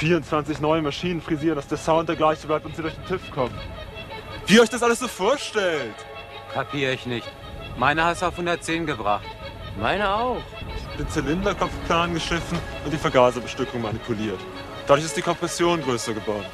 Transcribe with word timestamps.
24 0.00 0.60
neue 0.60 0.80
Maschinen 0.80 1.20
frisieren, 1.20 1.56
dass 1.56 1.68
der 1.68 1.76
Sound 1.76 2.08
der 2.08 2.16
gleiche 2.16 2.46
bleibt 2.46 2.64
und 2.64 2.74
sie 2.74 2.80
durch 2.80 2.94
den 2.94 3.04
TÜV 3.04 3.30
kommen. 3.32 3.54
Wie 4.46 4.54
ihr 4.54 4.62
euch 4.62 4.70
das 4.70 4.82
alles 4.82 4.98
so 4.98 5.08
vorstellt? 5.08 5.94
Kapier 6.54 6.94
ich 6.94 7.04
nicht. 7.04 7.30
Meine 7.76 8.02
hast 8.02 8.22
du 8.22 8.26
auf 8.26 8.32
110 8.32 8.86
gebracht. 8.86 9.26
Meine 9.78 10.10
auch. 10.10 10.40
Den 10.98 11.06
Zylinderkopfplan 11.06 12.14
geschiffen 12.14 12.58
und 12.82 12.90
die 12.90 12.96
Vergaserbestückung 12.96 13.82
manipuliert. 13.82 14.40
Dadurch 14.86 15.04
ist 15.04 15.18
die 15.18 15.22
Kompression 15.22 15.82
größer 15.82 16.14
geworden. 16.14 16.46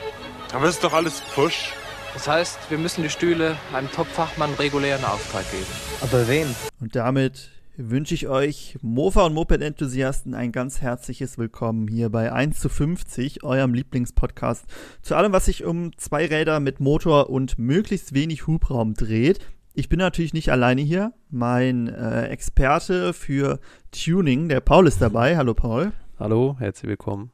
Aber 0.52 0.66
das 0.66 0.74
ist 0.74 0.82
doch 0.82 0.92
alles 0.92 1.20
Push. 1.32 1.72
Das 2.14 2.26
heißt, 2.26 2.58
wir 2.68 2.78
müssen 2.78 3.04
die 3.04 3.10
Stühle 3.10 3.56
einem 3.72 3.90
Top-Fachmann 3.92 4.54
regulären 4.54 5.04
Auftrag 5.04 5.48
geben. 5.52 5.66
Aber 6.00 6.26
wen? 6.26 6.52
Und 6.80 6.96
damit 6.96 7.48
wünsche 7.78 8.14
ich 8.14 8.26
euch 8.26 8.78
Mofa 8.80 9.26
und 9.26 9.34
Moped-Enthusiasten 9.34 10.34
ein 10.34 10.50
ganz 10.50 10.80
herzliches 10.80 11.36
Willkommen 11.36 11.88
hier 11.88 12.08
bei 12.08 12.32
1 12.32 12.58
zu 12.58 12.68
50, 12.68 13.44
eurem 13.44 13.74
Lieblingspodcast 13.74 14.64
zu 15.02 15.14
allem, 15.14 15.32
was 15.32 15.44
sich 15.44 15.64
um 15.64 15.96
zwei 15.98 16.26
Räder 16.26 16.58
mit 16.60 16.80
Motor 16.80 17.28
und 17.28 17.58
möglichst 17.58 18.14
wenig 18.14 18.46
Hubraum 18.46 18.94
dreht. 18.94 19.40
Ich 19.74 19.90
bin 19.90 19.98
natürlich 19.98 20.32
nicht 20.32 20.50
alleine 20.50 20.80
hier. 20.80 21.12
Mein 21.28 21.88
äh, 21.88 22.28
Experte 22.28 23.12
für 23.12 23.60
Tuning, 23.90 24.48
der 24.48 24.60
Paul, 24.60 24.86
ist 24.86 25.02
dabei. 25.02 25.36
Hallo 25.36 25.52
Paul. 25.52 25.92
Hallo, 26.18 26.56
herzlich 26.58 26.88
willkommen. 26.88 27.30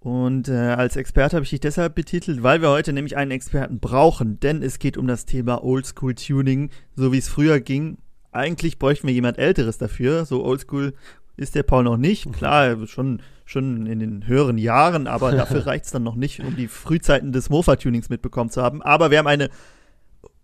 Und 0.00 0.48
äh, 0.48 0.52
als 0.52 0.96
Experte 0.96 1.36
habe 1.36 1.44
ich 1.44 1.50
dich 1.50 1.60
deshalb 1.60 1.94
betitelt, 1.94 2.42
weil 2.42 2.60
wir 2.60 2.68
heute 2.68 2.92
nämlich 2.92 3.16
einen 3.16 3.30
Experten 3.30 3.78
brauchen, 3.78 4.38
denn 4.40 4.62
es 4.62 4.78
geht 4.78 4.98
um 4.98 5.06
das 5.06 5.24
Thema 5.24 5.64
Oldschool 5.64 6.14
Tuning, 6.14 6.70
so 6.94 7.12
wie 7.12 7.18
es 7.18 7.28
früher 7.28 7.60
ging. 7.60 7.96
Eigentlich 8.32 8.78
bräuchten 8.78 9.06
wir 9.06 9.14
jemand 9.14 9.38
Älteres 9.38 9.78
dafür. 9.78 10.24
So 10.24 10.44
Oldschool 10.44 10.94
ist 11.36 11.54
der 11.54 11.62
Paul 11.62 11.84
noch 11.84 11.96
nicht. 11.96 12.26
Mhm. 12.26 12.32
Klar, 12.32 12.86
schon, 12.86 13.20
schon 13.44 13.86
in 13.86 14.00
den 14.00 14.26
höheren 14.26 14.58
Jahren, 14.58 15.06
aber 15.06 15.32
dafür 15.36 15.66
reicht 15.66 15.84
es 15.84 15.90
dann 15.90 16.02
noch 16.02 16.16
nicht, 16.16 16.40
um 16.40 16.56
die 16.56 16.68
Frühzeiten 16.68 17.32
des 17.32 17.50
Mofa-Tunings 17.50 18.08
mitbekommen 18.08 18.50
zu 18.50 18.62
haben. 18.62 18.82
Aber 18.82 19.10
wir 19.10 19.18
haben 19.18 19.26
eine 19.26 19.48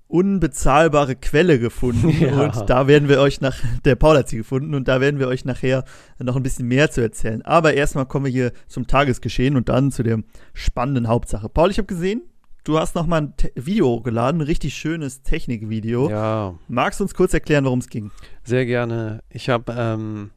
unbezahlbare 0.06 1.16
Quelle 1.16 1.58
gefunden 1.58 2.08
Ja. 2.20 2.40
und 2.40 2.70
da 2.70 2.88
werden 2.88 3.08
wir 3.08 3.20
euch 3.20 3.40
nach, 3.42 3.56
der 3.84 3.94
Paul 3.94 4.16
hat 4.16 4.28
sie 4.28 4.38
gefunden 4.38 4.74
und 4.74 4.88
da 4.88 5.00
werden 5.02 5.20
wir 5.20 5.28
euch 5.28 5.44
nachher 5.44 5.84
noch 6.18 6.34
ein 6.36 6.42
bisschen 6.42 6.66
mehr 6.66 6.90
zu 6.90 7.02
erzählen. 7.02 7.42
Aber 7.42 7.74
erstmal 7.74 8.06
kommen 8.06 8.24
wir 8.24 8.32
hier 8.32 8.52
zum 8.68 8.86
Tagesgeschehen 8.86 9.54
und 9.56 9.68
dann 9.68 9.92
zu 9.92 10.02
der 10.02 10.20
spannenden 10.54 11.08
Hauptsache. 11.08 11.48
Paul, 11.50 11.70
ich 11.70 11.78
habe 11.78 11.86
gesehen, 11.86 12.22
du 12.68 12.78
hast 12.78 12.94
noch 12.94 13.06
mal 13.06 13.22
ein 13.22 13.36
Te 13.36 13.50
Video 13.54 13.86
hochgeladen, 13.88 14.40
ein 14.42 14.44
richtig 14.46 14.74
schönes 14.74 15.22
Technikvideo. 15.22 16.10
Ja, 16.10 16.54
Magst 16.68 17.00
du 17.00 17.04
uns 17.04 17.14
kurz 17.14 17.32
erklären, 17.34 17.64
worum 17.64 17.78
es 17.78 17.88
ging? 17.88 18.10
sehr 18.44 18.66
gerne. 18.66 19.22
Ich 19.30 19.48
habe, 19.48 19.74
ähm, 19.76 20.30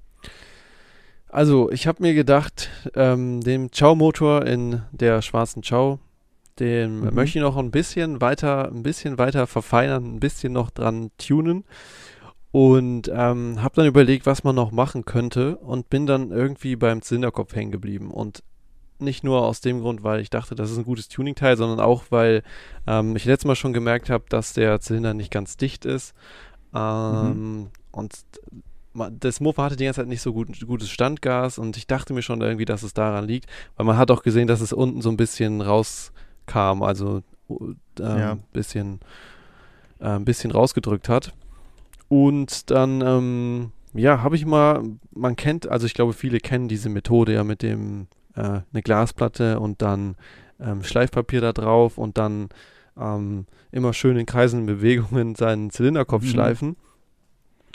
also 1.27 1.71
ich 1.71 1.87
habe 1.87 2.01
mir 2.03 2.13
gedacht, 2.13 2.69
ähm, 2.95 3.41
dem 3.41 3.69
Chow-Motor 3.71 4.45
in 4.45 4.81
der 4.91 5.21
schwarzen 5.21 5.61
Chow, 5.61 5.99
den 6.59 6.99
Mhm. 7.01 7.13
möchte 7.15 7.37
ich 7.39 7.43
noch 7.43 7.57
ein 7.57 7.71
bisschen 7.71 8.21
weiter, 8.21 8.69
ein 8.71 8.83
bisschen 8.83 9.17
weiter 9.17 9.47
verfeinern, 9.47 10.15
ein 10.15 10.19
bisschen 10.19 10.53
noch 10.53 10.69
dran 10.69 11.11
tunen. 11.17 11.63
Und 12.53 13.09
ähm, 13.13 13.61
habe 13.63 13.75
dann 13.75 13.85
überlegt, 13.87 14.25
was 14.25 14.43
man 14.43 14.55
noch 14.55 14.71
machen 14.71 15.05
könnte 15.05 15.55
und 15.57 15.89
bin 15.89 16.05
dann 16.05 16.31
irgendwie 16.31 16.75
beim 16.75 17.01
Zylinderkopf 17.01 17.55
hängen 17.55 17.71
geblieben. 17.71 18.11
Und 18.11 18.43
nicht 19.01 19.23
nur 19.23 19.45
aus 19.45 19.61
dem 19.61 19.81
Grund, 19.81 20.03
weil 20.03 20.19
ich 20.21 20.29
dachte, 20.29 20.55
das 20.55 20.71
ist 20.71 20.77
ein 20.77 20.83
gutes 20.85 21.07
Tuning-Teil, 21.09 21.57
sondern 21.57 21.79
auch, 21.79 22.03
weil 22.09 22.43
ähm, 22.87 23.15
ich 23.15 23.25
letztes 23.25 23.45
Mal 23.47 23.55
schon 23.55 23.73
gemerkt 23.73 24.09
habe, 24.09 24.23
dass 24.29 24.53
der 24.53 24.79
Zylinder 24.81 25.13
nicht 25.13 25.31
ganz 25.31 25.57
dicht 25.57 25.85
ist. 25.85 26.13
Ähm, 26.73 27.69
Und 27.91 28.13
ma- 28.93 29.09
das 29.09 29.39
Mofa 29.41 29.63
hatte 29.63 29.75
die 29.75 29.85
ganze 29.85 30.01
Zeit 30.01 30.07
nicht 30.07 30.21
so 30.21 30.33
gut, 30.33 30.65
gutes 30.65 30.89
Standgas 30.89 31.57
und 31.57 31.75
ich 31.77 31.87
dachte 31.87 32.13
mir 32.13 32.21
schon 32.21 32.41
irgendwie, 32.41 32.65
dass 32.65 32.83
es 32.83 32.93
daran 32.93 33.25
liegt, 33.27 33.47
weil 33.75 33.85
man 33.85 33.97
hat 33.97 34.11
auch 34.11 34.23
gesehen, 34.23 34.47
dass 34.47 34.61
es 34.61 34.73
unten 34.73 35.01
so 35.01 35.09
ein 35.09 35.17
bisschen 35.17 35.61
rauskam, 35.61 36.81
also 36.83 37.21
uh, 37.49 37.73
ähm, 37.99 38.17
Ja. 38.17 38.37
bisschen, 38.53 38.99
äh, 39.99 40.05
ein 40.09 40.25
bisschen 40.25 40.51
rausgedrückt 40.51 41.09
hat. 41.09 41.33
Und 42.07 42.69
dann, 42.71 43.01
ähm, 43.01 43.71
ja, 43.93 44.21
habe 44.21 44.35
ich 44.35 44.45
mal, 44.45 44.83
man 45.13 45.35
kennt, 45.35 45.67
also 45.67 45.85
ich 45.85 45.93
glaube, 45.93 46.13
viele 46.13 46.39
kennen 46.39 46.67
diese 46.67 46.89
Methode 46.89 47.33
ja 47.33 47.43
mit 47.43 47.61
dem, 47.61 48.07
äh, 48.35 48.41
eine 48.71 48.81
Glasplatte 48.83 49.59
und 49.59 49.81
dann 49.81 50.15
ähm, 50.59 50.83
Schleifpapier 50.83 51.41
da 51.41 51.53
drauf 51.53 51.97
und 51.97 52.17
dann 52.17 52.49
ähm, 52.99 53.45
immer 53.71 53.93
schön 53.93 54.17
in 54.17 54.25
kreisenden 54.25 54.65
Bewegungen 54.77 55.35
seinen 55.35 55.69
Zylinderkopf 55.71 56.23
Mhm. 56.23 56.27
schleifen. 56.27 56.75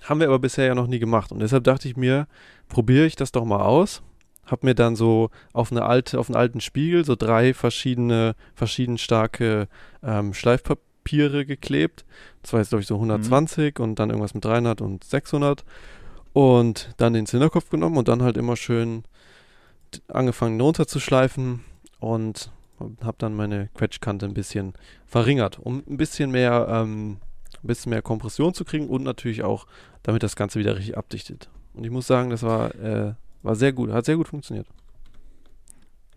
Haben 0.04 0.20
wir 0.20 0.28
aber 0.28 0.38
bisher 0.38 0.66
ja 0.66 0.74
noch 0.74 0.86
nie 0.86 0.98
gemacht. 1.00 1.32
Und 1.32 1.40
deshalb 1.40 1.64
dachte 1.64 1.88
ich 1.88 1.96
mir, 1.96 2.28
probiere 2.68 3.06
ich 3.06 3.16
das 3.16 3.32
doch 3.32 3.44
mal 3.44 3.60
aus. 3.62 4.02
Hab 4.44 4.62
mir 4.62 4.74
dann 4.76 4.94
so 4.94 5.30
auf 5.52 5.72
eine 5.72 5.84
alte, 5.84 6.20
auf 6.20 6.28
einen 6.28 6.36
alten 6.36 6.60
Spiegel 6.60 7.04
so 7.04 7.16
drei 7.16 7.52
verschiedene, 7.54 8.36
verschieden 8.54 8.98
starke 8.98 9.66
ähm, 10.04 10.32
Schleifpapiere 10.34 11.44
geklebt. 11.44 12.04
Das 12.42 12.52
war 12.52 12.60
jetzt, 12.60 12.68
glaube 12.68 12.82
ich, 12.82 12.86
so 12.86 12.94
120 12.94 13.80
und 13.80 13.98
dann 13.98 14.10
irgendwas 14.10 14.34
mit 14.34 14.44
300 14.44 14.80
und 14.80 15.02
600. 15.02 15.64
Und 16.32 16.90
dann 16.98 17.14
den 17.14 17.26
Zylinderkopf 17.26 17.70
genommen 17.70 17.96
und 17.96 18.06
dann 18.06 18.22
halt 18.22 18.36
immer 18.36 18.56
schön 18.56 19.02
angefangen 20.08 20.60
runterzuschleifen 20.60 21.60
und 22.00 22.50
habe 23.02 23.16
dann 23.18 23.34
meine 23.34 23.68
Quetschkante 23.74 24.26
ein 24.26 24.34
bisschen 24.34 24.74
verringert, 25.06 25.58
um 25.58 25.82
ein 25.88 25.96
bisschen 25.96 26.30
mehr, 26.30 26.66
ähm, 26.68 27.18
ein 27.62 27.66
bisschen 27.66 27.90
mehr 27.90 28.02
Kompression 28.02 28.52
zu 28.54 28.64
kriegen 28.64 28.88
und 28.88 29.02
natürlich 29.02 29.42
auch, 29.42 29.66
damit 30.02 30.22
das 30.22 30.36
Ganze 30.36 30.58
wieder 30.58 30.76
richtig 30.76 30.96
abdichtet. 30.98 31.48
Und 31.74 31.84
ich 31.84 31.90
muss 31.90 32.06
sagen, 32.06 32.30
das 32.30 32.42
war, 32.42 32.74
äh, 32.74 33.14
war 33.42 33.54
sehr 33.56 33.72
gut, 33.72 33.90
hat 33.92 34.04
sehr 34.04 34.16
gut 34.16 34.28
funktioniert. 34.28 34.66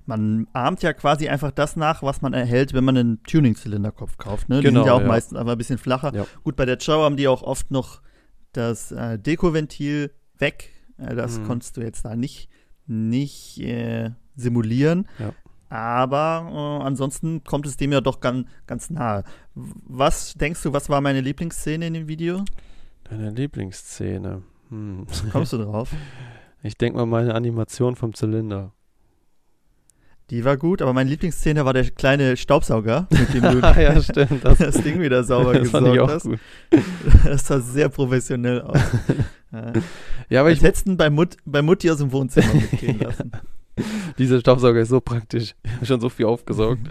Man 0.05 0.47
ahmt 0.53 0.81
ja 0.81 0.91
quasi 0.93 1.29
einfach 1.29 1.51
das 1.51 1.75
nach, 1.75 2.01
was 2.01 2.21
man 2.21 2.33
erhält, 2.33 2.73
wenn 2.73 2.83
man 2.83 2.97
einen 2.97 3.23
Tuning-Zylinderkopf 3.23 4.17
kauft. 4.17 4.49
Ne? 4.49 4.57
Die 4.57 4.63
Genau, 4.63 4.79
sind 4.81 4.87
ja 4.87 4.93
auch 4.93 5.01
ja. 5.01 5.07
meistens 5.07 5.37
einfach 5.37 5.51
ein 5.51 5.57
bisschen 5.57 5.77
flacher. 5.77 6.11
Ja. 6.15 6.25
Gut, 6.43 6.55
bei 6.55 6.65
der 6.65 6.77
Chow 6.77 7.03
haben 7.03 7.15
die 7.15 7.27
auch 7.27 7.43
oft 7.43 7.69
noch 7.69 8.01
das 8.53 8.91
äh, 8.91 9.19
Dekoventil 9.19 10.11
weg. 10.39 10.71
Äh, 10.97 11.13
das 11.15 11.37
Mhm. 11.39 11.45
konntest 11.45 11.77
du 11.77 11.81
jetzt 11.81 12.05
da 12.05 12.15
nicht, 12.15 12.49
nicht 12.89 13.59
äh, 13.59 14.11
simulieren. 14.35 15.07
Ja. 15.19 15.33
Aber 15.69 16.49
äh, 16.81 16.85
ansonsten 16.85 17.43
kommt 17.43 17.67
es 17.67 17.77
dem 17.77 17.91
ja 17.91 18.01
doch 18.01 18.19
ganz, 18.19 18.47
ganz 18.65 18.89
nahe. 18.89 19.23
Was 19.53 20.33
denkst 20.33 20.63
du, 20.63 20.73
was 20.73 20.89
war 20.89 20.99
meine 20.99 21.21
Lieblingsszene 21.21 21.87
in 21.87 21.93
dem 21.93 22.07
Video? 22.07 22.43
Deine 23.03 23.29
Lieblingsszene. 23.29 24.41
Hm. 24.69 25.05
Kommst 25.31 25.53
du 25.53 25.57
drauf? 25.57 25.91
Ich 26.61 26.75
denke 26.75 26.97
mal 26.97 27.05
meine 27.05 27.35
Animation 27.35 27.95
vom 27.95 28.13
Zylinder. 28.13 28.73
Die 30.29 30.45
war 30.45 30.57
gut, 30.57 30.81
aber 30.81 30.93
meine 30.93 31.09
Lieblingsszene 31.09 31.65
war 31.65 31.73
der 31.73 31.89
kleine 31.89 32.37
Staubsauger, 32.37 33.07
mit 33.09 33.33
dem 33.33 33.41
du 33.41 33.63
Ah, 33.63 33.79
ja, 33.79 34.01
stimmt. 34.01 34.43
Das, 34.45 34.57
das 34.59 34.81
Ding 34.81 35.01
wieder 35.01 35.23
sauber 35.23 35.53
das 35.59 35.69
fand 35.69 35.87
ich 35.87 35.93
gesaugt 35.93 36.09
auch 36.11 36.15
hast. 36.15 36.23
gut. 36.25 36.39
Das 37.25 37.47
sah 37.47 37.59
sehr 37.59 37.89
professionell 37.89 38.61
aus. 38.61 38.79
Ja. 39.51 39.73
Ja, 40.29 40.39
aber 40.41 40.49
Als 40.49 40.59
ich, 40.59 40.63
hättest 40.63 40.87
du 40.87 40.95
bei, 40.95 41.09
Mut, 41.09 41.37
bei 41.45 41.61
Mutti 41.63 41.89
aus 41.89 41.97
dem 41.97 42.11
Wohnzimmer 42.11 42.53
mitgehen 42.53 42.99
lassen. 42.99 43.31
dieser 44.19 44.39
Staubsauger 44.39 44.79
ist 44.81 44.89
so 44.89 45.01
praktisch. 45.01 45.55
Ich 45.63 45.71
habe 45.73 45.85
schon 45.87 46.01
so 46.01 46.09
viel 46.09 46.27
aufgesaugt. 46.27 46.81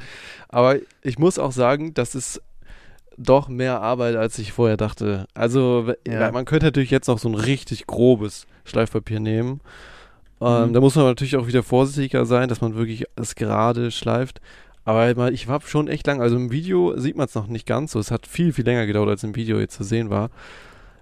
Aber 0.48 0.76
ich 1.02 1.18
muss 1.20 1.38
auch 1.38 1.52
sagen, 1.52 1.94
das 1.94 2.16
ist 2.16 2.42
doch 3.16 3.48
mehr 3.48 3.80
Arbeit, 3.80 4.16
als 4.16 4.38
ich 4.40 4.52
vorher 4.52 4.76
dachte. 4.76 5.26
Also, 5.34 5.92
Ja. 6.06 6.32
man 6.32 6.44
könnte 6.46 6.66
natürlich 6.66 6.90
jetzt 6.90 7.06
noch 7.08 7.18
so 7.18 7.28
ein 7.28 7.34
richtig 7.36 7.86
grobes 7.86 8.46
Schleifpapier 8.64 9.20
nehmen. 9.20 9.60
Ähm, 10.40 10.68
Mhm. 10.68 10.72
Da 10.72 10.80
muss 10.80 10.94
man 10.94 11.04
natürlich 11.06 11.36
auch 11.36 11.46
wieder 11.46 11.62
vorsichtiger 11.62 12.24
sein, 12.26 12.48
dass 12.48 12.60
man 12.60 12.74
wirklich 12.74 13.04
es 13.16 13.34
gerade 13.34 13.90
schleift. 13.90 14.40
Aber 14.84 15.32
ich 15.32 15.48
war 15.48 15.60
schon 15.62 15.88
echt 15.88 16.06
lang, 16.06 16.22
also 16.22 16.36
im 16.36 16.50
Video 16.50 16.98
sieht 16.98 17.16
man 17.16 17.26
es 17.26 17.34
noch 17.34 17.46
nicht 17.46 17.66
ganz 17.66 17.92
so. 17.92 17.98
Es 17.98 18.10
hat 18.10 18.26
viel, 18.26 18.52
viel 18.52 18.64
länger 18.64 18.86
gedauert, 18.86 19.10
als 19.10 19.22
im 19.24 19.36
Video 19.36 19.58
jetzt 19.58 19.74
zu 19.76 19.84
sehen 19.84 20.08
war. 20.10 20.30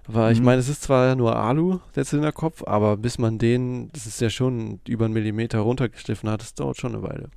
Weil 0.07 0.33
ich 0.33 0.39
Mhm. 0.39 0.45
meine, 0.45 0.59
es 0.59 0.69
ist 0.69 0.83
zwar 0.83 1.15
nur 1.15 1.35
Alu, 1.35 1.79
der 1.95 2.05
Zylinderkopf, 2.05 2.63
aber 2.65 2.97
bis 2.97 3.17
man 3.17 3.37
den, 3.37 3.89
das 3.93 4.05
ist 4.05 4.19
ja 4.21 4.29
schon 4.29 4.79
über 4.87 5.05
einen 5.05 5.13
Millimeter 5.13 5.59
runtergeschliffen 5.59 6.29
hat, 6.29 6.41
das 6.41 6.53
dauert 6.53 6.77
schon 6.77 6.95
eine 6.95 7.03
Weile. 7.03 7.29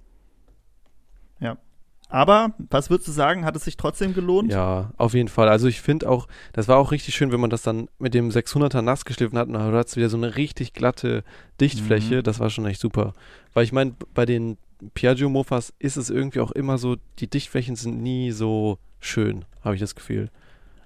Aber, 2.10 2.52
was 2.70 2.90
würdest 2.90 3.08
du 3.08 3.12
sagen, 3.12 3.44
hat 3.44 3.54
es 3.56 3.64
sich 3.64 3.76
trotzdem 3.76 4.14
gelohnt? 4.14 4.52
Ja, 4.52 4.90
auf 4.96 5.14
jeden 5.14 5.28
Fall. 5.28 5.48
Also 5.48 5.68
ich 5.68 5.80
finde 5.80 6.08
auch, 6.08 6.26
das 6.52 6.66
war 6.68 6.76
auch 6.78 6.90
richtig 6.92 7.14
schön, 7.14 7.30
wenn 7.32 7.40
man 7.40 7.50
das 7.50 7.62
dann 7.62 7.88
mit 7.98 8.14
dem 8.14 8.30
600er 8.30 8.82
nass 8.82 9.04
geschliffen 9.04 9.38
hat 9.38 9.46
und 9.46 9.54
dann 9.54 9.72
hat 9.72 9.86
es 9.86 9.96
wieder 9.96 10.08
so 10.08 10.16
eine 10.16 10.36
richtig 10.36 10.72
glatte 10.72 11.22
Dichtfläche. 11.60 12.16
Mhm. 12.16 12.22
Das 12.24 12.40
war 12.40 12.50
schon 12.50 12.66
echt 12.66 12.80
super. 12.80 13.12
Weil 13.54 13.64
ich 13.64 13.72
meine, 13.72 13.94
bei 14.12 14.26
den 14.26 14.58
Piaggio-Mofas 14.94 15.72
ist 15.78 15.96
es 15.96 16.10
irgendwie 16.10 16.40
auch 16.40 16.50
immer 16.52 16.78
so, 16.78 16.96
die 17.18 17.28
Dichtflächen 17.28 17.76
sind 17.76 18.02
nie 18.02 18.32
so 18.32 18.78
schön, 18.98 19.44
habe 19.64 19.74
ich 19.74 19.80
das 19.80 19.94
Gefühl. 19.94 20.30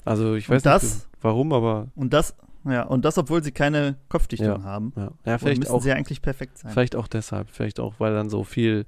Also 0.05 0.35
ich 0.35 0.49
weiß 0.49 0.63
das- 0.63 0.83
nicht 0.83 1.07
warum, 1.23 1.53
aber 1.53 1.89
Und 1.97 2.13
das, 2.13 2.35
ja, 2.65 2.83
und 2.85 3.05
das, 3.05 3.19
obwohl 3.19 3.43
sie 3.43 3.53
keine 3.53 3.97
Kopfdichtung 4.09 4.61
Ja. 4.61 4.63
haben. 4.63 4.93
ja, 4.97 5.11
ja 5.25 5.39
vielleicht 5.39 5.61
müssen 5.61 5.73
auch 5.73 5.83
sie 5.83 5.91
ja 5.91 5.95
eigentlich 5.95 6.23
perfekt 6.23 6.59
sein. 6.59 6.73
Vielleicht 6.73 6.97
auch 6.97 7.07
deshalb, 7.09 7.51
vielleicht 7.51 7.81
auch, 7.81 7.95
weil 7.99 8.15
dann 8.15 8.31
so 8.31 8.45
viel 8.45 8.87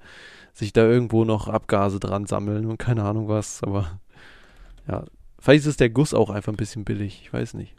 sich 0.55 0.73
da 0.73 0.85
irgendwo 0.87 1.25
noch 1.25 1.49
Abgase 1.49 2.01
dran 2.01 2.27
sammeln 2.27 2.67
und 2.67 2.79
keine 2.79 3.05
Ahnung 3.05 3.29
was, 3.29 3.63
aber 3.63 4.01
ja, 4.89 5.05
vielleicht 5.39 5.67
ist 5.67 5.81
der 5.81 5.91
Guss 5.91 6.15
auch 6.15 6.31
einfach 6.31 6.53
ein 6.53 6.57
bisschen 6.57 6.85
billig, 6.85 7.21
ich 7.23 7.33
weiß 7.33 7.55
nicht. 7.55 7.75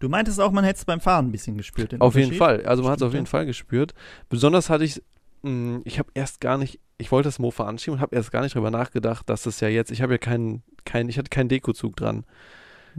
Du 0.00 0.08
meintest 0.08 0.40
auch, 0.40 0.52
man 0.52 0.64
hätte 0.64 0.78
es 0.78 0.84
beim 0.84 1.00
Fahren 1.00 1.28
ein 1.28 1.32
bisschen 1.32 1.56
gespürt. 1.56 1.98
Auf 2.00 2.14
jeden? 2.14 2.34
Fall, 2.34 2.66
also 2.66 2.82
man 2.82 2.92
hat 2.92 2.98
es 2.98 3.02
auf 3.06 3.14
jeden 3.14 3.26
Fall 3.26 3.46
gespürt. 3.46 3.94
Besonders 4.28 4.68
hatte 4.68 4.84
ich 4.84 5.02
mh, 5.42 5.80
ich 5.84 5.98
habe 5.98 6.10
erst 6.14 6.40
gar 6.40 6.58
nicht, 6.58 6.80
ich 6.98 7.12
wollte 7.12 7.28
das 7.28 7.38
Mofa 7.38 7.64
anschieben 7.66 7.94
und 7.98 8.00
habe 8.00 8.14
erst 8.16 8.32
gar 8.32 8.42
nicht 8.42 8.54
drüber 8.54 8.70
nachgedacht, 8.70 9.28
dass 9.28 9.46
es 9.46 9.60
ja 9.60 9.68
jetzt, 9.68 9.90
ich 9.90 10.02
habe 10.02 10.14
ja 10.14 10.18
keinen, 10.18 10.62
kein, 10.84 11.08
ich 11.08 11.18
hatte 11.18 11.30
keinen 11.30 11.48
Dekozug 11.48 11.96
dran. 11.96 12.24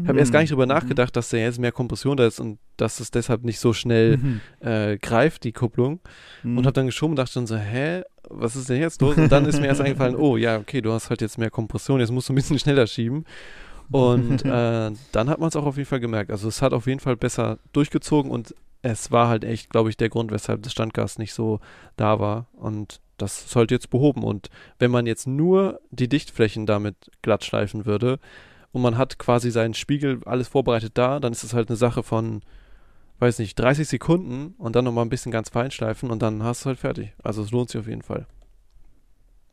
Ich 0.02 0.08
habe 0.08 0.20
erst 0.20 0.32
gar 0.32 0.40
nicht 0.42 0.52
drüber 0.52 0.66
Mhm. 0.66 0.70
nachgedacht, 0.74 1.16
dass 1.16 1.30
da 1.30 1.38
jetzt 1.38 1.60
mehr 1.60 1.72
Kompression 1.72 2.18
da 2.18 2.26
ist 2.26 2.40
und 2.40 2.60
dass 2.78 3.00
es 3.00 3.12
deshalb 3.12 3.44
nicht 3.44 3.60
so 3.60 3.74
schnell 3.74 4.18
Mhm. 4.18 4.42
äh, 4.62 4.98
greift, 4.98 5.44
die 5.44 5.52
Kupplung. 5.52 6.00
Mhm. 6.44 6.58
Und 6.58 6.66
habe 6.66 6.74
dann 6.74 6.86
geschoben 6.88 7.12
und 7.14 7.18
dachte 7.18 7.36
dann 7.36 7.48
so, 7.48 7.56
hä, 7.58 8.02
was 8.30 8.56
ist 8.56 8.70
denn 8.70 8.82
jetzt 8.82 9.02
los? 9.02 9.16
Und 9.18 9.32
dann 9.32 9.46
ist 9.46 9.60
mir 9.60 9.68
erst 9.68 9.82
eingefallen, 9.82 10.16
oh 10.16 10.38
ja, 10.38 10.58
okay, 10.58 10.82
du 10.82 10.92
hast 10.92 11.10
halt 11.10 11.22
jetzt 11.22 11.38
mehr 11.38 11.50
Kompression, 11.52 12.00
jetzt 12.00 12.12
musst 12.12 12.30
du 12.30 12.34
ein 12.34 12.36
bisschen 12.36 12.58
schneller 12.60 12.88
schieben. 12.88 13.26
Und 13.92 14.42
äh, 14.46 14.92
dann 15.12 15.30
hat 15.30 15.40
man 15.40 15.50
es 15.50 15.56
auch 15.56 15.66
auf 15.66 15.78
jeden 15.78 15.88
Fall 15.90 16.00
gemerkt. 16.00 16.32
Also 16.32 16.48
es 16.48 16.62
hat 16.62 16.74
auf 16.74 16.88
jeden 16.88 17.00
Fall 17.00 17.16
besser 17.16 17.60
durchgezogen 17.74 18.32
und 18.32 18.56
es 18.82 19.12
war 19.12 19.28
halt 19.30 19.44
echt, 19.46 19.70
glaube 19.70 19.90
ich, 19.90 19.98
der 19.98 20.10
Grund, 20.10 20.32
weshalb 20.32 20.64
das 20.64 20.72
Standgas 20.72 21.18
nicht 21.20 21.34
so 21.34 21.60
da 21.96 22.20
war. 22.20 22.48
Und 22.54 23.00
das 23.18 23.46
ist 23.46 23.56
halt 23.56 23.72
jetzt 23.72 23.90
behoben. 23.90 24.24
Und 24.24 24.50
wenn 24.80 24.90
man 24.92 25.06
jetzt 25.06 25.28
nur 25.28 25.80
die 25.92 26.10
Dichtflächen 26.10 26.66
damit 26.66 26.96
glatt 27.22 27.44
schleifen 27.46 27.86
würde 27.86 28.20
und 28.74 28.82
man 28.82 28.98
hat 28.98 29.18
quasi 29.18 29.50
seinen 29.52 29.74
Spiegel 29.74 30.20
alles 30.26 30.50
vorbereitet 30.50 30.98
da, 30.98 31.22
dann 31.22 31.32
ist 31.32 31.44
es 31.46 31.54
halt 31.54 31.70
eine 31.70 31.78
Sache 31.78 32.04
von, 32.04 32.42
weiß 33.20 33.40
nicht, 33.40 33.58
30 33.58 33.88
Sekunden 33.88 34.56
und 34.58 34.76
dann 34.76 34.84
nochmal 34.84 35.06
ein 35.06 35.10
bisschen 35.10 35.32
ganz 35.32 35.48
fein 35.50 35.72
schleifen 35.72 36.12
und 36.12 36.22
dann 36.22 36.44
hast 36.44 36.66
du 36.66 36.68
halt 36.68 36.80
fertig. 36.80 37.14
Also 37.24 37.42
es 37.44 37.52
lohnt 37.52 37.70
sich 37.70 37.80
auf 37.80 37.88
jeden 37.88 38.02
Fall. 38.02 38.26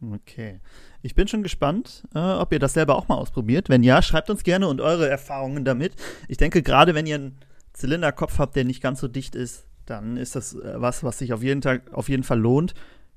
Okay. 0.03 0.61
Ich 1.03 1.15
bin 1.15 1.29
schon 1.29 1.43
gespannt, 1.43 2.05
äh, 2.15 2.19
ob 2.19 2.53
ihr 2.53 2.59
das 2.59 2.73
selber 2.73 2.97
auch 2.97 3.09
mal 3.09 3.17
ausprobiert. 3.17 3.69
Wenn 3.69 3.83
ja, 3.83 4.01
schreibt 4.03 4.31
uns 4.31 4.43
gerne 4.43 4.67
und 4.69 4.81
eure 4.81 5.09
Erfahrungen 5.09 5.65
damit. 5.65 5.93
Ich 6.29 6.39
denke, 6.39 6.63
gerade 6.63 6.95
wenn 6.95 7.07
ihr 7.07 7.17
einen 7.17 7.39
Zylinderkopf 7.75 8.39
habt, 8.39 8.57
der 8.57 8.65
nicht 8.65 8.83
ganz 8.83 9.01
so 9.01 9.09
dicht 9.09 9.35
ist, 9.35 9.67
dann 9.85 10.17
ist 10.17 10.37
das 10.37 10.55
äh, 10.55 10.81
was, 10.81 11.05
was 11.05 11.19
sich 11.19 11.33
auf 11.35 11.43
jeden, 11.43 11.61
Tag, 11.61 11.93
auf 11.93 12.09
jeden 12.09 12.23
Fall 12.23 12.39
lohnt. 12.39 12.73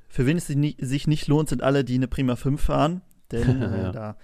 Für 0.09 0.25
wen 0.25 0.37
es 0.37 0.47
sich 0.47 0.57
ni- 0.57 0.77
sich 0.79 1.07
nicht 1.07 1.27
lohnt, 1.27 1.49
sind 1.49 1.63
alle, 1.63 1.83
die 1.85 1.95
eine 1.95 2.07
Prima 2.09 2.35
5 2.35 2.61
fahren. 2.61 3.01
Denn 3.31 3.61
äh, 3.61 3.83
Ja. 3.83 3.91
da 3.93 4.17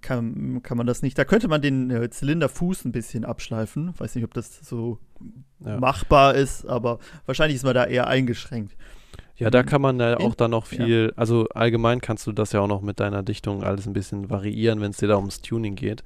kann, 0.00 0.62
kann 0.62 0.76
man 0.76 0.86
das 0.86 1.02
nicht. 1.02 1.16
Da 1.18 1.24
könnte 1.24 1.48
man 1.48 1.62
den 1.62 1.90
äh, 1.90 2.10
Zylinderfuß 2.10 2.84
ein 2.84 2.92
bisschen 2.92 3.24
abschleifen. 3.24 3.92
Weiß 3.98 4.14
nicht, 4.14 4.24
ob 4.24 4.34
das 4.34 4.58
so 4.60 4.98
Ja. 5.64 5.78
machbar 5.78 6.34
ist, 6.34 6.66
aber 6.66 6.98
wahrscheinlich 7.26 7.56
ist 7.56 7.64
man 7.64 7.74
da 7.74 7.84
eher 7.84 8.06
eingeschränkt. 8.06 8.76
Ja, 9.36 9.50
da 9.50 9.62
kann 9.62 9.82
man 9.82 10.00
ja 10.00 10.14
In- 10.14 10.26
auch 10.26 10.34
dann 10.34 10.50
noch 10.52 10.66
viel, 10.66 11.12
also 11.16 11.46
allgemein 11.50 12.00
kannst 12.00 12.26
du 12.26 12.32
das 12.32 12.52
ja 12.52 12.60
auch 12.60 12.68
noch 12.68 12.80
mit 12.80 13.00
deiner 13.00 13.22
Dichtung 13.22 13.62
alles 13.64 13.86
ein 13.86 13.92
bisschen 13.92 14.30
variieren, 14.30 14.80
wenn 14.80 14.90
es 14.92 14.96
dir 14.96 15.08
da 15.08 15.16
ums 15.16 15.42
Tuning 15.42 15.74
geht. 15.74 16.02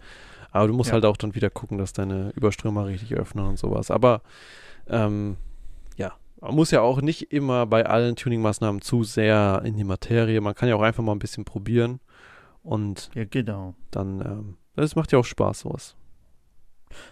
Aber 0.50 0.66
du 0.66 0.74
musst 0.74 0.88
Ja. 0.88 0.94
halt 0.94 1.04
auch 1.04 1.16
dann 1.16 1.34
wieder 1.36 1.48
gucken, 1.48 1.78
dass 1.78 1.92
deine 1.92 2.30
Überströmer 2.34 2.86
richtig 2.86 3.14
öffnen 3.14 3.44
und 3.46 3.56
sowas. 3.58 3.90
Aber 3.92 4.22
ähm, 4.88 5.36
ja, 5.96 6.12
man 6.40 6.56
muss 6.56 6.72
ja 6.72 6.80
auch 6.80 7.00
nicht 7.02 7.32
immer 7.32 7.66
bei 7.66 7.86
allen 7.86 8.16
Tuning-Maßnahmen 8.16 8.80
zu 8.82 9.04
sehr 9.04 9.62
in 9.64 9.76
die 9.76 9.84
Materie. 9.84 10.40
Man 10.40 10.54
kann 10.56 10.68
ja 10.68 10.74
auch 10.74 10.82
einfach 10.82 11.04
mal 11.04 11.12
ein 11.12 11.18
bisschen 11.20 11.44
probieren 11.44 12.00
und 12.62 13.10
Ja, 13.14 13.24
genau. 13.24 13.74
dann, 13.90 14.20
ähm, 14.20 14.56
das 14.76 14.96
macht 14.96 15.12
ja 15.12 15.18
auch 15.18 15.24
Spaß, 15.24 15.60
sowas. 15.60 15.96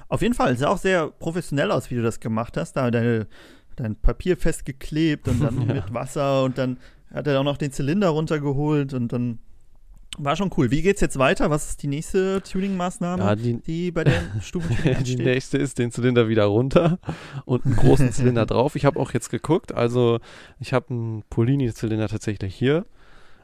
Auf 0.08 0.22
jeden 0.22 0.34
Fall, 0.34 0.56
sah 0.56 0.68
auch 0.68 0.78
sehr 0.78 1.08
professionell 1.08 1.70
aus, 1.70 1.90
wie 1.90 1.94
du 1.94 2.02
das 2.02 2.18
gemacht 2.20 2.56
hast. 2.56 2.72
Da 2.74 2.90
deine, 2.90 3.26
dein 3.76 3.94
Papier 3.96 4.36
festgeklebt 4.36 5.28
und 5.28 5.40
dann 5.40 5.60
Ja. 5.68 5.74
mit 5.74 5.94
Wasser 5.94 6.44
und 6.44 6.58
dann 6.58 6.78
hat 7.12 7.26
er 7.26 7.38
auch 7.40 7.44
noch 7.44 7.56
den 7.56 7.72
Zylinder 7.72 8.08
runtergeholt 8.08 8.92
und 8.92 9.12
dann 9.12 9.38
war 10.18 10.34
schon 10.34 10.50
cool. 10.56 10.70
Wie 10.72 10.82
geht's 10.82 11.00
jetzt 11.00 11.18
weiter? 11.18 11.48
Was 11.50 11.68
ist 11.70 11.82
die 11.82 11.86
nächste 11.86 12.42
Tuning-Maßnahme, 12.42 13.22
Ja, 13.22 13.36
die, 13.36 13.60
die 13.60 13.92
bei 13.92 14.02
der 14.04 14.20
Stufe 14.40 14.74
die 15.02 15.16
nächste 15.16 15.58
ist 15.58 15.78
den 15.78 15.92
Zylinder 15.92 16.28
wieder 16.28 16.46
runter 16.46 16.98
und 17.44 17.64
einen 17.64 17.76
großen 17.76 18.10
Zylinder 18.10 18.46
drauf. 18.46 18.74
Ich 18.74 18.84
habe 18.84 18.98
auch 18.98 19.12
jetzt 19.12 19.30
geguckt, 19.30 19.72
also 19.72 20.18
ich 20.58 20.72
habe 20.72 20.90
einen 20.90 21.22
Polini-Zylinder 21.30 22.08
tatsächlich 22.08 22.54
hier. 22.54 22.84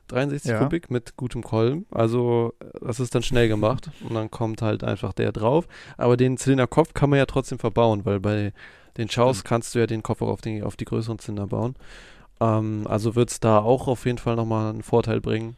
63 0.08 0.50
Ja. 0.50 0.58
Kubik 0.58 0.90
mit 0.90 1.16
gutem 1.16 1.42
Kolben. 1.42 1.86
Also 1.90 2.54
das 2.80 3.00
ist 3.00 3.14
dann 3.14 3.22
schnell 3.22 3.48
gemacht 3.48 3.90
und 4.06 4.14
dann 4.14 4.30
kommt 4.30 4.62
halt 4.62 4.84
einfach 4.84 5.12
der 5.12 5.32
drauf. 5.32 5.66
Aber 5.96 6.16
den 6.16 6.36
Zylinderkopf 6.36 6.94
kann 6.94 7.10
man 7.10 7.18
ja 7.18 7.26
trotzdem 7.26 7.58
verbauen, 7.58 8.04
weil 8.04 8.20
bei 8.20 8.52
den 8.96 9.08
Schaus 9.08 9.38
Stimmt. 9.38 9.48
kannst 9.48 9.74
du 9.74 9.78
ja 9.80 9.86
den 9.86 10.02
Kopf 10.02 10.22
auch 10.22 10.28
auf 10.28 10.40
die, 10.40 10.62
auf 10.62 10.76
die 10.76 10.84
größeren 10.84 11.18
Zylinder 11.18 11.46
bauen. 11.46 11.74
Ähm, 12.40 12.86
also 12.88 13.14
wird 13.14 13.30
es 13.30 13.40
da 13.40 13.58
auch 13.58 13.88
auf 13.88 14.06
jeden 14.06 14.18
Fall 14.18 14.36
nochmal 14.36 14.70
einen 14.70 14.82
Vorteil 14.82 15.20
bringen. 15.20 15.56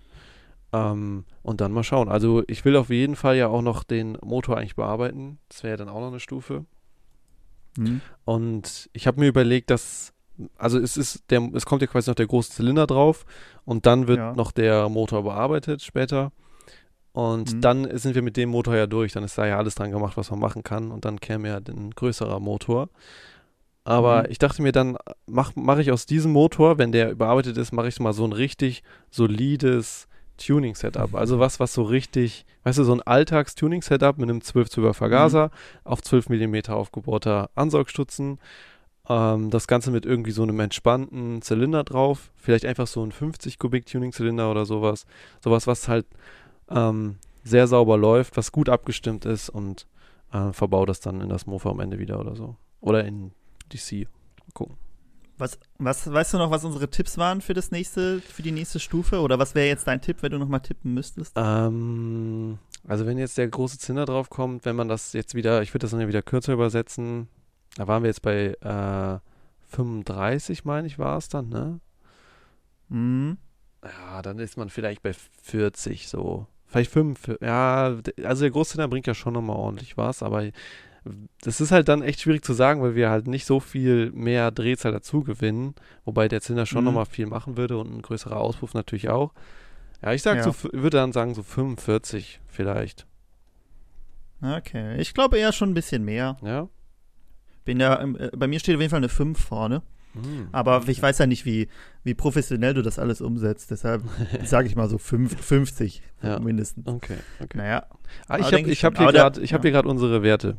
Ähm, 0.72 1.24
und 1.42 1.60
dann 1.60 1.72
mal 1.72 1.84
schauen. 1.84 2.08
Also 2.08 2.42
ich 2.46 2.64
will 2.64 2.76
auf 2.76 2.90
jeden 2.90 3.16
Fall 3.16 3.36
ja 3.36 3.48
auch 3.48 3.62
noch 3.62 3.84
den 3.84 4.18
Motor 4.22 4.58
eigentlich 4.58 4.76
bearbeiten. 4.76 5.38
Das 5.48 5.62
wäre 5.62 5.72
ja 5.72 5.76
dann 5.76 5.88
auch 5.88 6.00
noch 6.00 6.08
eine 6.08 6.20
Stufe. 6.20 6.64
Hm. 7.76 8.00
Und 8.24 8.88
ich 8.92 9.06
habe 9.06 9.20
mir 9.20 9.28
überlegt, 9.28 9.70
dass, 9.70 10.12
also 10.58 10.78
es 10.78 10.96
ist 10.96 11.24
der, 11.30 11.48
es 11.54 11.64
kommt 11.66 11.82
ja 11.82 11.88
quasi 11.88 12.10
noch 12.10 12.14
der 12.16 12.26
große 12.26 12.50
Zylinder 12.52 12.86
drauf 12.86 13.24
und 13.64 13.86
dann 13.86 14.06
wird 14.08 14.18
Ja. 14.18 14.34
noch 14.34 14.52
der 14.52 14.88
Motor 14.88 15.22
bearbeitet 15.24 15.82
später. 15.82 16.32
Und 17.12 17.54
Mhm. 17.54 17.60
dann 17.62 17.98
sind 17.98 18.14
wir 18.14 18.20
mit 18.22 18.36
dem 18.36 18.50
Motor 18.50 18.76
ja 18.76 18.86
durch. 18.86 19.12
Dann 19.12 19.24
ist 19.24 19.38
da 19.38 19.46
ja 19.46 19.56
alles 19.56 19.74
dran 19.74 19.90
gemacht, 19.90 20.18
was 20.18 20.30
man 20.30 20.38
machen 20.38 20.62
kann. 20.62 20.90
Und 20.90 21.06
dann 21.06 21.18
käme 21.18 21.48
ja 21.48 21.56
ein 21.56 21.92
größerer 21.92 22.40
Motor. 22.40 22.90
Aber 23.84 24.24
Mhm. 24.24 24.26
ich 24.30 24.38
dachte 24.38 24.60
mir 24.60 24.72
dann, 24.72 24.98
mache 25.26 25.52
mach 25.54 25.78
ich 25.78 25.90
aus 25.92 26.04
diesem 26.04 26.32
Motor, 26.32 26.76
wenn 26.76 26.92
der 26.92 27.10
überarbeitet 27.10 27.56
ist, 27.56 27.72
mache 27.72 27.88
ich 27.88 27.98
mal 28.00 28.12
so 28.12 28.24
ein 28.24 28.32
richtig 28.32 28.82
solides 29.10 30.08
Tuning-Setup. 30.38 31.14
Also 31.14 31.38
was, 31.38 31.58
was 31.60 31.72
so 31.72 31.82
richtig, 31.84 32.44
weißt 32.64 32.78
du, 32.78 32.84
so 32.84 32.92
ein 32.92 33.00
Alltags-Tuning-Setup 33.00 34.18
mit 34.18 34.28
einem 34.28 34.40
12-12er 34.42 34.92
Vergaser 34.92 35.50
auf 35.84 36.02
12 36.02 36.28
mm 36.28 36.68
aufgebauter 36.70 37.48
Ansaugstutzen. 37.54 38.38
Ähm, 39.08 39.50
das 39.50 39.66
Ganze 39.66 39.90
mit 39.90 40.04
irgendwie 40.04 40.32
so 40.32 40.42
einem 40.42 40.58
entspannten 40.60 41.42
Zylinder 41.42 41.84
drauf. 41.84 42.32
Vielleicht 42.36 42.64
einfach 42.64 42.86
so 42.86 43.02
ein 43.04 43.12
50 43.12 43.58
Kubik 43.58 43.86
Tuning-Zylinder 43.86 44.50
oder 44.50 44.66
sowas. 44.66 45.06
Sowas, 45.42 45.66
was 45.66 45.88
halt 45.88 46.06
ähm, 46.68 47.16
sehr 47.44 47.66
sauber 47.68 47.96
läuft, 47.96 48.36
was 48.36 48.52
gut 48.52 48.68
abgestimmt 48.68 49.24
ist 49.24 49.48
und 49.48 49.86
äh, 50.32 50.52
verbau 50.52 50.84
das 50.86 51.00
dann 51.00 51.20
in 51.20 51.28
das 51.28 51.46
Mofa 51.46 51.70
am 51.70 51.80
Ende 51.80 51.98
wieder 51.98 52.18
oder 52.18 52.34
so. 52.34 52.56
Oder 52.80 53.04
in 53.04 53.32
DC. 53.72 54.08
Mal 54.38 54.52
gucken. 54.52 54.76
Was, 55.38 55.58
was, 55.78 56.10
weißt 56.10 56.34
du 56.34 56.38
noch, 56.38 56.50
was 56.50 56.64
unsere 56.64 56.88
Tipps 56.88 57.18
waren 57.18 57.42
für 57.42 57.52
das 57.52 57.70
nächste, 57.70 58.20
für 58.20 58.42
die 58.42 58.52
nächste 58.52 58.80
Stufe? 58.80 59.20
Oder 59.20 59.38
was 59.38 59.54
wäre 59.54 59.66
jetzt 59.66 59.86
dein 59.86 60.00
Tipp, 60.00 60.18
wenn 60.22 60.32
du 60.32 60.38
noch 60.38 60.48
mal 60.48 60.60
tippen 60.60 60.94
müsstest? 60.94 61.34
Ähm, 61.36 62.58
also 62.88 63.04
wenn 63.06 63.18
jetzt 63.18 63.36
der 63.36 63.48
große 63.48 63.78
Zylinder 63.78 64.06
drauf 64.06 64.30
kommt, 64.30 64.64
wenn 64.64 64.76
man 64.76 64.88
das 64.88 65.12
jetzt 65.12 65.34
wieder, 65.34 65.62
ich 65.62 65.74
würde 65.74 65.84
das 65.84 65.90
dann 65.90 66.00
ja 66.00 66.08
wieder 66.08 66.22
kürzer 66.22 66.54
übersetzen, 66.54 67.28
da 67.76 67.86
waren 67.88 68.02
wir 68.02 68.08
jetzt 68.08 68.22
bei 68.22 68.56
äh, 68.60 69.18
35, 69.68 70.64
meine 70.64 70.86
ich, 70.86 70.98
war 70.98 71.16
es 71.18 71.28
dann, 71.28 71.48
ne? 71.48 71.80
Hm. 72.90 73.38
Ja, 73.84 74.22
dann 74.22 74.38
ist 74.38 74.56
man 74.56 74.68
vielleicht 74.68 75.02
bei 75.02 75.12
40 75.42 76.08
so. 76.08 76.46
Vielleicht 76.66 76.90
5. 76.90 77.38
Ja, 77.40 77.96
also 78.24 78.42
der 78.42 78.50
Großzylinder 78.50 78.88
bringt 78.88 79.06
ja 79.06 79.14
schon 79.14 79.34
nochmal 79.34 79.56
ordentlich 79.56 79.96
was, 79.96 80.22
aber 80.22 80.50
das 81.42 81.60
ist 81.60 81.70
halt 81.70 81.88
dann 81.88 82.02
echt 82.02 82.20
schwierig 82.20 82.44
zu 82.44 82.52
sagen, 82.52 82.82
weil 82.82 82.96
wir 82.96 83.10
halt 83.10 83.28
nicht 83.28 83.44
so 83.46 83.60
viel 83.60 84.10
mehr 84.10 84.50
Drehzahl 84.50 84.90
dazu 84.90 85.22
gewinnen, 85.22 85.74
wobei 86.04 86.26
der 86.26 86.40
Zylinder 86.40 86.66
schon 86.66 86.80
Mhm. 86.80 86.86
nochmal 86.86 87.06
viel 87.06 87.26
machen 87.26 87.56
würde 87.56 87.78
und 87.78 87.94
ein 87.94 88.02
größerer 88.02 88.36
Auspuff 88.38 88.74
natürlich 88.74 89.08
auch. 89.08 89.32
Ja, 90.02 90.12
ich 90.12 90.22
sag 90.22 90.36
Ja. 90.38 90.42
so, 90.52 90.52
würde 90.72 90.96
dann 90.98 91.12
sagen 91.12 91.34
so 91.34 91.44
45 91.44 92.40
vielleicht. 92.48 93.06
Okay, 94.42 94.96
ich 95.00 95.14
glaube 95.14 95.38
eher 95.38 95.52
schon 95.52 95.70
ein 95.70 95.74
bisschen 95.74 96.04
mehr. 96.04 96.36
Ja? 96.42 96.68
Bin 97.66 97.78
ja, 97.80 98.02
äh, 98.02 98.30
bei 98.34 98.46
mir 98.46 98.58
steht 98.60 98.76
auf 98.76 98.80
jeden 98.80 98.90
Fall 98.90 98.98
eine 99.00 99.10
5 99.10 99.38
vorne. 99.38 99.82
Hm. 100.14 100.48
Aber 100.52 100.82
ich 100.86 101.02
weiß 101.02 101.18
ja 101.18 101.26
nicht, 101.26 101.44
wie, 101.44 101.68
wie 102.02 102.14
professionell 102.14 102.72
du 102.72 102.80
das 102.80 102.98
alles 102.98 103.20
umsetzt. 103.20 103.70
Deshalb 103.70 104.02
sage 104.44 104.66
ich 104.68 104.76
mal 104.76 104.88
so 104.88 104.96
fünf, 104.96 105.38
50 105.38 106.02
Ja. 106.22 106.38
mindestens. 106.38 106.86
Okay, 106.86 107.18
okay. 107.40 107.58
Naja. 107.58 107.86
Ah, 108.26 108.38
ich 108.38 108.46
habe 108.46 108.62
hab 108.62 108.96
hier 108.98 109.12
gerade 109.12 109.42
hab 109.42 109.64
ja. 109.64 109.80
unsere 109.80 110.22
Werte. 110.22 110.56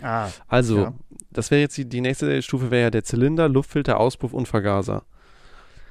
Ah, 0.00 0.28
Also, 0.48 0.78
Ja. 0.78 0.94
das 1.30 1.50
wäre 1.50 1.60
jetzt 1.60 1.76
die, 1.76 1.84
die 1.86 2.00
nächste 2.00 2.40
Stufe 2.40 2.70
wäre 2.70 2.84
ja 2.84 2.90
der 2.90 3.04
Zylinder, 3.04 3.50
Luftfilter, 3.50 4.00
Auspuff 4.00 4.32
und 4.32 4.48
Vergaser. 4.48 5.02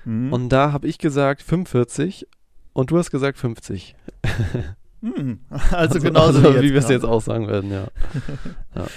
hm. 0.05 0.33
Und 0.33 0.49
da 0.49 0.71
habe 0.71 0.87
ich 0.87 0.97
gesagt 0.97 1.43
45 1.43 2.27
und 2.73 2.89
du 2.89 2.97
hast 2.97 3.11
gesagt 3.11 3.37
50. 3.37 3.95
Hm. 5.01 5.39
Also 5.71 5.99
genauso 5.99 6.39
also, 6.39 6.61
wie, 6.61 6.71
wir 6.73 6.79
es 6.79 6.89
jetzt 6.89 7.05
auch 7.05 7.21
sagen 7.21 7.47
werden, 7.47 7.71
ja. 7.71 7.87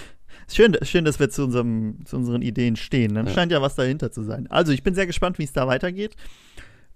Schön, 0.54 0.76
schön, 0.82 1.04
dass 1.04 1.18
wir 1.20 1.30
zu, 1.30 1.44
unserem, 1.44 2.04
zu 2.04 2.16
unseren 2.16 2.42
Ideen 2.42 2.76
stehen. 2.76 3.14
Dann 3.14 3.26
Ja. 3.26 3.32
scheint 3.32 3.52
ja 3.52 3.62
was 3.62 3.74
dahinter 3.74 4.10
zu 4.12 4.22
sein. 4.22 4.46
Also, 4.50 4.72
ich 4.72 4.82
bin 4.82 4.94
sehr 4.94 5.06
gespannt, 5.06 5.38
wie 5.38 5.44
es 5.44 5.52
da 5.52 5.66
weitergeht. 5.66 6.16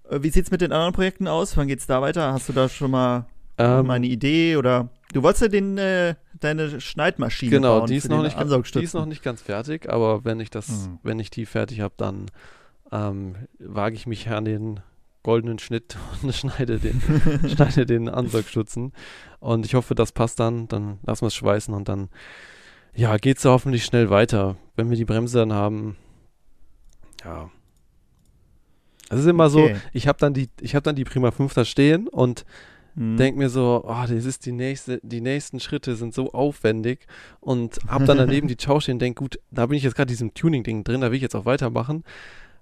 Äh, 0.09 0.19
Wie 0.21 0.29
sieht 0.29 0.45
es 0.45 0.51
mit 0.51 0.61
den 0.61 0.71
anderen 0.71 0.93
Projekten 0.93 1.27
aus? 1.27 1.57
Wann 1.57 1.67
geht's 1.67 1.87
da 1.87 2.01
weiter? 2.01 2.33
Hast 2.33 2.47
du 2.49 2.53
da 2.53 2.69
schon 2.69 2.91
mal, 2.91 3.25
Ähm, 3.57 3.87
mal 3.87 3.95
eine 3.95 4.07
Idee? 4.07 4.55
Oder 4.57 4.89
du 5.13 5.23
wolltest 5.23 5.41
ja 5.41 5.47
den, 5.47 5.77
äh, 5.77 6.15
deine 6.39 6.79
Schneidmaschine 6.79 7.49
genau, 7.51 7.79
bauen 7.79 7.87
die 7.87 7.95
ist, 7.95 8.07
noch 8.09 8.21
nicht, 8.21 8.37
die 8.75 8.83
ist 8.83 8.93
noch 8.93 9.05
nicht 9.07 9.23
ganz 9.23 9.41
fertig, 9.41 9.89
aber 9.89 10.23
wenn 10.23 10.39
ich 10.39 10.49
das, 10.51 10.69
Mhm. 10.87 10.99
wenn 11.03 11.19
ich 11.19 11.29
die 11.31 11.45
fertig 11.47 11.81
habe, 11.81 11.95
dann 11.97 12.27
ähm, 12.91 13.35
wage 13.59 13.95
ich 13.95 14.05
mich 14.07 14.29
an 14.29 14.45
den 14.45 14.79
goldenen 15.23 15.59
Schnitt 15.59 15.97
und 16.23 16.33
schneide 16.33 16.79
den, 16.79 17.01
schneide 17.49 17.85
den 17.85 18.07
Ansaugstutzen. 18.07 18.93
Und 19.39 19.65
ich 19.65 19.73
hoffe, 19.73 19.93
das 19.95 20.11
passt 20.11 20.39
dann. 20.39 20.67
Dann 20.67 20.99
lassen 21.05 21.23
wir 21.23 21.27
es 21.27 21.35
schweißen 21.35 21.73
und 21.73 21.89
dann 21.89 22.09
ja, 22.97 23.15
geht's 23.17 23.43
da 23.43 23.51
hoffentlich 23.51 23.85
schnell 23.85 24.09
weiter. 24.09 24.57
Wenn 24.75 24.89
wir 24.89 24.97
die 24.97 25.05
Bremse 25.05 25.37
dann 25.39 25.53
haben, 25.53 25.95
ja, 27.23 27.49
Es 29.09 29.19
ist 29.19 29.25
immer 29.27 29.45
Okay. 29.45 29.73
so, 29.75 29.79
ich 29.93 30.07
habe 30.07 30.19
dann 30.19 30.33
die, 30.33 30.49
ich 30.59 30.75
habe 30.75 30.83
dann 30.83 30.95
die 30.95 31.05
Prima 31.05 31.31
5 31.31 31.53
da 31.53 31.63
stehen 31.63 32.07
und 32.09 32.45
Hm. 32.95 33.15
denk 33.15 33.37
mir 33.37 33.49
so, 33.49 33.83
oh, 33.87 34.01
das 34.07 34.25
ist 34.25 34.45
die 34.47 34.51
nächste, 34.51 34.99
die 35.03 35.21
nächsten 35.21 35.59
Schritte 35.59 35.95
sind 35.95 36.13
so 36.15 36.33
aufwendig 36.33 37.05
und 37.39 37.77
hab 37.87 38.05
dann 38.05 38.17
daneben 38.17 38.47
die 38.49 38.57
Ciao 38.57 38.79
stehen 38.79 38.93
und 38.95 38.99
denk, 39.03 39.17
gut, 39.17 39.39
da 39.51 39.67
bin 39.67 39.77
ich 39.77 39.83
jetzt 39.83 39.95
gerade 39.95 40.09
diesem 40.09 40.33
Tuning-Ding 40.33 40.83
drin, 40.83 41.01
da 41.01 41.11
will 41.11 41.15
ich 41.17 41.21
jetzt 41.21 41.35
auch 41.35 41.45
weitermachen. 41.45 42.03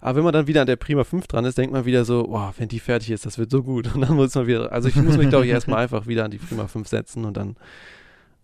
Aber 0.01 0.18
wenn 0.18 0.24
man 0.25 0.34
dann 0.34 0.46
wieder 0.48 0.60
an 0.62 0.68
der 0.68 0.75
Prima 0.75 1.04
5 1.06 1.25
dran 1.27 1.46
ist, 1.46 1.58
denkt 1.58 1.72
man 1.74 1.86
wieder 1.86 2.04
so, 2.06 2.27
oh, 2.30 2.51
wenn 2.58 2.68
die 2.68 2.80
fertig 2.82 3.12
ist, 3.12 3.25
das 3.25 3.38
wird 3.38 3.50
so 3.50 3.63
gut. 3.63 3.88
Und 3.96 4.01
dann 4.01 4.15
muss 4.15 4.36
man 4.36 4.46
wieder, 4.46 4.72
also 4.74 4.89
ich 4.89 4.96
muss 4.98 5.18
mich, 5.18 5.30
glaube 5.30 5.46
ich, 5.46 5.51
erstmal 5.51 5.82
einfach 5.82 6.06
wieder 6.06 6.25
an 6.25 6.32
die 6.32 6.38
Prima 6.38 6.68
5 6.68 6.86
setzen 6.88 7.24
und 7.25 7.38
dann 7.38 7.56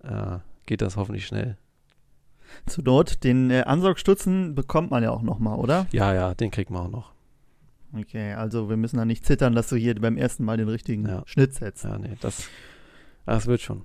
äh, 0.03 0.39
geht 0.65 0.81
das 0.81 0.95
hoffentlich 0.95 1.27
schnell. 1.27 1.57
Zur 2.65 2.83
Not, 2.83 3.23
den 3.23 3.49
äh, 3.49 3.61
Ansaugstutzen 3.61 4.55
bekommt 4.55 4.91
man 4.91 5.03
ja 5.03 5.11
auch 5.11 5.21
nochmal, 5.21 5.57
oder? 5.57 5.87
Ja, 5.91 6.13
ja, 6.13 6.33
den 6.33 6.51
kriegt 6.51 6.69
man 6.71 6.87
auch 6.87 6.91
noch. 6.91 7.11
Okay, 7.97 8.33
also 8.33 8.69
wir 8.69 8.77
müssen 8.77 8.97
da 8.97 9.05
nicht 9.05 9.25
zittern, 9.25 9.53
dass 9.53 9.67
du 9.69 9.75
hier 9.75 9.93
beim 9.99 10.15
ersten 10.17 10.45
Mal 10.45 10.57
den 10.57 10.69
richtigen 10.69 11.05
Ja. 11.07 11.23
Schnitt 11.25 11.53
setzt. 11.53 11.83
Ja, 11.83 11.97
nee, 11.97 12.15
das, 12.21 12.47
das 13.25 13.47
wird 13.47 13.61
schon. 13.61 13.83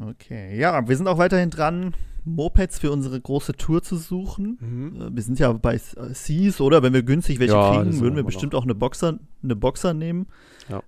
Okay, 0.00 0.58
ja, 0.58 0.86
wir 0.88 0.96
sind 0.96 1.08
auch 1.08 1.18
weiterhin 1.18 1.50
dran, 1.50 1.94
Mopeds 2.24 2.78
für 2.78 2.90
unsere 2.92 3.20
große 3.20 3.54
Tour 3.54 3.82
zu 3.82 3.96
suchen. 3.96 4.96
Äh, 5.00 5.14
Wir 5.16 5.22
sind 5.22 5.38
ja 5.38 5.52
bei 5.52 5.74
äh, 5.74 5.80
Seas, 6.12 6.60
oder? 6.60 6.82
Wenn 6.82 6.92
wir 6.92 7.02
günstig 7.02 7.38
welche 7.40 7.54
Ja, 7.54 7.82
kriegen, 7.82 8.00
würden 8.00 8.16
wir 8.16 8.22
bestimmt 8.22 8.54
auch 8.54 8.64
eine 8.64 8.74
Boxer, 8.74 9.18
eine 9.42 9.56
Boxer 9.56 9.94
nehmen. 9.94 10.26
Ja. 10.68 10.78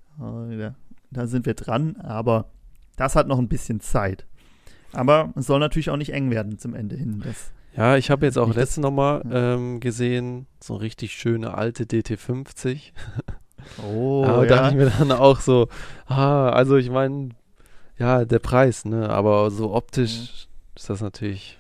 Äh, 0.50 0.56
da, 0.58 0.74
da 1.10 1.26
sind 1.26 1.46
wir 1.46 1.54
dran, 1.54 1.96
aber 1.96 2.50
das 2.96 3.16
hat 3.16 3.26
noch 3.26 3.38
ein 3.38 3.48
bisschen 3.48 3.80
Zeit. 3.80 4.26
Aber 4.92 5.32
es 5.36 5.46
soll 5.46 5.60
natürlich 5.60 5.90
auch 5.90 5.96
nicht 5.96 6.12
eng 6.12 6.30
werden 6.30 6.58
zum 6.58 6.74
Ende 6.74 6.96
hin. 6.96 7.22
Ja, 7.76 7.96
ich 7.96 8.10
habe 8.10 8.26
jetzt 8.26 8.36
auch 8.38 8.52
letztens 8.54 8.82
nochmal 8.84 9.22
ähm, 9.30 9.80
gesehen, 9.80 10.46
so 10.60 10.74
eine 10.74 10.82
richtig 10.82 11.12
schöne 11.12 11.54
alte 11.54 11.84
DT50. 11.84 12.92
oh, 13.82 14.24
Aber 14.26 14.46
da 14.46 14.56
ja. 14.56 14.62
dachte 14.62 14.76
ich 14.76 14.82
mir 14.84 14.90
dann 14.98 15.12
auch 15.12 15.40
so, 15.40 15.68
ah, 16.06 16.48
also 16.50 16.76
ich 16.76 16.90
meine, 16.90 17.30
ja, 17.98 18.24
der 18.24 18.38
Preis, 18.40 18.84
ne? 18.84 19.08
Aber 19.10 19.50
so 19.50 19.72
optisch 19.74 20.48
ist 20.74 20.88
das 20.88 21.00
natürlich. 21.00 21.58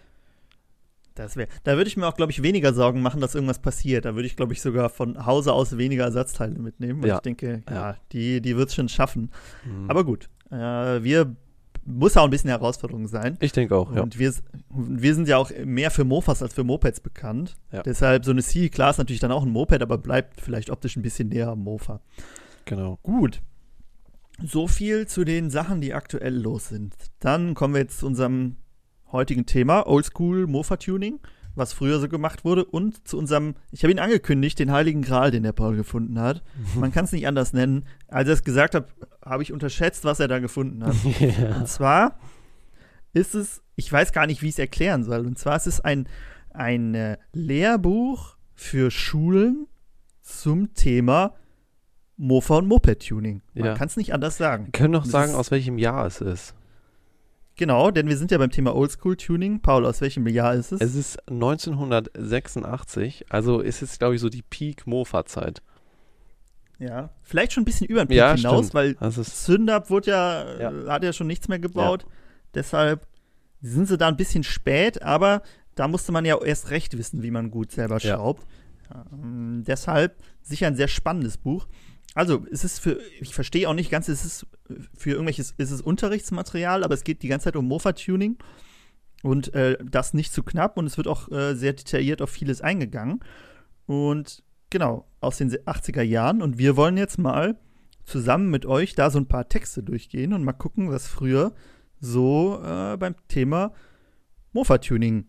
Das 1.14 1.36
wär, 1.36 1.48
da 1.64 1.76
würde 1.76 1.88
ich 1.88 1.96
mir 1.96 2.06
auch, 2.06 2.16
glaube 2.16 2.32
ich, 2.32 2.42
weniger 2.42 2.72
Sorgen 2.72 3.02
machen, 3.02 3.20
dass 3.20 3.34
irgendwas 3.34 3.58
passiert. 3.58 4.04
Da 4.04 4.14
würde 4.14 4.26
ich, 4.26 4.36
glaube 4.36 4.52
ich, 4.52 4.62
sogar 4.62 4.88
von 4.88 5.26
Hause 5.26 5.52
aus 5.52 5.76
weniger 5.76 6.04
Ersatzteile 6.04 6.58
mitnehmen. 6.58 7.02
Weil 7.02 7.10
Ja. 7.10 7.14
ich 7.16 7.20
denke, 7.22 7.62
ja, 7.68 7.74
Ja. 7.74 7.96
die, 8.12 8.40
die 8.40 8.56
wird 8.56 8.70
es 8.70 8.74
schon 8.74 8.88
schaffen. 8.88 9.30
hm. 9.64 9.90
Aber 9.90 10.04
gut, 10.04 10.30
äh, 10.50 10.56
wir 10.56 11.36
muss 11.84 12.16
auch 12.16 12.24
ein 12.24 12.30
bisschen 12.30 12.50
Herausforderung 12.50 13.08
sein. 13.08 13.36
ich 13.40 13.52
denke 13.52 13.76
auch, 13.76 13.94
ja. 13.94 14.02
Und 14.02 14.18
wir, 14.18 14.32
wir 14.70 15.14
sind 15.14 15.28
ja 15.28 15.36
auch 15.36 15.50
mehr 15.64 15.90
für 15.90 16.04
Mofas 16.04 16.42
als 16.42 16.54
für 16.54 16.64
Mopeds 16.64 17.00
bekannt. 17.00 17.56
Ja. 17.72 17.82
Deshalb 17.82 18.24
so 18.24 18.30
eine 18.30 18.42
C, 18.42 18.66
ist 18.66 18.78
natürlich 18.78 19.20
dann 19.20 19.32
auch 19.32 19.44
ein 19.44 19.50
Moped, 19.50 19.82
aber 19.82 19.98
bleibt 19.98 20.40
vielleicht 20.40 20.70
optisch 20.70 20.96
ein 20.96 21.02
bisschen 21.02 21.28
näher 21.28 21.48
am 21.48 21.60
Mofa. 21.60 22.00
Genau. 22.64 22.98
Gut. 23.02 23.40
So 24.42 24.66
viel 24.66 25.06
zu 25.06 25.24
den 25.24 25.50
Sachen, 25.50 25.80
die 25.80 25.92
aktuell 25.92 26.34
los 26.34 26.68
sind. 26.68 26.94
Dann 27.18 27.54
kommen 27.54 27.74
wir 27.74 27.80
jetzt 27.80 27.98
zu 27.98 28.06
unserem 28.06 28.56
heutigen 29.12 29.44
Thema, 29.46 29.86
Oldschool 29.86 30.46
Mofa-Tuning, 30.46 31.18
was 31.60 31.72
früher 31.72 32.00
so 32.00 32.08
gemacht 32.08 32.44
wurde, 32.44 32.64
und 32.64 33.06
zu 33.06 33.16
unserem, 33.16 33.54
ich 33.70 33.84
habe 33.84 33.92
ihn 33.92 34.00
angekündigt, 34.00 34.58
den 34.58 34.72
heiligen 34.72 35.02
Gral, 35.02 35.30
den 35.30 35.44
der 35.44 35.52
Paul 35.52 35.76
gefunden 35.76 36.18
hat. 36.18 36.42
Man 36.74 36.90
kann 36.90 37.04
es 37.04 37.12
nicht 37.12 37.28
anders 37.28 37.52
nennen. 37.52 37.84
Als 38.08 38.26
er 38.28 38.34
es 38.34 38.42
gesagt 38.42 38.74
hat, 38.74 38.88
habe 39.24 39.44
ich 39.44 39.52
unterschätzt, 39.52 40.04
was 40.04 40.18
er 40.18 40.26
da 40.26 40.40
gefunden 40.40 40.84
hat. 40.84 40.96
ja. 41.20 41.56
Und 41.58 41.68
zwar 41.68 42.18
ist 43.12 43.34
es, 43.36 43.62
ich 43.76 43.92
weiß 43.92 44.12
gar 44.12 44.26
nicht, 44.26 44.42
wie 44.42 44.46
ich 44.48 44.54
es 44.54 44.58
erklären 44.58 45.04
soll. 45.04 45.24
Und 45.26 45.38
zwar 45.38 45.54
ist 45.56 45.66
es 45.68 45.80
ein, 45.80 46.08
ein 46.50 46.94
äh, 46.96 47.16
Lehrbuch 47.32 48.36
für 48.54 48.90
Schulen 48.90 49.66
zum 50.22 50.74
Thema 50.74 51.34
Mofa 52.16 52.56
und 52.58 52.66
Moped-Tuning. 52.68 53.42
Man 53.54 53.64
Ja. 53.64 53.74
kann 53.74 53.86
es 53.88 53.96
nicht 53.96 54.12
anders 54.12 54.36
sagen. 54.36 54.66
Wir 54.66 54.72
können 54.72 54.92
noch 54.92 55.04
Das 55.04 55.12
sagen, 55.12 55.34
aus 55.34 55.50
welchem 55.50 55.78
Jahr 55.78 56.06
es 56.06 56.20
ist. 56.20 56.54
Genau, 57.60 57.90
denn 57.90 58.08
wir 58.08 58.16
sind 58.16 58.30
ja 58.30 58.38
beim 58.38 58.50
Thema 58.50 58.74
Oldschool-Tuning. 58.74 59.60
Paul, 59.60 59.84
aus 59.84 60.00
welchem 60.00 60.26
Jahr 60.26 60.54
ist 60.54 60.72
es? 60.72 60.80
Es 60.80 60.94
ist 60.94 61.18
1986, 61.28 63.26
also 63.28 63.60
ist 63.60 63.82
es, 63.82 63.98
glaube 63.98 64.14
ich, 64.14 64.20
so 64.22 64.30
die 64.30 64.40
Peak-Mofa-Zeit. 64.40 65.60
ja, 66.78 67.10
vielleicht 67.22 67.52
schon 67.52 67.60
ein 67.60 67.66
bisschen 67.66 67.86
über 67.86 68.02
den 68.02 68.08
Peak 68.08 68.16
Ja, 68.16 68.34
hinaus, 68.34 68.68
stimmt. 68.68 68.74
weil 69.02 69.12
Zündapp 69.24 69.90
wurde 69.90 70.10
ja, 70.10 70.58
Ja. 70.58 70.70
äh, 70.70 70.88
hat 70.88 71.04
ja 71.04 71.12
schon 71.12 71.26
nichts 71.26 71.48
mehr 71.48 71.58
gebaut. 71.58 72.06
Deshalb 72.54 73.06
sind 73.60 73.86
sie 73.88 73.98
da 73.98 74.08
ein 74.08 74.16
bisschen 74.16 74.42
spät, 74.42 75.02
aber 75.02 75.42
da 75.74 75.86
musste 75.86 76.12
man 76.12 76.24
ja 76.24 76.42
erst 76.42 76.70
recht 76.70 76.96
wissen, 76.96 77.22
wie 77.22 77.30
man 77.30 77.50
gut 77.50 77.72
selber 77.72 77.98
Ja. 77.98 78.16
schraubt. 78.16 78.46
Ähm, 79.12 79.64
deshalb 79.66 80.16
sicher 80.40 80.66
ein 80.68 80.76
sehr 80.76 80.88
spannendes 80.88 81.36
Buch. 81.36 81.68
Also, 82.14 82.44
es 82.50 82.64
ist 82.64 82.80
für, 82.80 82.98
ich 83.20 83.34
verstehe 83.34 83.68
auch 83.68 83.74
nicht 83.74 83.90
ganz, 83.90 84.08
es 84.08 84.24
ist 84.24 84.46
für 84.96 85.10
irgendwelches, 85.10 85.54
es 85.58 85.70
ist 85.70 85.80
Unterrichtsmaterial, 85.80 86.82
aber 86.82 86.94
es 86.94 87.04
geht 87.04 87.22
die 87.22 87.28
ganze 87.28 87.44
Zeit 87.44 87.56
um 87.56 87.66
Mofa-Tuning 87.68 88.38
und 89.22 89.54
äh, 89.54 89.78
das 89.84 90.14
nicht 90.14 90.32
zu 90.32 90.42
knapp 90.42 90.76
und 90.76 90.86
es 90.86 90.96
wird 90.96 91.06
auch 91.06 91.30
äh, 91.30 91.54
sehr 91.54 91.72
detailliert 91.72 92.22
auf 92.22 92.30
vieles 92.30 92.62
eingegangen. 92.62 93.20
Und 93.86 94.42
genau, 94.70 95.06
aus 95.20 95.38
den 95.38 95.50
80er 95.50 96.02
Jahren 96.02 96.42
und 96.42 96.58
wir 96.58 96.76
wollen 96.76 96.96
jetzt 96.96 97.18
mal 97.18 97.58
zusammen 98.04 98.50
mit 98.50 98.66
euch 98.66 98.94
da 98.94 99.10
so 99.10 99.18
ein 99.18 99.26
paar 99.26 99.48
Texte 99.48 99.82
durchgehen 99.82 100.32
und 100.32 100.42
mal 100.42 100.52
gucken, 100.52 100.90
was 100.90 101.06
früher 101.06 101.52
so 102.00 102.60
äh, 102.64 102.96
beim 102.96 103.14
Thema 103.28 103.72
Mofa-Tuning 104.52 105.26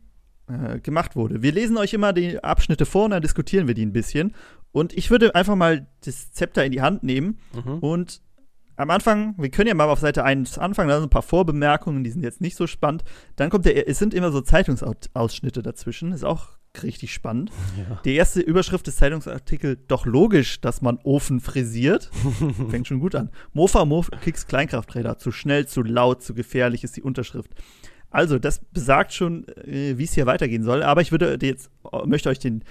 äh, 0.47 0.79
gemacht 0.79 1.15
wurde. 1.15 1.41
Wir 1.41 1.51
lesen 1.51 1.77
euch 1.77 1.93
immer 1.93 2.13
die 2.13 2.43
Abschnitte 2.43 2.85
vor 2.85 3.05
und 3.05 3.11
dann 3.11 3.21
diskutieren 3.21 3.67
wir 3.67 3.75
die 3.75 3.85
ein 3.85 3.93
bisschen. 3.93 4.33
Und 4.71 4.93
ich 4.93 5.11
würde 5.11 5.35
einfach 5.35 5.55
mal 5.55 5.87
das 6.05 6.31
Zepter 6.31 6.65
in 6.65 6.71
die 6.71 6.81
Hand 6.81 7.03
nehmen 7.03 7.39
mhm. 7.53 7.79
und 7.79 8.21
am 8.77 8.89
Anfang, 8.89 9.35
wir 9.37 9.49
können 9.49 9.67
ja 9.67 9.75
mal 9.75 9.89
auf 9.89 9.99
Seite 9.99 10.23
1 10.23 10.57
anfangen, 10.57 10.89
da 10.89 10.95
sind 10.95 11.05
ein 11.05 11.09
paar 11.11 11.21
Vorbemerkungen, 11.21 12.03
die 12.03 12.09
sind 12.09 12.23
jetzt 12.23 12.41
nicht 12.41 12.55
so 12.55 12.65
spannend. 12.65 13.03
Dann 13.35 13.51
kommt 13.51 13.65
der, 13.65 13.87
es 13.87 13.99
sind 13.99 14.13
immer 14.13 14.31
so 14.31 14.41
Zeitungsausschnitte 14.41 15.61
dazwischen, 15.61 16.11
ist 16.13 16.23
auch 16.23 16.57
richtig 16.81 17.13
spannend. 17.13 17.51
ja. 17.77 17.99
Die 18.05 18.15
erste 18.15 18.39
Überschrift 18.39 18.87
des 18.87 18.95
Zeitungsartikels, 18.95 19.79
doch 19.87 20.05
logisch, 20.05 20.61
dass 20.61 20.81
man 20.81 20.97
Ofen 21.03 21.41
frisiert. 21.41 22.09
Fängt 22.69 22.87
schon 22.87 22.99
gut 22.99 23.13
an. 23.13 23.29
Mofa 23.53 23.85
Mof 23.85 24.09
Kicks 24.23 24.47
Kleinkrafträder. 24.47 25.17
Zu 25.17 25.31
schnell, 25.31 25.67
zu 25.67 25.83
laut, 25.83 26.23
zu 26.23 26.33
gefährlich 26.33 26.83
ist 26.83 26.95
die 26.95 27.03
Unterschrift. 27.03 27.51
Also, 28.09 28.39
das 28.39 28.61
besagt 28.71 29.13
schon, 29.13 29.47
äh, 29.49 29.97
wie 29.97 30.05
es 30.05 30.13
hier 30.13 30.25
weitergehen 30.25 30.63
soll. 30.63 30.81
Aber 30.81 31.01
ich 31.01 31.11
würde 31.11 31.37
jetzt, 31.41 31.69
möchte 32.05 32.29
euch 32.29 32.39
den, 32.39 32.63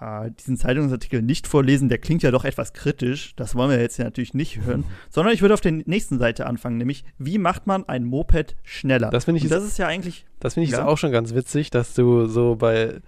äh, 0.00 0.30
diesen 0.38 0.56
Zeitungsartikel 0.56 1.22
nicht 1.22 1.46
vorlesen. 1.46 1.88
Der 1.88 1.98
klingt 1.98 2.22
ja 2.22 2.30
doch 2.30 2.44
etwas 2.44 2.72
kritisch. 2.72 3.34
Das 3.36 3.54
wollen 3.54 3.70
wir 3.70 3.80
jetzt 3.80 3.96
ja 3.98 4.04
natürlich 4.04 4.34
nicht 4.34 4.60
hören. 4.64 4.84
Sondern 5.10 5.34
ich 5.34 5.42
würde 5.42 5.54
auf 5.54 5.60
der 5.60 5.72
nächsten 5.72 6.18
Seite 6.18 6.46
anfangen, 6.46 6.76
nämlich, 6.78 7.04
wie 7.18 7.38
macht 7.38 7.66
man 7.66 7.88
ein 7.88 8.04
Moped 8.04 8.54
schneller? 8.62 9.10
Das 9.10 9.24
finde 9.24 9.38
ich 9.38 9.44
Und 9.44 9.50
ist- 9.50 9.56
das 9.56 9.64
ist 9.64 9.78
ja 9.78 9.86
eigentlich 9.86 10.24
Das 10.40 10.54
finde 10.54 10.66
ich 10.66 10.72
Ja. 10.72 10.86
auch 10.86 10.96
schon 10.98 11.10
ganz 11.12 11.34
witzig, 11.34 11.70
dass 11.70 11.94
du 11.94 12.26
so 12.26 12.54
bei, 12.56 13.00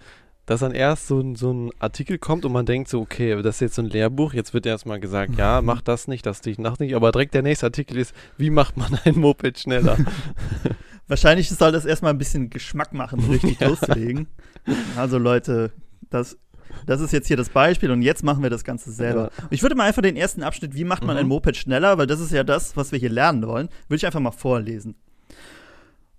dass 0.46 0.60
dann 0.60 0.72
erst 0.72 1.06
so, 1.06 1.20
ein- 1.20 1.36
so 1.36 1.52
ein 1.52 1.70
Artikel 1.78 2.18
kommt 2.18 2.44
und 2.44 2.50
man 2.52 2.66
denkt 2.66 2.88
so, 2.88 3.00
okay, 3.00 3.40
das 3.40 3.56
ist 3.56 3.60
jetzt 3.60 3.74
so 3.76 3.82
ein 3.82 3.88
Lehrbuch, 3.88 4.32
jetzt 4.34 4.52
wird 4.52 4.66
erstmal 4.66 4.98
gesagt, 4.98 5.36
ja, 5.38 5.62
mach 5.62 5.80
das 5.82 6.08
nicht, 6.08 6.26
das 6.26 6.40
dich 6.40 6.58
nach 6.58 6.80
nicht, 6.80 6.96
aber 6.96 7.12
direkt 7.12 7.34
der 7.34 7.42
nächste 7.42 7.66
Artikel 7.66 7.98
ist, 7.98 8.12
wie 8.36 8.50
macht 8.50 8.76
man 8.76 8.98
ein 9.04 9.16
Moped 9.16 9.60
schneller? 9.60 9.96
Wahrscheinlich 11.08 11.48
soll 11.50 11.72
das 11.72 11.84
erstmal 11.84 12.12
ein 12.12 12.18
bisschen 12.18 12.50
Geschmack 12.50 12.92
machen, 12.92 13.20
richtig 13.30 13.60
Ja. 13.60 13.68
loszulegen. 13.68 14.26
Also 14.96 15.18
Leute, 15.18 15.72
das, 16.08 16.36
das 16.86 17.00
ist 17.00 17.12
jetzt 17.12 17.28
hier 17.28 17.36
das 17.36 17.48
Beispiel 17.48 17.90
und 17.90 18.02
jetzt 18.02 18.22
machen 18.24 18.42
wir 18.42 18.50
das 18.50 18.64
Ganze 18.64 18.90
selber. 18.92 19.30
Ich 19.50 19.62
würde 19.62 19.74
mal 19.74 19.84
einfach 19.84 20.02
den 20.02 20.16
ersten 20.16 20.42
Abschnitt, 20.42 20.74
wie 20.74 20.84
macht 20.84 21.04
man 21.04 21.16
Mhm. 21.16 21.20
ein 21.20 21.28
Moped 21.28 21.56
schneller, 21.56 21.98
weil 21.98 22.06
das 22.06 22.20
ist 22.20 22.32
ja 22.32 22.44
das, 22.44 22.76
was 22.76 22.92
wir 22.92 22.98
hier 22.98 23.10
lernen 23.10 23.46
wollen, 23.46 23.68
würde 23.88 23.96
ich 23.96 24.06
einfach 24.06 24.20
mal 24.20 24.30
vorlesen. 24.30 24.94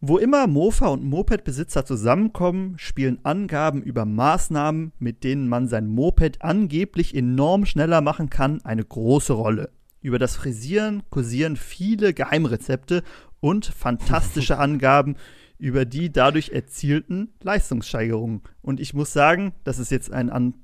Wo 0.04 0.18
immer 0.18 0.48
Mofa 0.48 0.88
und 0.88 1.04
Moped-Besitzer 1.04 1.86
zusammenkommen, 1.86 2.74
spielen 2.78 3.20
Angaben 3.24 3.84
über 3.84 4.04
Maßnahmen, 4.06 4.94
mit 4.98 5.24
denen 5.24 5.48
man 5.48 5.68
sein 5.68 5.86
Moped 5.88 6.42
angeblich 6.42 7.14
enorm 7.16 7.66
schneller 7.68 8.02
machen 8.02 8.32
kann, 8.32 8.62
eine 8.64 8.84
große 8.84 9.34
Rolle. 9.34 9.70
Über 10.02 10.18
das 10.18 10.36
Frisieren 10.36 11.04
kursieren 11.12 11.56
viele 11.56 12.16
Geheimrezepte 12.16 13.04
und 13.40 13.68
fantastische 13.68 14.58
Angaben 14.58 15.18
über 15.62 15.86
die 15.86 16.12
dadurch 16.12 16.50
erzielten 16.50 17.30
Leistungssteigerungen. 17.44 18.42
Und 18.64 18.80
ich 18.80 18.96
muss 18.96 19.14
sagen, 19.14 19.54
das 19.64 19.78
ist 19.78 19.92
jetzt 19.92 20.12
ein 20.12 20.30
An 20.32 20.56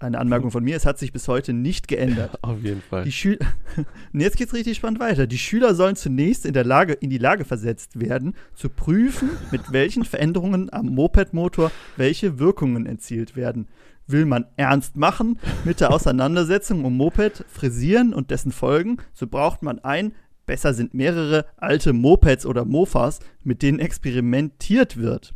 eine 0.00 0.18
Anmerkung 0.18 0.52
von 0.52 0.62
mir, 0.62 0.76
es 0.76 0.86
hat 0.86 0.96
sich 0.96 1.12
bis 1.12 1.26
heute 1.26 1.52
nicht 1.52 1.88
geändert. 1.88 2.38
Auf 2.44 2.62
jeden 2.62 2.82
Fall. 2.82 3.02
Die 3.02 3.10
Schüler. 3.10 3.44
Und 4.12 4.20
jetzt 4.20 4.36
geht's 4.36 4.54
richtig 4.54 4.76
spannend 4.76 5.00
weiter. 5.00 5.26
Die 5.26 5.38
Schüler 5.38 5.74
sollen 5.74 5.96
zunächst 5.96 6.46
in, 6.46 6.52
der 6.52 6.64
Lage, 6.64 6.92
in 6.92 7.10
die 7.10 7.18
Lage 7.18 7.44
versetzt 7.44 7.98
werden, 7.98 8.34
zu 8.54 8.68
prüfen, 8.68 9.30
mit 9.50 9.72
welchen 9.72 10.04
Veränderungen 10.04 10.72
am 10.72 10.86
Moped-Motor 10.86 11.72
welche 11.96 12.38
Wirkungen 12.38 12.86
erzielt 12.86 13.34
werden. 13.34 13.66
Will 14.06 14.24
man 14.24 14.46
ernst 14.56 14.94
machen 14.94 15.40
mit 15.64 15.80
der 15.80 15.92
Auseinandersetzung 15.92 16.84
um 16.84 16.96
Moped, 16.96 17.44
Frisieren 17.48 18.14
und 18.14 18.30
dessen 18.30 18.52
Folgen, 18.52 18.98
so 19.12 19.26
braucht 19.26 19.64
man 19.64 19.80
ein, 19.80 20.12
besser 20.48 20.74
sind 20.74 20.94
mehrere 20.94 21.44
alte 21.56 21.92
Mopeds 21.92 22.44
oder 22.44 22.64
Mofas, 22.64 23.20
mit 23.44 23.62
denen 23.62 23.78
experimentiert 23.78 24.96
wird. 24.96 25.34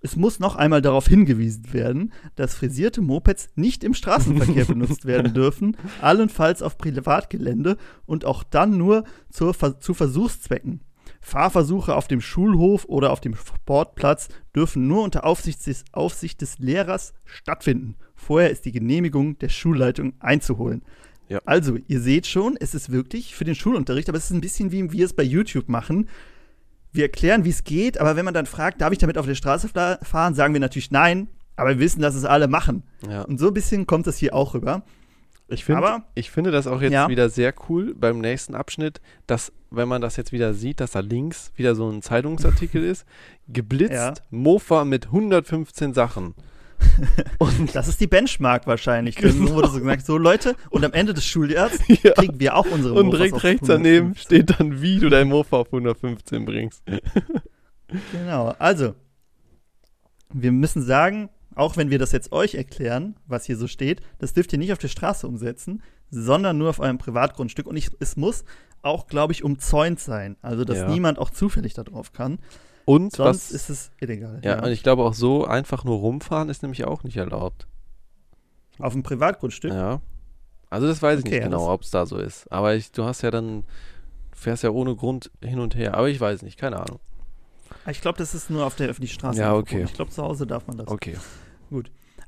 Es 0.00 0.16
muss 0.16 0.40
noch 0.40 0.56
einmal 0.56 0.82
darauf 0.82 1.06
hingewiesen 1.06 1.72
werden, 1.72 2.12
dass 2.36 2.54
frisierte 2.54 3.00
Mopeds 3.00 3.48
nicht 3.54 3.84
im 3.84 3.94
Straßenverkehr 3.94 4.64
benutzt 4.66 5.04
werden 5.04 5.34
dürfen, 5.34 5.76
allenfalls 6.00 6.62
auf 6.62 6.78
Privatgelände 6.78 7.76
und 8.06 8.24
auch 8.24 8.42
dann 8.42 8.76
nur 8.78 9.04
zur, 9.30 9.54
zu 9.80 9.94
Versuchszwecken. 9.94 10.80
Fahrversuche 11.20 11.94
auf 11.94 12.08
dem 12.08 12.20
Schulhof 12.20 12.84
oder 12.86 13.10
auf 13.10 13.20
dem 13.20 13.34
Sportplatz 13.34 14.28
dürfen 14.54 14.86
nur 14.86 15.02
unter 15.02 15.24
Aufsicht 15.24 15.66
des, 15.66 15.84
Aufsicht 15.92 16.40
des 16.40 16.58
Lehrers 16.58 17.14
stattfinden. 17.24 17.96
Vorher 18.14 18.50
ist 18.50 18.64
die 18.64 18.72
Genehmigung 18.72 19.38
der 19.38 19.48
Schulleitung 19.48 20.14
einzuholen. 20.20 20.82
Ja. 21.28 21.40
Also, 21.44 21.76
ihr 21.88 22.00
seht 22.00 22.26
schon, 22.26 22.56
es 22.58 22.74
ist 22.74 22.92
wirklich 22.92 23.34
für 23.34 23.44
den 23.44 23.54
Schulunterricht, 23.54 24.08
aber 24.08 24.18
es 24.18 24.24
ist 24.26 24.30
ein 24.30 24.40
bisschen 24.40 24.70
wie 24.72 24.92
wir 24.92 25.04
es 25.04 25.12
bei 25.12 25.22
YouTube 25.24 25.68
machen. 25.68 26.08
Wir 26.92 27.04
erklären, 27.04 27.44
wie 27.44 27.50
es 27.50 27.64
geht, 27.64 27.98
aber 27.98 28.16
wenn 28.16 28.24
man 28.24 28.34
dann 28.34 28.46
fragt, 28.46 28.80
darf 28.80 28.92
ich 28.92 28.98
damit 28.98 29.18
auf 29.18 29.26
der 29.26 29.34
Straße 29.34 29.68
fahren, 30.02 30.34
sagen 30.34 30.54
wir 30.54 30.60
natürlich 30.60 30.90
nein, 30.90 31.28
aber 31.56 31.70
wir 31.70 31.78
wissen, 31.80 32.00
dass 32.00 32.14
es 32.14 32.24
alle 32.24 32.48
machen. 32.48 32.84
Ja. 33.08 33.22
Und 33.22 33.38
so 33.38 33.48
ein 33.48 33.54
bisschen 33.54 33.86
kommt 33.86 34.06
das 34.06 34.16
hier 34.18 34.34
auch 34.34 34.54
rüber. 34.54 34.82
Ich, 35.48 35.64
find, 35.64 35.78
Aber- 35.78 36.04
ich 36.14 36.30
finde 36.30 36.50
das 36.50 36.66
auch 36.66 36.80
jetzt 36.82 36.92
Ja. 36.92 37.08
wieder 37.08 37.28
sehr 37.28 37.54
cool 37.68 37.94
beim 37.94 38.18
nächsten 38.20 38.54
Abschnitt, 38.54 39.00
dass, 39.26 39.52
wenn 39.70 39.86
man 39.88 40.00
das 40.02 40.16
jetzt 40.16 40.32
wieder 40.32 40.54
sieht, 40.54 40.80
dass 40.80 40.92
da 40.92 41.00
links 41.00 41.52
wieder 41.54 41.74
so 41.76 41.88
ein 41.88 42.02
Zeitungsartikel 42.02 42.82
ist, 42.90 43.04
geblitzt, 43.48 43.92
Ja. 43.92 44.14
Mofa 44.30 44.84
mit 44.84 45.06
115 45.06 45.92
Sachen. 45.94 46.34
Und 47.38 47.74
Das 47.74 47.88
ist 47.88 48.00
die 48.00 48.06
Benchmark 48.06 48.66
wahrscheinlich. 48.66 49.16
So 49.20 49.50
wurde 49.54 49.68
so 49.68 49.78
gesagt, 49.78 50.04
so 50.06 50.16
Leute, 50.18 50.54
und 50.70 50.84
am 50.84 50.92
Ende 50.92 51.14
des 51.14 51.24
Schuljahres 51.26 51.78
Ja. 52.02 52.12
kriegen 52.12 52.38
wir 52.40 52.56
auch 52.56 52.66
unsere 52.70 52.94
Und 52.94 53.06
Mofas 53.06 53.18
direkt 53.18 53.34
auf 53.34 53.44
rechts 53.44 53.66
daneben 53.66 54.06
115. 54.14 54.16
steht 54.16 54.58
dann, 54.60 54.80
wie 54.82 54.98
du 54.98 55.08
dein 55.08 55.28
Mofa 55.28 55.56
auf 55.58 55.66
115 55.68 56.44
bringst. 56.44 56.82
Genau, 58.10 58.48
also, 58.58 58.94
wir 60.32 60.50
müssen 60.50 60.82
sagen, 60.82 61.28
auch 61.54 61.76
wenn 61.76 61.88
wir 61.88 61.98
das 62.00 62.10
jetzt 62.12 62.32
euch 62.32 62.56
erklären, 62.56 63.14
was 63.26 63.44
hier 63.44 63.56
so 63.56 63.68
steht, 63.68 64.00
das 64.18 64.32
dürft 64.32 64.52
ihr 64.52 64.58
nicht 64.58 64.72
auf 64.72 64.78
der 64.78 64.88
Straße 64.88 65.26
umsetzen, 65.26 65.82
sondern 66.10 66.58
nur 66.58 66.70
auf 66.70 66.80
eurem 66.80 66.98
Privatgrundstück. 66.98 67.66
Und 67.66 67.76
ich, 67.76 67.90
es 68.00 68.16
muss 68.16 68.44
auch, 68.82 69.06
glaube 69.06 69.32
ich, 69.32 69.44
umzäunt 69.44 70.00
sein. 70.00 70.36
Also, 70.42 70.64
dass 70.64 70.78
Ja. 70.78 70.88
niemand 70.88 71.18
auch 71.20 71.30
zufällig 71.30 71.74
da 71.74 71.84
drauf 71.84 72.12
kann. 72.12 72.38
Und 72.86 73.12
Sonst 73.14 73.50
was, 73.50 73.50
ist 73.50 73.68
es 73.68 73.90
illegal. 74.00 74.40
ja, 74.42 74.62
und 74.64 74.70
ich 74.70 74.82
glaube 74.82 75.02
auch 75.02 75.12
so 75.12 75.44
einfach 75.44 75.84
nur 75.84 75.98
rumfahren 75.98 76.48
ist 76.48 76.62
nämlich 76.62 76.84
auch 76.86 77.02
nicht 77.02 77.16
erlaubt. 77.16 77.66
Auf 78.78 78.92
dem 78.94 79.02
Privatgrundstück. 79.02 79.72
Ja. 79.72 80.00
Also 80.70 80.86
das 80.86 81.02
weiß 81.02 81.18
ich 81.18 81.26
Okay, 81.26 81.34
nicht 81.34 81.42
ja, 81.42 81.48
genau, 81.48 81.68
ob 81.68 81.82
es 81.82 81.90
da 81.90 82.06
so 82.06 82.16
ist. 82.16 82.50
Aber 82.50 82.74
ich, 82.74 82.92
du 82.92 83.04
hast 83.04 83.22
ja 83.22 83.30
dann, 83.30 83.64
fährst 84.32 84.62
ja 84.62 84.70
ohne 84.70 84.94
Grund 84.94 85.30
hin 85.42 85.58
und 85.58 85.74
her. 85.74 85.94
Aber 85.94 86.08
ich 86.08 86.20
weiß 86.20 86.42
nicht, 86.42 86.58
keine 86.58 86.78
Ahnung. 86.78 87.00
Ich 87.88 88.00
glaube, 88.00 88.18
das 88.18 88.34
ist 88.34 88.50
nur 88.50 88.64
auf 88.64 88.76
der 88.76 88.88
öffentlichen 88.88 89.14
Straße. 89.14 89.38
Ja, 89.38 89.54
okay. 89.54 89.82
Ich 89.84 89.94
glaube, 89.94 90.10
zu 90.10 90.22
Hause 90.22 90.46
darf 90.46 90.66
man 90.66 90.78
das. 90.78 90.88
Okay. 90.88 91.16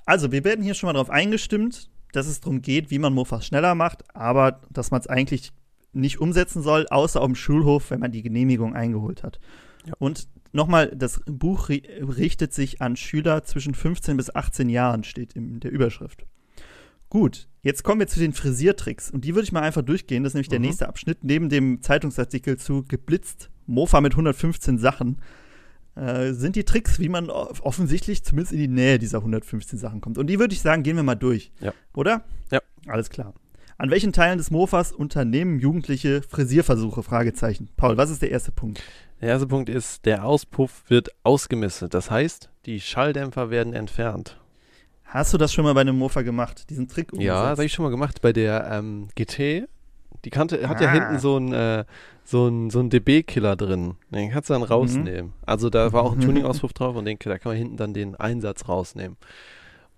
Also, 0.05 0.33
wir 0.33 0.45
werden 0.45 0.65
hier 0.65 0.75
schon 0.75 0.88
mal 0.88 0.93
darauf 0.93 1.11
eingestimmt, 1.11 1.88
dass 2.12 2.27
es 2.27 2.41
darum 2.41 2.62
geht, 2.62 2.91
wie 2.91 2.99
man 2.99 3.12
Mofas 3.12 3.47
schneller 3.47 3.75
macht, 3.75 4.05
aber 4.15 4.61
dass 4.71 4.91
man 4.91 5.00
es 5.00 5.07
eigentlich 5.07 5.53
nicht 5.93 6.21
umsetzen 6.21 6.62
soll, 6.62 6.87
außer 6.88 7.21
auf 7.21 7.27
dem 7.27 7.35
Schulhof, 7.35 7.91
wenn 7.91 8.00
man 8.00 8.12
die 8.12 8.23
Genehmigung 8.23 8.75
eingeholt 8.75 9.23
hat. 9.23 9.38
Ja. 9.87 9.95
Und 9.99 10.29
nochmal, 10.52 10.93
das 10.95 11.21
Buch 11.26 11.69
ri 11.69 11.83
richtet 12.00 12.52
sich 12.52 12.81
an 12.83 12.97
Schüler 12.97 13.45
zwischen 13.45 13.75
15 13.75 14.17
bis 14.17 14.35
18 14.35 14.69
Jahren, 14.69 15.05
steht 15.05 15.33
in 15.35 15.61
der 15.61 15.71
Überschrift. 15.71 16.25
Gut, 17.11 17.49
jetzt 17.62 17.85
kommen 17.85 18.00
wir 18.00 18.07
zu 18.07 18.21
den 18.21 18.33
Frisiertricks. 18.35 19.11
Und 19.11 19.25
die 19.25 19.35
würde 19.35 19.45
ich 19.45 19.52
mal 19.52 19.62
einfach 19.62 19.83
durchgehen. 19.83 20.23
Das 20.25 20.31
ist 20.31 20.35
nämlich 20.35 20.49
der 20.49 20.59
Mhm. 20.59 20.67
nächste 20.67 20.88
Abschnitt, 20.88 21.25
neben 21.25 21.49
dem 21.49 21.81
Zeitungsartikel 21.81 22.59
zu 22.59 22.85
geblitzt, 22.85 23.50
Mofa 23.67 24.00
mit 24.02 24.14
115 24.14 24.76
Sachen. 24.78 25.19
Äh, 25.95 26.33
sind 26.33 26.55
die 26.55 26.64
Tricks, 26.64 27.00
wie 27.00 27.09
man 27.09 27.28
off- 27.31 27.62
offensichtlich 27.62 28.23
zumindest 28.25 28.52
in 28.52 28.59
die 28.61 28.69
Nähe 28.69 28.99
dieser 28.99 29.19
115 29.23 29.78
Sachen 29.78 30.00
kommt. 30.00 30.17
Und 30.19 30.28
die 30.28 30.38
würde 30.38 30.52
ich 30.55 30.61
sagen, 30.61 30.83
gehen 30.83 30.97
wir 30.97 31.02
mal 31.02 31.14
durch. 31.17 31.50
Ja. 31.61 31.73
Oder? 31.95 32.25
Ja. 32.52 32.61
Alles 32.87 33.11
klar. 33.11 33.35
An 33.80 33.90
welchen 33.90 34.12
Teilen 34.12 34.38
des 34.38 34.50
Mofas 34.50 34.90
unternehmen 34.92 35.61
Jugendliche 35.61 36.23
Frisierversuche? 36.23 37.04
Fragezeichen. 37.04 37.68
Paul, 37.76 37.96
was 37.96 38.11
ist 38.11 38.22
der 38.22 38.31
erste 38.33 38.50
Punkt? 38.50 38.83
Der 39.20 39.29
erste 39.29 39.46
Punkt 39.46 39.68
ist, 39.68 40.05
der 40.05 40.24
Auspuff 40.24 40.83
wird 40.88 41.11
ausgemistet. 41.22 41.94
Das 41.94 42.11
heißt, 42.11 42.50
die 42.66 42.81
Schalldämpfer 42.81 43.50
werden 43.50 43.74
entfernt. 43.74 44.37
Hast 45.05 45.33
du 45.33 45.38
das 45.38 45.53
schon 45.53 45.64
mal 45.64 45.74
bei 45.74 45.83
einem 45.83 45.96
Mofa 45.96 46.22
gemacht? 46.22 46.68
Diesen 46.70 46.88
Trick 46.88 47.12
Ja, 47.14 47.42
das 47.42 47.50
habe 47.59 47.64
ich 47.64 47.72
schon 47.72 47.85
mal 47.85 47.90
gemacht 47.90 48.20
bei 48.20 48.33
der 48.33 48.68
ähm, 48.70 49.09
GT. 49.14 49.68
Die 50.24 50.31
Kante 50.31 50.68
hat 50.68 50.81
ja 50.81 50.88
Ah. 50.88 50.92
hinten 50.92 51.18
so 51.20 51.37
ein 51.38 51.53
äh, 51.53 51.85
so 52.24 52.46
ein, 52.48 52.68
so 52.70 52.81
ein 52.81 52.90
DB-Killer 52.90 53.57
drin. 53.57 53.94
Den 54.11 54.31
kannst 54.31 54.50
du 54.50 54.55
dann 54.55 54.62
rausnehmen. 54.64 55.33
Also 55.46 55.70
da 55.70 55.92
war 55.94 56.03
auch 56.03 56.12
ein 56.12 56.18
Mhm. 56.18 56.22
Tuning-Auspuff 56.26 56.72
drauf 56.74 56.96
und 56.96 57.05
den, 57.07 57.16
da 57.20 57.38
kann 57.38 57.50
man 57.50 57.57
hinten 57.57 57.76
dann 57.79 57.94
den 57.94 58.16
Einsatz 58.16 58.68
rausnehmen. 58.68 59.16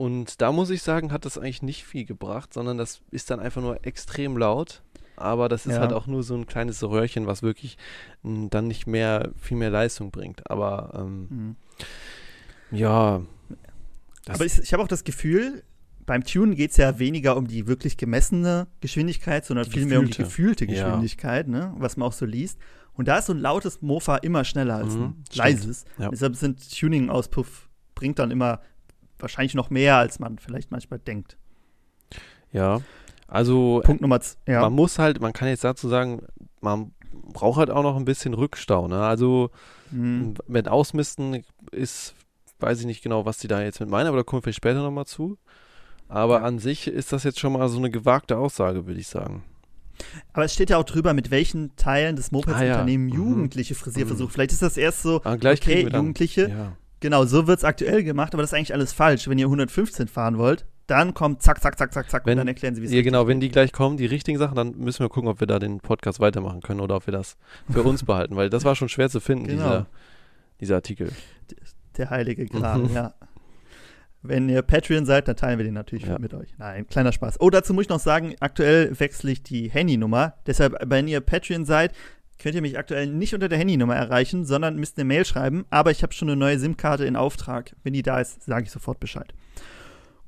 Und 0.01 0.41
da 0.41 0.51
muss 0.51 0.71
ich 0.71 0.83
sagen, 0.83 1.13
hat 1.13 1.27
das 1.27 1.37
eigentlich 1.37 1.61
nicht 1.61 1.85
viel 1.85 2.07
gebracht, 2.07 2.55
sondern 2.55 2.79
das 2.79 3.03
ist 3.11 3.31
dann 3.31 3.39
einfach 3.39 3.61
nur 3.61 3.85
extrem 3.87 4.39
laut. 4.39 4.83
Aber 5.17 5.51
das 5.51 5.67
ist 5.67 5.75
Ja. 5.75 5.81
halt 5.81 5.93
auch 5.93 6.07
nur 6.07 6.23
so 6.23 6.35
ein 6.35 6.47
kleines 6.47 6.83
Röhrchen, 6.83 7.27
was 7.27 7.43
wirklich 7.43 7.77
m, 8.25 8.49
dann 8.49 8.67
nicht 8.67 8.87
mehr 8.87 9.31
viel 9.39 9.59
mehr 9.59 9.69
Leistung 9.69 10.11
bringt. 10.11 10.51
Aber 10.51 10.93
ähm, 10.97 11.27
Mhm. 11.29 11.57
ja. 12.71 13.21
Aber 14.27 14.45
ich, 14.47 14.59
ich 14.59 14.73
habe 14.73 14.83
auch 14.83 14.89
das 14.89 15.05
Gefühl, 15.05 15.63
beim 16.07 16.25
Tunen 16.25 16.55
geht 16.55 16.71
es 16.71 16.79
ja 16.79 16.99
weniger 16.99 17.37
um 17.37 17.47
die 17.47 17.67
wirklich 17.67 17.99
gemessene 17.99 18.69
Geschwindigkeit, 18.81 19.45
sondern 19.45 19.67
vielmehr 19.67 19.99
um 20.01 20.07
die 20.07 20.13
gefühlte. 20.17 20.65
gefühlte 20.65 20.75
Ja. 20.81 20.85
Geschwindigkeit, 20.87 21.47
ne? 21.47 21.75
was 21.77 21.99
man 21.99 22.09
auch 22.09 22.13
so 22.15 22.25
liest. 22.25 22.59
Und 22.95 23.07
da 23.09 23.19
ist 23.19 23.27
so 23.27 23.35
ein 23.35 23.39
lautes 23.39 23.83
Mofa 23.83 24.17
immer 24.17 24.45
schneller 24.45 24.77
als 24.77 24.95
Mhm, 24.95 25.03
ein 25.03 25.25
stimmt. 25.27 25.37
leises. 25.37 25.85
Ja. 25.99 26.09
Deshalb 26.09 26.37
sind 26.37 26.71
Tuning-Auspuff 26.79 27.69
bringt 27.95 28.19
dann 28.19 28.31
immer 28.31 28.61
wahrscheinlich 29.23 29.55
noch 29.55 29.71
mehr, 29.71 29.97
als 29.97 30.19
man 30.19 30.39
vielleicht 30.39 30.71
manchmal 30.71 30.99
denkt. 30.99 31.37
ja. 32.53 32.81
Also 33.33 33.81
Punkt 33.85 34.01
Nummer 34.03 34.19
ja. 34.49 34.61
man 34.63 34.73
muss 34.73 34.99
halt, 34.99 35.21
man 35.21 35.33
kann 35.33 35.47
jetzt 35.47 35.63
dazu 35.63 35.87
sagen, 35.89 36.23
man 36.61 36.91
braucht 37.13 37.59
halt 37.61 37.71
auch 37.71 37.85
noch 37.85 37.95
ein 37.97 38.05
bisschen 38.05 38.35
Rückstau. 38.35 38.89
Ne? 38.89 39.01
Also 39.05 39.51
Mhm. 39.93 40.35
mit 40.49 40.67
Ausmisten 40.69 41.45
ist, 41.71 42.15
weiß 42.59 42.81
ich 42.81 42.87
nicht 42.87 43.03
genau, 43.05 43.27
was 43.27 43.39
die 43.39 43.47
da 43.47 43.63
jetzt 43.63 43.79
mit 43.79 43.89
meinen, 43.89 44.09
aber 44.09 44.17
da 44.17 44.23
kommen 44.25 44.39
wir 44.41 44.43
vielleicht 44.43 44.57
später 44.57 44.83
nochmal 44.83 45.07
zu. 45.07 45.39
Aber 46.09 46.39
Ja. 46.41 46.45
an 46.45 46.59
sich 46.59 46.89
ist 46.89 47.13
das 47.13 47.23
jetzt 47.23 47.39
schon 47.39 47.53
mal 47.53 47.69
so 47.69 47.79
eine 47.79 47.91
gewagte 47.91 48.37
Aussage, 48.37 48.87
würde 48.87 48.99
ich 48.99 49.07
sagen. 49.07 49.45
Aber 50.33 50.45
es 50.45 50.53
steht 50.55 50.71
ja 50.71 50.79
auch 50.79 50.85
drüber, 50.85 51.13
mit 51.15 51.31
welchen 51.31 51.77
Teilen 51.77 52.17
des 52.17 52.33
Mopeds 52.33 52.57
Ah, 52.57 52.65
ja. 52.65 52.73
unternehmen 52.75 53.07
Mhm. 53.07 53.13
Jugendliche 53.15 53.77
Frisierversuche. 53.77 54.27
Mhm. 54.29 54.33
Vielleicht 54.33 54.53
ist 54.53 54.63
das 54.63 54.77
erst 54.77 55.03
so, 55.03 55.21
gleich 55.39 55.61
okay, 55.63 55.83
Jugendliche, 55.85 56.49
Ja. 56.49 56.77
Genau, 57.01 57.25
so 57.25 57.47
wird 57.47 57.59
es 57.59 57.65
aktuell 57.65 58.03
gemacht, 58.05 58.35
aber 58.35 58.43
das 58.43 58.51
ist 58.53 58.55
eigentlich 58.59 58.75
alles 58.75 58.93
falsch. 58.93 59.29
Wenn 59.29 59.39
ihr 59.39 59.47
115 59.47 60.09
fahren 60.09 60.39
wollt, 60.39 60.67
dann 60.87 61.15
kommt 61.15 61.43
zack, 61.43 61.63
zack, 61.63 61.79
zack, 61.79 61.93
zack, 61.93 62.11
zack 62.11 62.27
Wenn- 62.27 62.33
und 62.33 62.39
dann 62.39 62.49
erklären 62.49 62.75
sie, 62.75 62.83
wie 62.83 62.87
es 62.87 62.93
ja, 62.93 63.03
genau, 63.03 63.27
wenn 63.29 63.39
die 63.41 63.49
gleich 63.49 63.73
kommen, 63.73 63.97
die 63.97 64.07
richtigen 64.07 64.39
Sachen, 64.39 64.57
dann 64.57 64.77
müssen 64.79 65.01
wir 65.01 65.09
gucken, 65.09 65.29
ob 65.29 65.39
wir 65.41 65.47
da 65.47 65.59
den 65.59 65.79
Podcast 65.81 66.19
weitermachen 66.21 66.61
können 66.63 66.81
oder 66.81 66.97
ob 66.97 67.07
wir 67.07 67.13
das 67.13 67.37
für 67.71 67.83
uns 67.83 68.03
behalten, 68.05 68.35
weil 68.37 68.51
das 68.51 68.65
war 68.65 68.75
schon 68.75 68.89
schwer 68.89 69.09
zu 69.09 69.21
finden, 69.21 69.47
Genau. 69.47 69.63
dieser, 69.63 69.87
dieser 70.61 70.75
Artikel. 70.77 71.11
Der 71.97 72.11
heilige 72.11 72.45
Gral, 72.47 72.79
Mhm. 72.81 72.95
ja. 72.95 73.15
Wenn 74.23 74.51
ihr 74.51 74.61
Patreon 74.61 75.07
seid, 75.07 75.29
dann 75.29 75.37
teilen 75.37 75.59
wir 75.59 75.65
den 75.65 75.73
natürlich 75.75 76.05
Ja. 76.05 76.19
mit 76.19 76.35
euch. 76.35 76.53
Nein, 76.59 76.87
kleiner 76.87 77.11
Spaß. 77.13 77.41
Oh, 77.41 77.49
dazu 77.49 77.73
muss 77.73 77.85
ich 77.85 77.89
noch 77.89 78.01
sagen, 78.01 78.35
aktuell 78.41 78.99
wechsle 79.01 79.31
ich 79.31 79.43
die 79.43 79.71
Handynummer. 79.71 80.35
Deshalb, 80.47 80.77
wenn 80.85 81.09
ihr 81.09 81.21
Patreon 81.23 81.65
seid, 81.65 81.95
könnt 82.41 82.55
ihr 82.55 82.63
mich 82.63 82.79
aktuell 82.79 83.07
nicht 83.07 83.35
unter 83.35 83.49
der 83.49 83.59
Handynummer 83.59 83.95
erreichen, 83.95 84.45
sondern 84.45 84.77
müsst 84.77 84.99
eine 84.99 85.05
Mail 85.05 85.25
schreiben. 85.25 85.65
Aber 85.71 85.91
ich 85.91 86.03
habe 86.03 86.13
schon 86.13 86.29
eine 86.29 86.37
neue 86.37 86.59
SIM-Karte 86.59 87.05
in 87.05 87.15
Auftrag. 87.17 87.77
Wenn 87.85 87.93
die 87.93 88.03
da 88.03 88.21
ist, 88.21 88.43
sage 88.43 88.65
ich 88.65 88.71
sofort 88.71 88.99
Bescheid. 88.99 89.33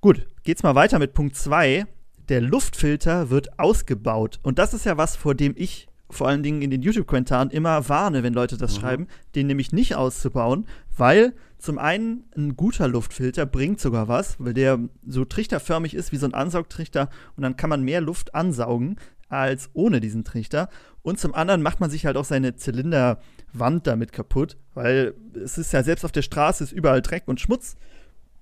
Gut, 0.01 0.27
geht's 0.45 0.63
mal 0.63 0.75
weiter 0.75 0.99
mit 0.99 1.15
Punkt 1.15 1.37
2. 1.37 1.87
Der 2.29 2.41
Luftfilter 2.41 3.31
wird 3.31 3.59
ausgebaut. 3.59 4.39
Und 4.43 4.59
das 4.59 4.75
ist 4.75 4.87
ja 4.87 4.97
was, 4.97 5.17
vor 5.17 5.35
dem 5.35 5.55
ich 5.57 5.89
vor 6.11 6.29
allen 6.29 6.43
Dingen 6.43 6.61
in 6.61 6.71
den 6.71 6.83
YouTube-Kommentaren 6.83 7.51
immer 7.51 7.89
warne, 7.89 8.23
wenn 8.23 8.35
Leute 8.35 8.59
das 8.59 8.77
Mhm. 8.77 8.81
schreiben, 8.81 9.07
den 9.35 9.47
nämlich 9.47 9.73
nicht 9.73 9.95
auszubauen, 9.95 10.67
weil 10.97 11.33
zum 11.59 11.79
einen 11.79 12.25
ein 12.37 12.55
guter 12.57 12.87
Luftfilter 12.87 13.47
bringt 13.47 13.81
sogar 13.81 14.09
was, 14.09 14.37
weil 14.39 14.53
der 14.53 14.79
so 15.07 15.25
trichterförmig 15.25 15.95
ist 15.95 16.13
wie 16.13 16.17
so 16.19 16.27
ein 16.27 16.35
Ansaugtrichter 16.35 17.09
und 17.37 17.43
dann 17.43 17.57
kann 17.57 17.71
man 17.71 17.83
mehr 17.83 18.01
Luft 18.03 18.35
ansaugen 18.35 18.97
als 19.29 19.71
ohne 19.73 20.01
diesen 20.01 20.25
Trichter. 20.25 20.69
Und 21.03 21.19
zum 21.19 21.35
anderen 21.35 21.63
macht 21.63 21.81
man 21.81 21.91
sich 21.91 22.07
halt 22.07 22.17
auch 22.17 22.25
seine 22.25 22.55
Zylinderwand 22.55 23.87
damit 23.87 24.13
kaputt, 24.13 24.57
weil 24.75 25.15
es 25.35 25.59
ist 25.59 25.73
ja 25.73 25.83
selbst 25.83 26.05
auf 26.05 26.13
der 26.13 26.23
Straße 26.23 26.63
ist 26.63 26.73
überall 26.73 27.03
Dreck 27.03 27.25
und 27.27 27.41
Schmutz. 27.41 27.77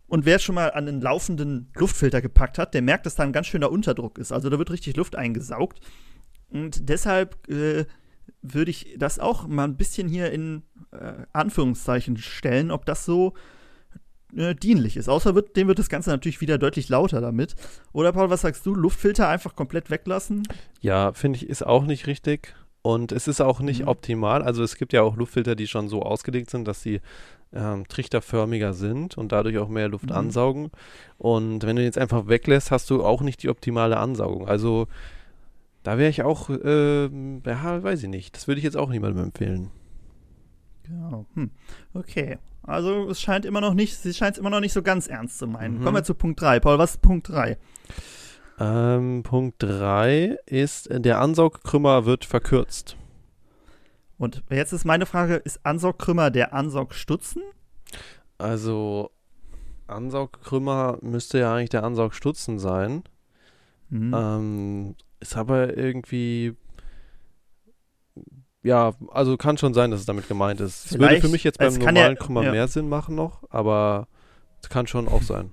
Und 0.07 0.27
wer 0.27 0.39
schon 0.39 0.57
mal 0.57 0.73
an 0.73 0.89
einen 0.89 1.01
laufenden 1.01 1.71
Luftfilter 1.75 2.21
gepackt 2.21 2.59
hat, 2.59 2.75
der 2.75 2.83
merkt, 2.83 3.07
dass 3.07 3.15
da 3.15 3.23
ein 3.23 3.33
ganz 3.33 3.47
schöner 3.47 3.71
Unterdruck 3.71 4.19
ist. 4.19 4.33
Also 4.33 4.51
da 4.51 4.59
wird 4.59 4.71
richtig 4.71 4.97
Luft 4.97 5.17
eingesaugt. 5.17 5.81
Und 6.51 6.89
deshalb 6.89 7.49
äh, 7.49 7.87
würde 8.43 8.71
ich 8.71 8.97
das 8.99 9.19
auch 9.19 9.47
mal 9.47 9.65
ein 9.65 9.77
bisschen 9.77 10.09
hier 10.09 10.33
in 10.33 10.63
äh, 10.91 11.13
Anführungszeichen 11.33 12.17
stellen, 12.17 12.71
ob 12.71 12.87
das 12.87 13.05
so 13.05 13.35
äh, 14.37 14.55
dienlich 14.55 14.97
ist. 14.97 15.09
Außer 15.09 15.35
wird, 15.35 15.57
dem 15.57 15.69
wird 15.69 15.79
das 15.79 15.89
Ganze 15.89 16.11
natürlich 16.11 16.41
wieder 16.41 16.59
deutlich 16.59 16.89
lauter 16.89 17.21
damit. 17.21 17.55
Oder 17.93 18.13
Paul, 18.13 18.31
was 18.31 18.43
sagst 18.43 18.65
du? 18.67 18.75
Luftfilter 18.75 19.29
einfach 19.29 19.57
komplett 19.57 19.91
weglassen? 19.91 20.43
Ja, 20.81 21.13
finde 21.13 21.37
ich, 21.39 21.49
ist 21.49 21.67
auch 21.67 21.85
nicht 21.85 22.07
richtig. 22.07 22.55
Und 22.83 23.13
es 23.13 23.29
ist 23.29 23.41
auch 23.43 23.61
nicht 23.61 23.83
Mhm. 23.83 23.89
optimal. 23.89 24.43
Also 24.43 24.63
es 24.63 24.77
gibt 24.77 24.93
ja 24.93 25.03
auch 25.03 25.17
Luftfilter, 25.17 25.55
die 25.55 25.67
schon 25.67 25.89
so 25.89 26.03
ausgelegt 26.03 26.51
sind, 26.51 26.67
dass 26.67 26.83
sie 26.83 27.01
ähm, 27.53 27.89
trichterförmiger 27.89 28.73
sind 28.75 29.19
und 29.19 29.33
dadurch 29.33 29.59
auch 29.59 29.69
mehr 29.69 29.89
Luft 29.89 30.11
Mhm. 30.11 30.17
ansaugen. 30.17 30.71
Und 31.19 31.65
wenn 31.67 31.75
du 31.77 31.83
jetzt 31.83 31.99
einfach 31.99 32.29
weglässt, 32.29 32.71
hast 32.71 32.89
du 32.91 33.05
auch 33.05 33.23
nicht 33.23 33.43
die 33.43 33.49
optimale 33.49 33.97
Ansaugung. 33.97 34.47
Also 34.47 34.87
da 35.83 35.99
wäre 35.99 36.11
ich 36.11 36.23
auch, 36.23 36.49
ähm, 36.65 37.43
ja, 37.45 37.83
weiß 37.83 38.05
ich 38.05 38.09
nicht. 38.09 38.37
Das 38.37 38.47
würde 38.47 38.59
ich 38.61 38.65
jetzt 38.65 38.77
auch 38.77 38.89
niemandem 38.91 39.25
empfehlen. 39.25 39.71
Genau. 40.85 41.27
Hm. 41.35 41.51
Okay. 41.95 42.39
Also 42.63 43.09
es 43.09 43.21
scheint 43.21 43.45
immer 43.45 43.61
noch 43.61 43.75
nicht, 43.75 43.97
sie 43.97 44.13
scheint 44.13 44.35
es 44.35 44.39
immer 44.39 44.51
noch 44.51 44.61
nicht 44.61 44.73
so 44.73 44.83
ganz 44.83 45.07
ernst 45.07 45.39
zu 45.39 45.47
meinen. 45.47 45.79
Mhm. 45.79 45.85
Kommen 45.85 45.97
wir 45.97 46.05
zu 46.05 46.15
Punkt 46.15 46.41
3. 46.41 46.61
Paul, 46.61 46.79
was 46.79 46.93
ist 46.93 47.03
Punkt 47.03 47.29
3? 47.29 47.57
Ähm, 48.59 49.23
Punkt 49.23 49.63
3 49.63 50.37
ist, 50.47 50.89
der 50.91 51.21
Ansaugkrümmer 51.21 52.05
wird 52.05 52.25
verkürzt. 52.25 52.97
Und 54.19 54.43
jetzt 54.51 54.73
ist 54.73 54.85
meine 54.85 55.07
Frage, 55.07 55.37
ist 55.37 55.65
Ansaugkrümmer 55.65 56.31
der 56.31 56.53
Ansaugstutzen? 56.53 57.43
Also 58.37 59.11
Ansaugkrümmer 59.87 60.99
müsste 61.01 61.39
ja 61.39 61.55
eigentlich 61.55 61.71
der 61.71 61.85
Ansaugstutzen 61.85 62.59
sein. 62.59 63.03
Mhm. 63.89 64.15
Ähm, 64.15 64.95
ist 65.21 65.37
aber 65.37 65.77
irgendwie. 65.77 66.57
Ja, 68.63 68.93
also 69.11 69.37
kann 69.39 69.57
schon 69.57 69.73
sein, 69.73 69.91
dass 69.91 70.01
es 70.01 70.07
damit 70.07 70.29
gemeint 70.29 70.61
ist. 70.61 70.87
Es 70.87 70.93
würde 70.93 71.07
Vielleicht- 71.07 71.23
für 71.25 71.31
mich 71.31 71.45
jetzt 71.45 71.59
beim 71.59 71.69
es 71.69 71.79
kann 71.79 71.97
ja- 71.97 72.03
normalen 72.03 72.19
Krümmer 72.19 72.43
ja. 72.45 72.51
mehr 72.53 72.69
Sinn 72.69 72.89
machen 72.89 73.15
noch, 73.15 73.43
aber 73.51 74.07
es 74.63 74.69
kann 74.69 74.87
schon 74.87 75.09
auch 75.09 75.23
sein. 75.23 75.51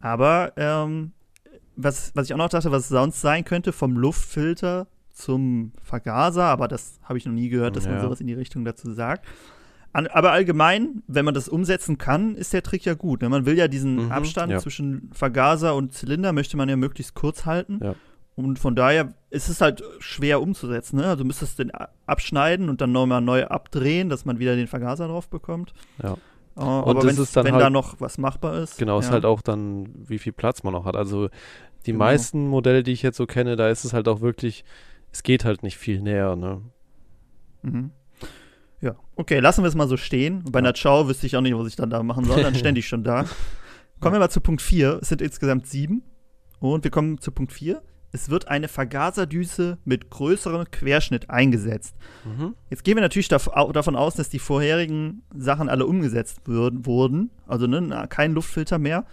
Aber 0.00 0.52
ähm, 0.56 1.12
was, 1.76 2.12
was 2.14 2.26
ich 2.26 2.34
auch 2.34 2.38
noch 2.38 2.48
dachte, 2.48 2.72
was 2.72 2.88
sonst 2.88 3.20
sein 3.20 3.44
könnte, 3.44 3.72
vom 3.72 3.96
Luftfilter 3.96 4.86
zum 5.12 5.72
Vergaser, 5.82 6.44
aber 6.44 6.68
das 6.68 6.98
habe 7.02 7.18
ich 7.18 7.26
noch 7.26 7.32
nie 7.32 7.48
gehört, 7.48 7.76
dass 7.76 7.84
man 7.84 7.94
Ja. 7.96 8.00
sowas 8.02 8.20
in 8.20 8.26
die 8.26 8.34
Richtung 8.34 8.64
dazu 8.64 8.92
sagt. 8.92 9.26
An, 9.92 10.06
aber 10.06 10.30
allgemein, 10.32 11.02
wenn 11.08 11.24
man 11.24 11.34
das 11.34 11.48
umsetzen 11.48 11.98
kann, 11.98 12.36
ist 12.36 12.52
der 12.52 12.62
Trick 12.62 12.84
ja 12.84 12.94
gut. 12.94 13.22
ne? 13.22 13.28
Man 13.28 13.44
will 13.44 13.58
ja 13.58 13.66
diesen 13.68 14.06
Mhm, 14.06 14.12
Abstand 14.12 14.58
zwischen 14.60 15.10
Vergaser 15.12 15.74
und 15.74 15.92
Zylinder, 15.92 16.32
möchte 16.32 16.56
man 16.56 16.68
ja 16.68 16.76
möglichst 16.76 17.14
kurz 17.14 17.44
halten. 17.44 17.80
Ja. 17.82 17.94
Und 18.44 18.58
von 18.58 18.74
daher 18.74 19.14
ist 19.30 19.48
es 19.48 19.60
halt 19.60 19.82
schwer 20.00 20.40
umzusetzen. 20.42 20.96
Ne? 20.96 21.04
Also 21.06 21.22
du 21.22 21.24
müsstest 21.26 21.58
den 21.58 21.74
a- 21.74 21.88
abschneiden 22.06 22.68
und 22.68 22.80
dann 22.80 22.92
nochmal 22.92 23.20
neu 23.20 23.44
abdrehen, 23.46 24.08
dass 24.08 24.24
man 24.24 24.38
wieder 24.38 24.56
den 24.56 24.66
Vergaser 24.66 25.08
drauf 25.08 25.28
bekommt. 25.28 25.72
Ja. 26.02 26.14
Äh, 26.56 26.60
aber 26.60 27.02
wenn's- 27.04 27.18
ist 27.18 27.36
dann 27.36 27.44
wenn 27.46 27.54
halt- 27.54 27.64
da 27.64 27.70
noch 27.70 28.00
was 28.00 28.18
machbar 28.18 28.58
ist. 28.62 28.78
Genau, 28.78 28.98
ist 28.98 29.06
ja. 29.06 29.12
halt 29.12 29.24
auch 29.24 29.40
dann, 29.42 29.88
wie 30.08 30.18
viel 30.18 30.32
Platz 30.32 30.62
man 30.62 30.72
noch 30.72 30.84
hat. 30.84 30.96
Also 30.96 31.28
die 31.86 31.92
Genau. 31.92 32.04
meisten 32.04 32.48
Modelle, 32.48 32.82
die 32.82 32.92
ich 32.92 33.02
jetzt 33.02 33.16
so 33.16 33.26
kenne, 33.26 33.56
da 33.56 33.68
ist 33.68 33.84
es 33.84 33.92
halt 33.92 34.08
auch 34.08 34.20
wirklich, 34.20 34.64
es 35.12 35.22
geht 35.22 35.44
halt 35.44 35.62
nicht 35.62 35.78
viel 35.78 36.00
näher, 36.00 36.36
ne? 36.36 36.60
Mhm. 37.62 37.90
Ja, 38.80 38.96
okay, 39.16 39.38
lassen 39.40 39.62
wir 39.62 39.68
es 39.68 39.74
mal 39.74 39.88
so 39.88 39.96
stehen. 39.98 40.42
Bei 40.50 40.58
einer 40.58 40.72
Ciao 40.74 41.06
wüsste 41.08 41.26
ich 41.26 41.36
auch 41.36 41.40
nicht, 41.42 41.54
was 41.56 41.66
ich 41.66 41.76
dann 41.76 41.90
da 41.90 42.02
machen 42.02 42.24
soll. 42.24 42.42
Dann 42.42 42.54
stände 42.54 42.78
ich 42.78 42.88
schon 42.88 43.04
da. 43.04 43.24
Kommen 44.00 44.14
wir 44.14 44.20
mal 44.20 44.30
zu 44.30 44.40
Punkt 44.40 44.62
4. 44.62 44.98
Es 45.02 45.08
sind 45.10 45.20
insgesamt 45.20 45.66
sieben. 45.66 46.02
Und 46.58 46.84
wir 46.84 46.90
kommen 46.90 47.18
zu 47.18 47.30
Punkt 47.32 47.52
4. 47.52 47.82
Es 48.12 48.28
wird 48.28 48.48
eine 48.48 48.68
Vergaserdüse 48.68 49.78
mit 49.84 50.10
größerem 50.10 50.70
Querschnitt 50.70 51.30
eingesetzt. 51.30 51.94
Mhm. 52.24 52.56
Jetzt 52.68 52.84
gehen 52.84 52.96
wir 52.96 53.02
natürlich 53.02 53.28
davon 53.28 53.96
aus, 53.96 54.14
dass 54.14 54.28
die 54.28 54.38
vorherigen 54.38 55.22
Sachen 55.34 55.68
alle 55.68 55.86
umgesetzt 55.86 56.40
würden, 56.44 56.86
wurden. 56.86 57.30
Also 57.46 57.66
ne, 57.66 58.06
kein 58.08 58.32
Luftfilter 58.32 58.78
mehr. 58.78 59.06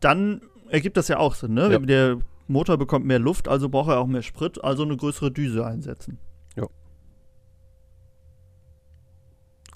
Dann 0.00 0.42
ergibt 0.68 0.96
das 0.96 1.08
ja 1.08 1.18
auch 1.18 1.34
Sinn. 1.34 1.54
Ne? 1.54 1.72
Ja. 1.72 1.78
Der 1.78 2.18
Motor 2.46 2.76
bekommt 2.76 3.06
mehr 3.06 3.18
Luft, 3.18 3.48
also 3.48 3.68
braucht 3.68 3.90
er 3.90 3.98
auch 3.98 4.06
mehr 4.06 4.22
Sprit, 4.22 4.62
also 4.62 4.82
eine 4.82 4.96
größere 4.96 5.32
Düse 5.32 5.66
einsetzen. 5.66 6.18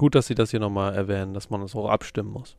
Gut, 0.00 0.14
dass 0.14 0.28
Sie 0.28 0.34
das 0.34 0.50
hier 0.50 0.60
nochmal 0.60 0.94
erwähnen, 0.94 1.34
dass 1.34 1.50
man 1.50 1.60
es 1.60 1.76
auch 1.76 1.90
abstimmen 1.90 2.30
muss. 2.30 2.56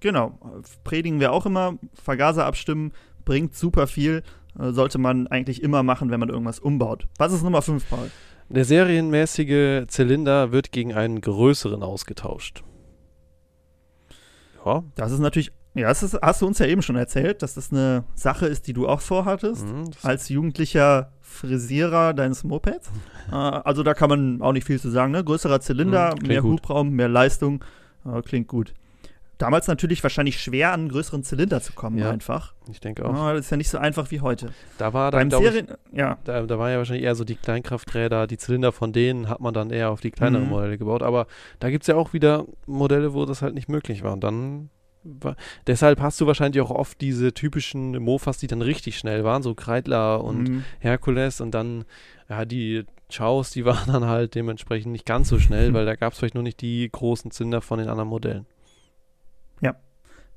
Genau, 0.00 0.38
predigen 0.84 1.18
wir 1.18 1.32
auch 1.32 1.44
immer. 1.44 1.76
Vergaser 1.92 2.46
abstimmen 2.46 2.92
bringt 3.24 3.56
super 3.56 3.88
viel. 3.88 4.22
Äh, 4.58 4.72
sollte 4.72 4.98
man 4.98 5.26
eigentlich 5.26 5.62
immer 5.62 5.82
machen, 5.82 6.10
wenn 6.10 6.20
man 6.20 6.28
irgendwas 6.28 6.58
umbaut. 6.58 7.06
Was 7.18 7.32
ist 7.32 7.42
Nummer 7.42 7.62
5, 7.62 7.88
Paul? 7.88 8.10
Der 8.48 8.64
serienmäßige 8.64 9.86
Zylinder 9.88 10.52
wird 10.52 10.70
gegen 10.72 10.94
einen 10.94 11.20
größeren 11.20 11.82
ausgetauscht. 11.82 12.62
Ja, 14.64 14.82
Das 14.94 15.12
ist 15.12 15.18
natürlich, 15.20 15.52
ja, 15.74 15.88
das 15.88 16.02
ist, 16.02 16.18
hast 16.22 16.42
du 16.42 16.46
uns 16.46 16.58
ja 16.58 16.66
eben 16.66 16.82
schon 16.82 16.96
erzählt, 16.96 17.42
dass 17.42 17.54
das 17.54 17.72
eine 17.72 18.04
Sache 18.14 18.46
ist, 18.46 18.66
die 18.66 18.72
du 18.72 18.88
auch 18.88 19.00
vorhattest, 19.00 19.66
mhm, 19.66 19.90
als 20.02 20.28
jugendlicher 20.28 21.12
Frisierer 21.20 22.14
deines 22.14 22.44
Mopeds. 22.44 22.88
äh, 23.30 23.34
also 23.34 23.82
da 23.82 23.94
kann 23.94 24.08
man 24.08 24.42
auch 24.42 24.52
nicht 24.52 24.66
viel 24.66 24.80
zu 24.80 24.90
sagen. 24.90 25.12
Ne? 25.12 25.22
Größerer 25.24 25.60
Zylinder, 25.60 26.14
Mhm, 26.20 26.26
mehr 26.28 26.42
gut. 26.42 26.62
Hubraum, 26.62 26.90
mehr 26.90 27.08
Leistung. 27.08 27.64
Äh, 28.04 28.22
klingt 28.22 28.48
gut. 28.48 28.74
Damals 29.38 29.66
natürlich 29.68 30.02
wahrscheinlich 30.02 30.40
schwer, 30.40 30.72
an 30.72 30.80
einen 30.80 30.88
größeren 30.88 31.22
Zylinder 31.22 31.60
zu 31.60 31.72
kommen, 31.74 31.98
Ja, 31.98 32.10
einfach. 32.10 32.54
ich 32.70 32.80
denke 32.80 33.04
auch. 33.04 33.12
Ah, 33.14 33.32
das 33.34 33.46
ist 33.46 33.50
ja 33.50 33.56
nicht 33.58 33.68
so 33.68 33.76
einfach 33.78 34.10
wie 34.10 34.20
heute. 34.22 34.48
Da 34.78 34.92
war 34.94 35.10
dann, 35.10 35.20
Beim 35.20 35.28
glaube 35.28 35.44
ich, 35.46 35.52
Serien, 35.52 35.74
ja, 35.92 36.16
da, 36.24 36.42
da 36.42 36.58
waren 36.58 36.70
ja 36.72 36.78
wahrscheinlich 36.78 37.04
eher 37.04 37.14
so 37.14 37.24
die 37.24 37.34
Kleinkrafträder, 37.36 38.26
die 38.26 38.38
Zylinder 38.38 38.72
von 38.72 38.92
denen 38.92 39.28
hat 39.28 39.40
man 39.40 39.52
dann 39.52 39.70
eher 39.70 39.90
auf 39.90 40.00
die 40.00 40.10
kleineren 40.10 40.44
Mhm. 40.46 40.50
Modelle 40.50 40.78
gebaut. 40.78 41.02
Aber 41.02 41.26
da 41.60 41.68
gibt 41.70 41.82
es 41.82 41.88
ja 41.88 41.96
auch 41.96 42.12
wieder 42.14 42.46
Modelle, 42.66 43.12
wo 43.12 43.26
das 43.26 43.42
halt 43.42 43.54
nicht 43.54 43.68
möglich 43.68 44.02
war. 44.02 44.14
Und 44.14 44.24
dann 44.24 44.70
deshalb 45.66 46.00
hast 46.00 46.20
du 46.20 46.26
wahrscheinlich 46.26 46.60
auch 46.62 46.70
oft 46.70 47.00
diese 47.00 47.32
typischen 47.32 47.96
Mofas, 48.02 48.38
die 48.38 48.46
dann 48.46 48.62
richtig 48.62 48.98
schnell 48.98 49.22
waren, 49.24 49.42
so 49.42 49.54
Kreidler 49.54 50.22
und 50.24 50.48
Mhm. 50.48 50.64
Herkules 50.80 51.40
und 51.40 51.52
dann, 51.52 51.84
ja, 52.28 52.44
die 52.44 52.84
Chaos, 53.12 53.50
die 53.50 53.64
waren 53.66 53.92
dann 53.92 54.06
halt 54.06 54.34
dementsprechend 54.34 54.92
nicht 54.92 55.06
ganz 55.06 55.28
so 55.28 55.38
schnell, 55.38 55.72
weil 55.74 55.86
da 55.86 55.94
gab 55.94 56.12
es 56.12 56.18
vielleicht 56.18 56.34
noch 56.34 56.42
nicht 56.42 56.60
die 56.60 56.88
großen 56.90 57.30
Zylinder 57.30 57.60
von 57.60 57.78
den 57.78 57.88
anderen 57.88 58.08
Modellen. 58.08 58.46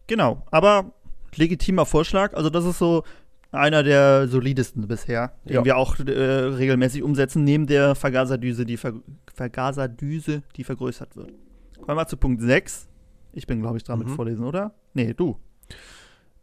Genau, 0.08 0.44
aber 0.50 0.94
legitimer 1.36 1.86
Vorschlag. 1.86 2.34
Also 2.34 2.50
das 2.50 2.66
ist 2.66 2.80
so 2.80 3.04
einer 3.52 3.84
der 3.84 4.28
solidesten 4.28 4.88
bisher, 4.88 5.34
den 5.46 5.54
Ja. 5.58 5.66
wir 5.66 5.78
auch 5.78 6.00
äh, 6.00 6.12
regelmäßig 6.12 7.04
umsetzen, 7.04 7.44
neben 7.44 7.68
der 7.68 7.94
Vergaserdüse, 7.94 8.66
die 8.66 8.78
Ver 8.78 8.94
Vergaserdüse, 9.36 10.42
die 10.56 10.64
vergrößert 10.64 11.16
wird. 11.16 11.28
Kommen 11.76 11.88
wir 11.90 11.94
mal 11.96 12.08
zu 12.08 12.18
Punkt 12.18 12.42
6. 12.42 12.88
Ich 13.34 13.46
bin, 13.46 13.62
glaube 13.62 13.78
ich, 13.78 13.84
dran 13.84 14.00
mit 14.00 14.08
Mhm. 14.08 14.16
Vorlesen, 14.16 14.44
oder? 14.46 14.74
Nee, 14.96 15.14
du. 15.14 15.38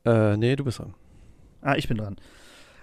Äh, 0.05 0.37
nee, 0.37 0.55
du 0.55 0.63
bist 0.63 0.79
dran. 0.79 0.95
Ah, 1.61 1.75
ich 1.75 1.89
bin 1.89 1.97
dran. 1.97 2.15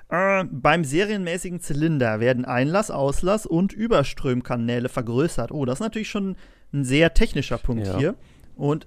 Äh, 0.10 0.44
beim 0.52 0.84
serienmäßigen 0.84 1.62
Zylinder 1.62 2.20
werden 2.20 2.44
Einlass, 2.44 2.92
Auslass 2.92 3.46
und 3.46 3.72
Überströmkanäle 3.72 4.90
vergrößert. 4.90 5.54
Oh, 5.54 5.64
das 5.64 5.76
ist 5.76 5.84
natürlich 5.84 6.10
schon 6.10 6.36
ein 6.74 6.84
sehr 6.84 7.14
technischer 7.14 7.58
Punkt 7.58 7.88
Ja. 7.88 7.98
hier. 7.98 8.16
Und 8.58 8.86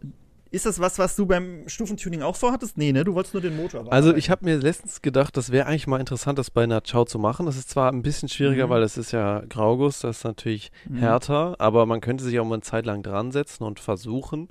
ist 0.56 0.66
das 0.66 0.80
was, 0.80 0.98
was 0.98 1.14
du 1.16 1.26
beim 1.26 1.68
Stufentuning 1.68 2.22
auch 2.22 2.34
vorhattest? 2.36 2.76
Nee, 2.78 2.90
ne? 2.92 3.04
Du 3.04 3.14
wolltest 3.14 3.34
nur 3.34 3.40
den 3.42 3.54
Motor 3.56 3.80
Also 3.80 3.90
bearbeiten. 4.08 4.18
ich 4.18 4.30
habe 4.30 4.44
mir 4.44 4.56
letztens 4.56 5.02
gedacht, 5.02 5.36
das 5.36 5.52
wäre 5.52 5.66
eigentlich 5.66 5.86
mal 5.86 6.00
interessant, 6.00 6.38
das 6.38 6.50
bei 6.50 6.64
einer 6.64 6.80
Chow 6.80 7.04
zu 7.06 7.18
machen. 7.18 7.46
Das 7.46 7.56
ist 7.56 7.70
zwar 7.70 7.92
ein 7.92 8.02
bisschen 8.02 8.28
schwieriger, 8.28 8.66
Mhm. 8.66 8.70
weil 8.70 8.82
es 8.82 8.96
ist 8.96 9.12
ja 9.12 9.42
Grauguss, 9.48 10.00
das 10.00 10.18
ist 10.18 10.24
natürlich 10.24 10.72
Mhm. 10.88 10.96
härter, 10.98 11.54
aber 11.60 11.86
man 11.86 12.00
könnte 12.00 12.24
sich 12.24 12.40
auch 12.40 12.44
mal 12.44 12.54
eine 12.54 12.62
Zeit 12.62 12.86
lang 12.86 13.02
dran 13.02 13.30
setzen 13.32 13.62
und 13.64 13.78
versuchen, 13.80 14.48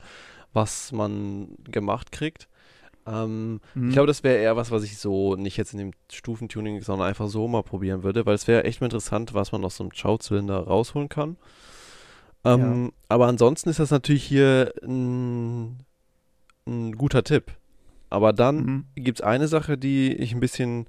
was 0.53 0.91
man 0.93 1.49
gemacht 1.69 2.11
kriegt. 2.13 2.47
Ähm, 3.07 3.59
Mhm. 3.75 3.89
Ich 3.89 3.93
glaube, 3.93 4.07
das 4.07 4.23
wäre 4.23 4.37
eher 4.37 4.55
was, 4.55 4.71
was 4.71 4.83
ich 4.83 4.97
so 4.97 5.35
nicht 5.35 5.57
jetzt 5.57 5.73
in 5.73 5.79
dem 5.79 5.91
Stufentuning, 6.11 6.81
sondern 6.81 7.07
einfach 7.07 7.27
so 7.27 7.47
mal 7.47 7.61
probieren 7.61 8.01
würde, 8.03 8.25
weil 8.25 8.33
es 8.35 8.47
wäre 8.47 8.63
echt 8.63 8.81
mal 8.81 8.87
interessant, 8.87 9.33
was 9.33 9.51
man 9.51 9.63
aus 9.63 9.75
so 9.77 9.83
einem 9.83 9.91
Chow-Zylinder 9.91 10.57
rausholen 10.59 11.09
kann. 11.09 11.37
Ähm, 12.43 12.91
Aber 13.07 13.27
ansonsten 13.27 13.69
ist 13.69 13.79
das 13.79 13.91
natürlich 13.91 14.23
hier 14.23 14.73
ein, 14.83 15.84
ein 16.67 16.93
guter 16.97 17.23
Tipp. 17.23 17.51
Aber 18.09 18.33
dann 18.33 18.55
Mhm. 18.57 18.85
gibt 18.95 19.19
es 19.19 19.25
eine 19.25 19.47
Sache, 19.47 19.77
die 19.77 20.13
ich 20.13 20.33
ein 20.33 20.39
bisschen 20.39 20.87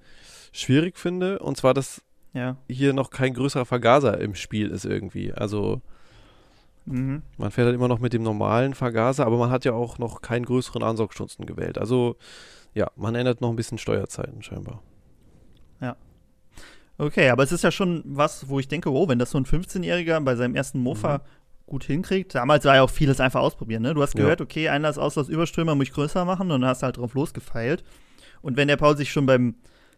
schwierig 0.52 0.98
finde, 0.98 1.38
und 1.40 1.56
zwar, 1.56 1.74
dass 1.74 2.02
Ja. 2.32 2.56
hier 2.68 2.92
noch 2.92 3.10
kein 3.10 3.34
größerer 3.34 3.64
Vergaser 3.66 4.20
im 4.20 4.34
Spiel 4.34 4.70
ist 4.70 4.84
irgendwie. 4.84 5.32
Also 5.32 5.80
Mhm. 6.84 7.22
man 7.36 7.50
fährt 7.50 7.66
halt 7.66 7.74
immer 7.74 7.88
noch 7.88 7.98
mit 7.98 8.12
dem 8.12 8.22
normalen 8.22 8.74
Vergaser, 8.74 9.26
aber 9.26 9.38
man 9.38 9.50
hat 9.50 9.64
ja 9.64 9.72
auch 9.72 9.98
noch 9.98 10.20
keinen 10.22 10.44
größeren 10.44 10.82
Ansaugstutzen 10.82 11.46
gewählt. 11.46 11.78
Also 11.78 12.16
ja, 12.74 12.90
man 12.96 13.14
ändert 13.14 13.40
noch 13.40 13.50
ein 13.50 13.56
bisschen 13.56 13.78
Steuerzeiten 13.78 14.42
scheinbar. 14.42 14.82
Okay, 16.98 17.28
aber 17.28 17.42
es 17.42 17.52
ist 17.52 17.62
ja 17.62 17.70
schon 17.70 18.02
was, 18.06 18.48
wo 18.48 18.58
ich 18.58 18.68
denke, 18.68 18.90
oh, 18.90 19.06
wenn 19.06 19.18
das 19.18 19.30
so 19.30 19.36
ein 19.36 19.44
15-Jähriger 19.44 20.18
bei 20.20 20.34
seinem 20.34 20.54
ersten 20.54 20.80
Mofa 20.80 21.18
Mhm. 21.18 21.22
Gut 21.66 21.84
hinkriegt. 21.84 22.34
Damals 22.34 22.64
war 22.64 22.76
ja 22.76 22.82
auch 22.82 22.90
vieles 22.90 23.20
einfach 23.20 23.40
ausprobieren, 23.40 23.82
ne? 23.82 23.92
Du 23.94 24.02
hast 24.02 24.14
Ja. 24.14 24.22
gehört, 24.22 24.40
okay, 24.40 24.68
Einlass, 24.68 24.98
Auslass, 24.98 25.28
Überströmer 25.28 25.74
muss 25.74 25.88
ich 25.88 25.92
größer 25.92 26.24
machen 26.24 26.50
und 26.50 26.60
dann 26.60 26.70
hast 26.70 26.82
du 26.82 26.84
halt 26.86 26.96
drauf 26.96 27.14
losgefeilt. 27.14 27.84
Und 28.42 28.56
wenn 28.56 28.68
der 28.68 28.76
Paul 28.76 28.96
sich 28.96 29.10
schon 29.10 29.26
beim 29.26 29.56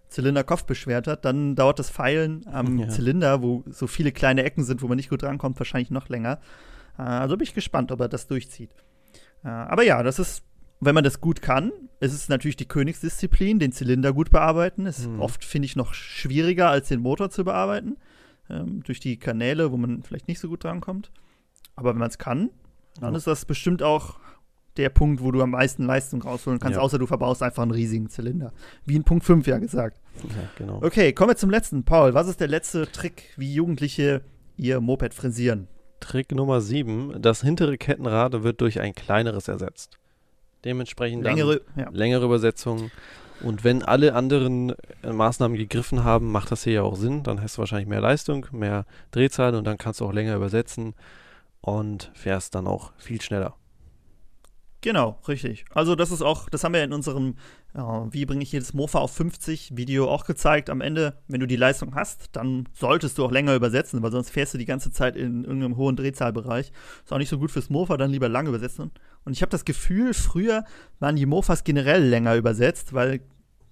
Zylinderkopf 0.08 0.64
beschwert 0.64 1.06
hat, 1.06 1.24
dann 1.26 1.54
dauert 1.54 1.78
das 1.78 1.90
Feilen 1.90 2.46
am 2.50 2.78
Ja. 2.78 2.88
Zylinder, 2.88 3.42
wo 3.42 3.64
so 3.68 3.86
viele 3.86 4.10
kleine 4.12 4.42
Ecken 4.44 4.64
sind, 4.64 4.80
wo 4.80 4.88
man 4.88 4.96
nicht 4.96 5.10
gut 5.10 5.22
drankommt, 5.22 5.58
wahrscheinlich 5.60 5.90
noch 5.90 6.08
länger. 6.08 6.40
Äh, 6.98 7.02
Also 7.02 7.36
bin 7.36 7.44
ich 7.44 7.54
gespannt, 7.54 7.92
ob 7.92 8.00
er 8.00 8.08
das 8.08 8.26
durchzieht. 8.26 8.70
Äh, 9.44 9.48
Aber 9.48 9.82
ja, 9.82 10.02
das 10.02 10.18
ist, 10.18 10.42
wenn 10.80 10.94
man 10.94 11.04
das 11.04 11.20
gut 11.20 11.42
kann, 11.42 11.70
ist 12.00 12.14
es 12.14 12.28
natürlich 12.30 12.56
die 12.56 12.66
Königsdisziplin, 12.68 13.58
den 13.58 13.72
Zylinder 13.72 14.14
gut 14.14 14.30
bearbeiten. 14.30 14.86
Ist 14.86 15.06
Mhm. 15.08 15.20
oft, 15.20 15.44
finde 15.44 15.66
ich, 15.66 15.76
noch 15.76 15.92
schwieriger, 15.92 16.70
als 16.70 16.88
den 16.88 17.00
Motor 17.00 17.28
zu 17.28 17.44
bearbeiten. 17.44 17.98
Ähm, 18.48 18.82
durch 18.84 19.00
die 19.00 19.18
Kanäle, 19.18 19.70
wo 19.72 19.76
man 19.76 20.02
vielleicht 20.02 20.26
nicht 20.28 20.40
so 20.40 20.48
gut 20.48 20.64
drankommt. 20.64 21.10
Aber 21.78 21.90
wenn 21.90 21.98
man 21.98 22.08
es 22.08 22.18
kann, 22.18 22.50
Dann 23.00 23.12
Ja. 23.12 23.18
ist 23.18 23.28
das 23.28 23.44
bestimmt 23.44 23.80
auch 23.84 24.16
der 24.76 24.88
Punkt, 24.88 25.22
wo 25.22 25.30
du 25.30 25.40
am 25.40 25.50
meisten 25.50 25.84
Leistung 25.84 26.20
rausholen 26.20 26.58
kannst, 26.58 26.76
Ja. 26.76 26.82
außer 26.82 26.98
du 26.98 27.06
verbaust 27.06 27.44
einfach 27.44 27.62
einen 27.62 27.70
riesigen 27.70 28.08
Zylinder. 28.10 28.52
Wie 28.86 28.96
in 28.96 29.04
Punkt 29.04 29.24
5 29.24 29.46
ja 29.46 29.58
gesagt. 29.58 30.00
Ja, 30.24 30.48
genau. 30.56 30.80
Okay, 30.82 31.12
kommen 31.12 31.30
wir 31.30 31.36
zum 31.36 31.50
letzten. 31.50 31.84
Paul, 31.84 32.14
was 32.14 32.26
ist 32.26 32.40
der 32.40 32.48
letzte 32.48 32.90
Trick, 32.90 33.22
wie 33.36 33.54
Jugendliche 33.54 34.22
ihr 34.56 34.80
Moped 34.80 35.14
frisieren? 35.14 35.68
Trick 36.00 36.34
Nummer 36.34 36.60
7. 36.60 37.22
Das 37.22 37.42
hintere 37.42 37.78
Kettenrad 37.78 38.42
wird 38.42 38.60
durch 38.60 38.80
ein 38.80 38.94
kleineres 38.96 39.46
ersetzt. 39.46 39.96
Dementsprechend 40.64 41.22
Längere, 41.22 41.60
ja. 41.76 41.88
längere 41.92 42.24
Übersetzungen. 42.24 42.90
Und 43.42 43.62
wenn 43.62 43.84
alle 43.84 44.14
anderen 44.14 44.74
äh, 45.04 45.12
Maßnahmen 45.12 45.56
gegriffen 45.56 46.02
haben, 46.02 46.32
macht 46.32 46.50
das 46.50 46.64
hier 46.64 46.72
ja 46.72 46.82
auch 46.82 46.96
Sinn. 46.96 47.22
Dann 47.22 47.40
hast 47.40 47.56
du 47.56 47.60
wahrscheinlich 47.60 47.88
mehr 47.88 48.00
Leistung, 48.00 48.46
mehr 48.50 48.84
Drehzahl 49.12 49.54
und 49.54 49.64
dann 49.64 49.78
kannst 49.78 50.00
du 50.00 50.04
auch 50.06 50.12
länger 50.12 50.34
übersetzen 50.34 50.94
und 51.60 52.10
fährst 52.14 52.54
dann 52.54 52.66
auch 52.66 52.92
viel 52.98 53.20
schneller. 53.20 53.56
Genau, 54.80 55.18
richtig. 55.26 55.64
Also 55.74 55.96
das 55.96 56.12
ist 56.12 56.22
auch, 56.22 56.48
das 56.48 56.62
haben 56.62 56.72
wir 56.72 56.84
in 56.84 56.92
unserem 56.92 57.34
äh, 57.74 57.80
Wie 57.80 58.26
bringe 58.26 58.42
ich 58.42 58.52
jedes 58.52 58.74
Mofa 58.74 59.00
auf 59.00 59.12
50 59.12 59.76
Video 59.76 60.08
auch 60.08 60.24
gezeigt. 60.24 60.70
Am 60.70 60.80
Ende, 60.80 61.18
wenn 61.26 61.40
du 61.40 61.46
die 61.46 61.56
Leistung 61.56 61.94
hast, 61.94 62.36
dann 62.36 62.68
solltest 62.74 63.18
du 63.18 63.24
auch 63.24 63.32
länger 63.32 63.54
übersetzen, 63.54 64.02
weil 64.02 64.12
sonst 64.12 64.30
fährst 64.30 64.54
du 64.54 64.58
die 64.58 64.66
ganze 64.66 64.92
Zeit 64.92 65.16
in 65.16 65.44
irgendeinem 65.44 65.76
hohen 65.76 65.96
Drehzahlbereich. 65.96 66.72
Ist 67.04 67.12
auch 67.12 67.18
nicht 67.18 67.28
so 67.28 67.38
gut 67.38 67.50
fürs 67.50 67.70
Mofa, 67.70 67.96
dann 67.96 68.10
lieber 68.10 68.28
lang 68.28 68.46
übersetzen. 68.46 68.92
Und 69.24 69.32
ich 69.32 69.42
habe 69.42 69.50
das 69.50 69.64
Gefühl, 69.64 70.14
früher 70.14 70.64
waren 71.00 71.16
die 71.16 71.26
Mofas 71.26 71.64
generell 71.64 72.04
länger 72.04 72.36
übersetzt, 72.36 72.94
weil 72.94 73.20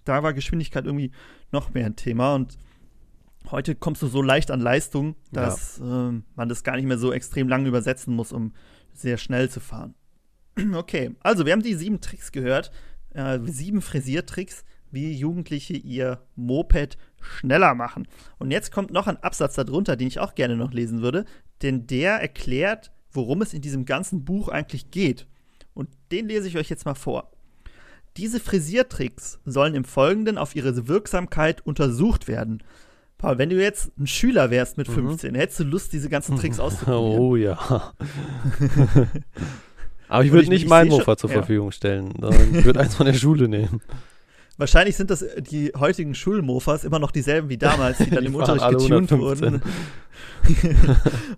da 0.05 0.22
war 0.22 0.35
Geschwindigkeit 0.35 0.87
irgendwie 0.87 1.12
noch 1.53 1.72
mehr 1.72 1.87
ein 1.87 1.96
Thema 1.96 2.35
und 2.35 2.59
heute 3.51 3.75
kommst 3.75 4.03
du 4.03 4.07
so 4.07 4.23
leicht 4.23 4.51
an 4.51 4.61
Leistung, 4.61 5.17
dass 5.33 5.79
ähm, 5.79 6.25
man 6.35 6.49
das 6.49 6.65
gar 6.65 6.77
nicht 6.77 6.87
mehr 6.87 6.99
so 6.99 7.13
extrem 7.13 7.49
lang 7.49 7.67
übersetzen 7.67 8.15
muss, 8.15 8.33
um 8.33 8.53
sehr 8.93 9.19
schnell 9.19 9.51
zu 9.51 9.61
fahren. 9.61 9.95
Okay, 10.75 11.15
also 11.21 11.45
wir 11.45 11.53
haben 11.53 11.63
die 11.63 11.75
sieben 11.75 12.01
Tricks 12.01 12.33
gehört, 12.33 12.71
äh, 13.13 13.39
sieben 13.45 13.83
Frisiertricks, 13.83 14.65
wie 14.91 15.13
Jugendliche 15.13 15.75
ihr 15.75 16.23
Moped 16.35 16.97
schneller 17.21 17.75
machen. 17.75 18.09
Und 18.39 18.51
jetzt 18.51 18.73
kommt 18.73 18.91
noch 18.91 19.07
ein 19.07 19.23
Absatz 19.23 19.55
darunter, 19.55 19.97
den 19.97 20.09
ich 20.09 20.19
auch 20.19 20.35
gerne 20.35 20.57
noch 20.57 20.73
lesen 20.73 21.03
würde, 21.03 21.27
denn 21.63 21.87
der 21.87 22.15
erklärt, 22.15 22.93
worum 23.11 23.43
es 23.43 23.53
in 23.53 23.61
diesem 23.61 23.85
ganzen 23.85 24.25
Buch 24.25 24.49
eigentlich 24.49 24.91
geht. 24.91 25.27
Und 25.75 25.91
den 26.11 26.29
lese 26.29 26.49
ich 26.49 26.57
euch 26.57 26.71
jetzt 26.71 26.87
mal 26.87 26.95
vor. 26.95 27.33
Diese 28.17 28.41
Frisiertricks 28.41 29.41
sollen 29.45 29.75
im 29.75 29.85
Folgenden 29.85 30.39
auf 30.39 30.57
ihre 30.57 30.89
Wirksamkeit 30.89 31.67
untersucht 31.67 32.29
werden. 32.29 32.63
Paul, 33.19 33.39
wenn 33.39 33.49
du 33.51 33.57
jetzt 33.61 33.91
ein 33.99 34.07
Schüler 34.07 34.51
wärst 34.51 34.77
mit 34.77 34.89
Mhm. 34.89 34.95
15, 34.95 35.35
hättest 35.35 35.61
du 35.61 35.65
Lust, 35.65 35.93
diese 35.93 36.09
ganzen 36.09 36.37
Tricks 36.41 36.59
auszuprobieren? 36.61 37.19
Oh 37.21 37.37
ja. 37.37 37.59
Aber 40.09 40.25
ich 40.25 40.31
würde 40.31 40.45
ich- 40.45 40.49
nicht 40.51 40.63
ich 40.65 40.69
mein 40.69 40.89
Mofa 40.89 41.17
zur 41.17 41.31
ja. 41.31 41.37
Verfügung 41.39 41.73
stellen, 41.73 42.13
sondern 42.21 42.55
ich 42.55 42.65
würde 42.65 42.81
eins 42.81 42.95
von 42.95 43.07
der 43.07 43.15
Schule 43.15 43.49
nehmen. 43.49 43.81
Wahrscheinlich 44.59 44.97
sind 44.97 45.11
das 45.11 45.23
äh, 45.23 45.43
die 45.43 45.73
heutigen 45.77 46.15
Schulmofas 46.15 46.85
immer 46.85 46.99
noch 46.99 47.11
dieselben 47.11 47.49
wie 47.49 47.59
damals, 47.59 47.99
die 47.99 48.09
dann 48.11 48.21
Die 48.23 48.27
im 48.29 48.35
Unterricht 48.37 48.67
getunt 48.69 49.11
115. 49.13 49.21
wurden. 49.21 49.63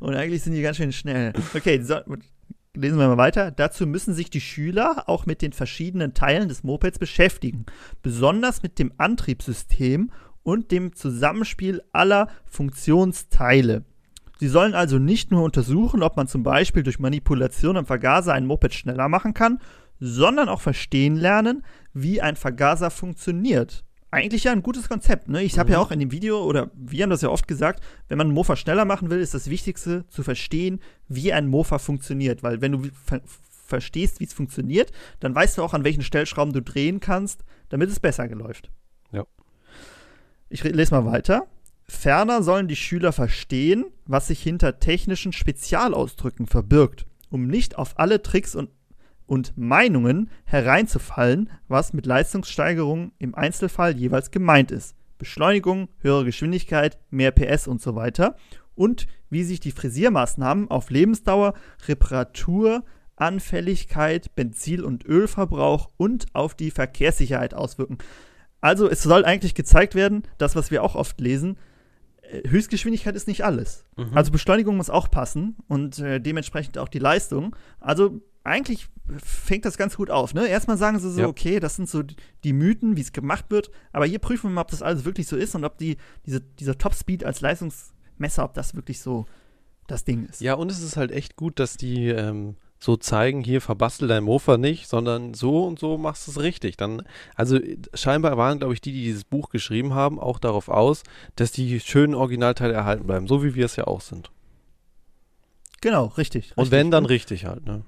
Und 0.01 0.15
eigentlich 0.15 0.43
sind 0.43 0.53
die 0.53 0.63
ganz 0.63 0.77
schön 0.77 0.93
schnell. 0.93 1.33
Okay, 1.55 1.81
so, 1.83 1.97
lesen 2.77 2.99
wir 2.99 3.09
mal 3.09 3.17
weiter. 3.17 3.51
Dazu 3.51 3.87
müssen 3.87 4.15
sich 4.15 4.31
die 4.31 4.41
Schüler 4.41 5.05
auch 5.09 5.27
mit 5.27 5.43
den 5.43 5.53
verschiedenen 5.53 6.15
Teilen 6.15 6.49
des 6.49 6.63
Mopeds 6.63 6.99
beschäftigen, 7.01 7.65
besonders 8.03 8.63
mit 8.63 8.79
dem 8.79 8.93
Antriebssystem 8.99 10.11
und 10.43 10.71
dem 10.71 10.95
Zusammenspiel 10.95 11.83
aller 11.93 12.29
Funktionsteile. 12.47 13.85
Sie 14.39 14.49
sollen 14.49 14.75
also 14.75 14.99
nicht 14.99 15.31
nur 15.31 15.43
untersuchen, 15.43 16.03
ob 16.03 16.17
man 16.17 16.29
zum 16.29 16.43
Beispiel 16.43 16.83
durch 16.85 16.99
Manipulation 17.01 17.77
am 17.77 17.87
Vergaser 17.87 18.33
ein 18.35 18.47
Moped 18.47 18.73
schneller 18.73 19.09
machen 19.09 19.35
kann, 19.35 19.59
sondern 19.99 20.49
auch 20.49 20.61
verstehen 20.61 21.17
lernen, 21.17 21.65
wie 21.93 22.21
ein 22.21 22.37
Vergaser 22.37 22.91
funktioniert. 22.91 23.85
Eigentlich 24.11 24.45
ja 24.45 24.53
ein 24.53 24.63
gutes 24.63 24.89
Konzept. 24.89 25.29
Ne? 25.29 25.43
Ich 25.43 25.59
habe 25.59 25.73
ja 25.73 25.79
Mhm. 25.79 25.85
auch 25.85 25.91
in 25.91 25.99
dem 25.99 26.13
Video, 26.13 26.43
oder 26.45 26.71
wir 26.75 27.03
haben 27.03 27.11
das 27.11 27.21
ja 27.21 27.29
oft 27.29 27.47
gesagt, 27.47 27.83
wenn 28.09 28.17
man 28.17 28.29
einen 28.29 28.35
Mofa 28.35 28.57
schneller 28.57 28.85
machen 28.85 29.11
will, 29.11 29.19
ist 29.19 29.35
das 29.35 29.51
Wichtigste 29.51 30.07
zu 30.09 30.23
verstehen, 30.23 30.81
wie 31.09 31.33
ein 31.33 31.49
Mofa 31.49 31.79
funktioniert. 31.79 32.43
Weil 32.43 32.61
wenn 32.61 32.73
du 32.73 32.89
ver 33.05 33.21
verstehst, 33.67 34.19
wie 34.19 34.25
es 34.25 34.33
funktioniert, 34.33 34.93
dann 35.21 35.35
weißt 35.35 35.59
du 35.59 35.63
auch, 35.63 35.75
an 35.75 35.85
welchen 35.85 36.03
Stellschrauben 36.03 36.55
du 36.55 36.63
drehen 36.63 37.01
kannst, 37.01 37.45
damit 37.69 37.91
es 37.91 38.01
besser 38.01 38.27
läuft. 38.29 38.71
Ich 40.51 40.65
lese 40.65 40.95
mal 40.95 41.05
weiter. 41.05 41.47
Ferner 41.85 42.43
sollen 42.43 42.69
die 42.69 42.77
Schüler 42.77 43.13
verstehen, 43.13 43.85
was 44.07 44.29
sich 44.29 44.43
hinter 44.43 44.79
technischen 44.79 45.33
Spezialausdrücken 45.33 46.47
verbirgt, 46.47 47.07
um 47.31 47.47
nicht 47.47 47.77
auf 47.77 47.99
alle 47.99 48.23
Tricks 48.23 48.55
und, 48.55 48.71
und 49.27 49.57
Meinungen 49.57 50.31
hereinzufallen, 50.45 51.51
was 51.67 51.93
mit 51.93 52.07
Leistungssteigerung 52.07 53.13
im 53.19 53.35
Einzelfall 53.35 53.97
jeweils 53.97 54.31
gemeint 54.31 54.71
ist. 54.71 54.95
Beschleunigung, 55.19 55.89
höhere 55.99 56.25
Geschwindigkeit, 56.25 56.99
mehr 57.11 57.33
PS 57.33 57.67
und 57.67 57.83
so 57.83 57.95
weiter. 57.95 58.37
Und 58.75 59.07
wie 59.31 59.45
sich 59.45 59.61
die 59.61 59.73
Frisiermaßnahmen 59.73 60.71
auf 60.71 60.91
Lebensdauer, 60.91 61.55
Reparatur, 61.89 62.85
Anfälligkeit, 63.17 64.35
Benzin- 64.37 64.85
und 64.85 65.05
Ölverbrauch 65.05 65.91
und 65.97 66.27
auf 66.35 66.55
die 66.55 66.71
Verkehrssicherheit 66.71 67.53
auswirken. 67.53 67.99
Also 68.61 68.89
es 68.91 69.03
soll 69.03 69.25
eigentlich 69.25 69.55
gezeigt 69.55 69.95
werden, 69.95 70.23
das, 70.39 70.57
was 70.57 70.71
wir 70.71 70.83
auch 70.83 70.95
oft 70.95 71.21
lesen, 71.21 71.57
äh, 72.23 72.49
Höchstgeschwindigkeit 72.49 73.15
ist 73.15 73.29
nicht 73.29 73.45
alles. 73.45 73.85
Mhm. 73.97 74.11
Also 74.17 74.33
Beschleunigung 74.33 74.77
muss 74.77 74.91
auch 74.91 75.11
passen 75.11 75.57
und 75.69 75.99
äh, 76.01 76.21
dementsprechend 76.21 76.77
auch 76.79 76.89
die 76.89 76.99
Leistung. 76.99 77.55
Also 77.81 78.21
eigentlich 78.45 78.89
fängt 79.23 79.65
das 79.65 79.77
ganz 79.77 79.97
gut 79.97 80.11
auf. 80.11 80.33
Ne? 80.35 80.49
Erstmal 80.49 80.77
sagen 80.79 80.99
sie 80.99 81.11
so, 81.11 81.21
Ja. 81.21 81.27
okay, 81.29 81.61
das 81.61 81.77
sind 81.77 81.89
so 81.89 82.03
die- 82.03 82.17
die 82.45 82.53
Mythen, 82.53 82.97
wie 82.97 83.01
es 83.03 83.13
gemacht 83.13 83.47
wird, 83.51 83.71
aber 83.93 84.07
hier 84.07 84.19
prüfen 84.19 84.51
wir 84.51 84.55
mal, 84.55 84.63
ob 84.63 84.71
das 84.71 84.83
alles 84.83 85.05
wirklich 85.05 85.27
so 85.29 85.37
ist 85.37 85.55
und 85.55 85.65
ob 85.65 85.77
die, 85.79 85.97
diese, 86.27 86.41
dieser 86.41 86.79
Topspeed 86.79 87.25
als 87.25 87.41
Leistungsmesser, 87.43 88.45
ob 88.45 88.55
das 88.55 88.75
wirklich 88.75 89.01
so 89.01 89.27
das 89.87 90.05
Ding 90.05 90.27
ist. 90.27 90.41
Ja, 90.41 90.55
und 90.55 90.71
es 90.71 90.83
ist 90.83 90.97
halt 90.97 91.13
echt 91.13 91.37
gut, 91.37 91.59
dass 91.59 91.77
die 91.77 92.09
ähm, 92.09 92.57
so 92.79 92.97
zeigen, 92.97 93.43
hier 93.43 93.61
verbastel 93.61 94.09
dein 94.09 94.23
Mofa 94.25 94.57
nicht, 94.57 94.89
sondern 94.89 95.35
so 95.35 95.65
und 95.65 95.79
so 95.79 95.99
machst 95.99 96.27
du 96.27 96.31
es 96.33 96.41
richtig. 96.41 96.77
Dann, 96.77 97.03
also 97.35 97.57
äh, 97.57 97.79
scheinbar 97.95 98.37
waren, 98.37 98.59
glaube 98.59 98.75
ich, 98.75 98.81
die, 98.81 98.93
die 98.93 99.05
dieses 99.05 99.25
Buch 99.25 99.51
geschrieben 99.51 99.95
haben, 99.95 100.21
auch 100.21 100.39
darauf 100.39 100.69
aus, 100.69 101.03
dass 101.37 101.51
die 101.53 101.81
schönen 101.81 102.15
Originalteile 102.15 102.73
erhalten 102.73 103.07
bleiben, 103.07 103.27
so 103.27 103.43
wie 103.43 103.55
wir 103.55 103.67
es 103.67 103.77
ja 103.77 103.87
auch 103.87 104.01
sind. 104.01 104.31
Genau, 105.81 106.07
richtig. 106.07 106.53
Und 106.57 106.63
richtig. 106.63 106.73
wenn, 106.73 106.91
dann 106.91 107.05
richtig 107.07 107.45
halt, 107.45 107.65
ne? 107.67 107.83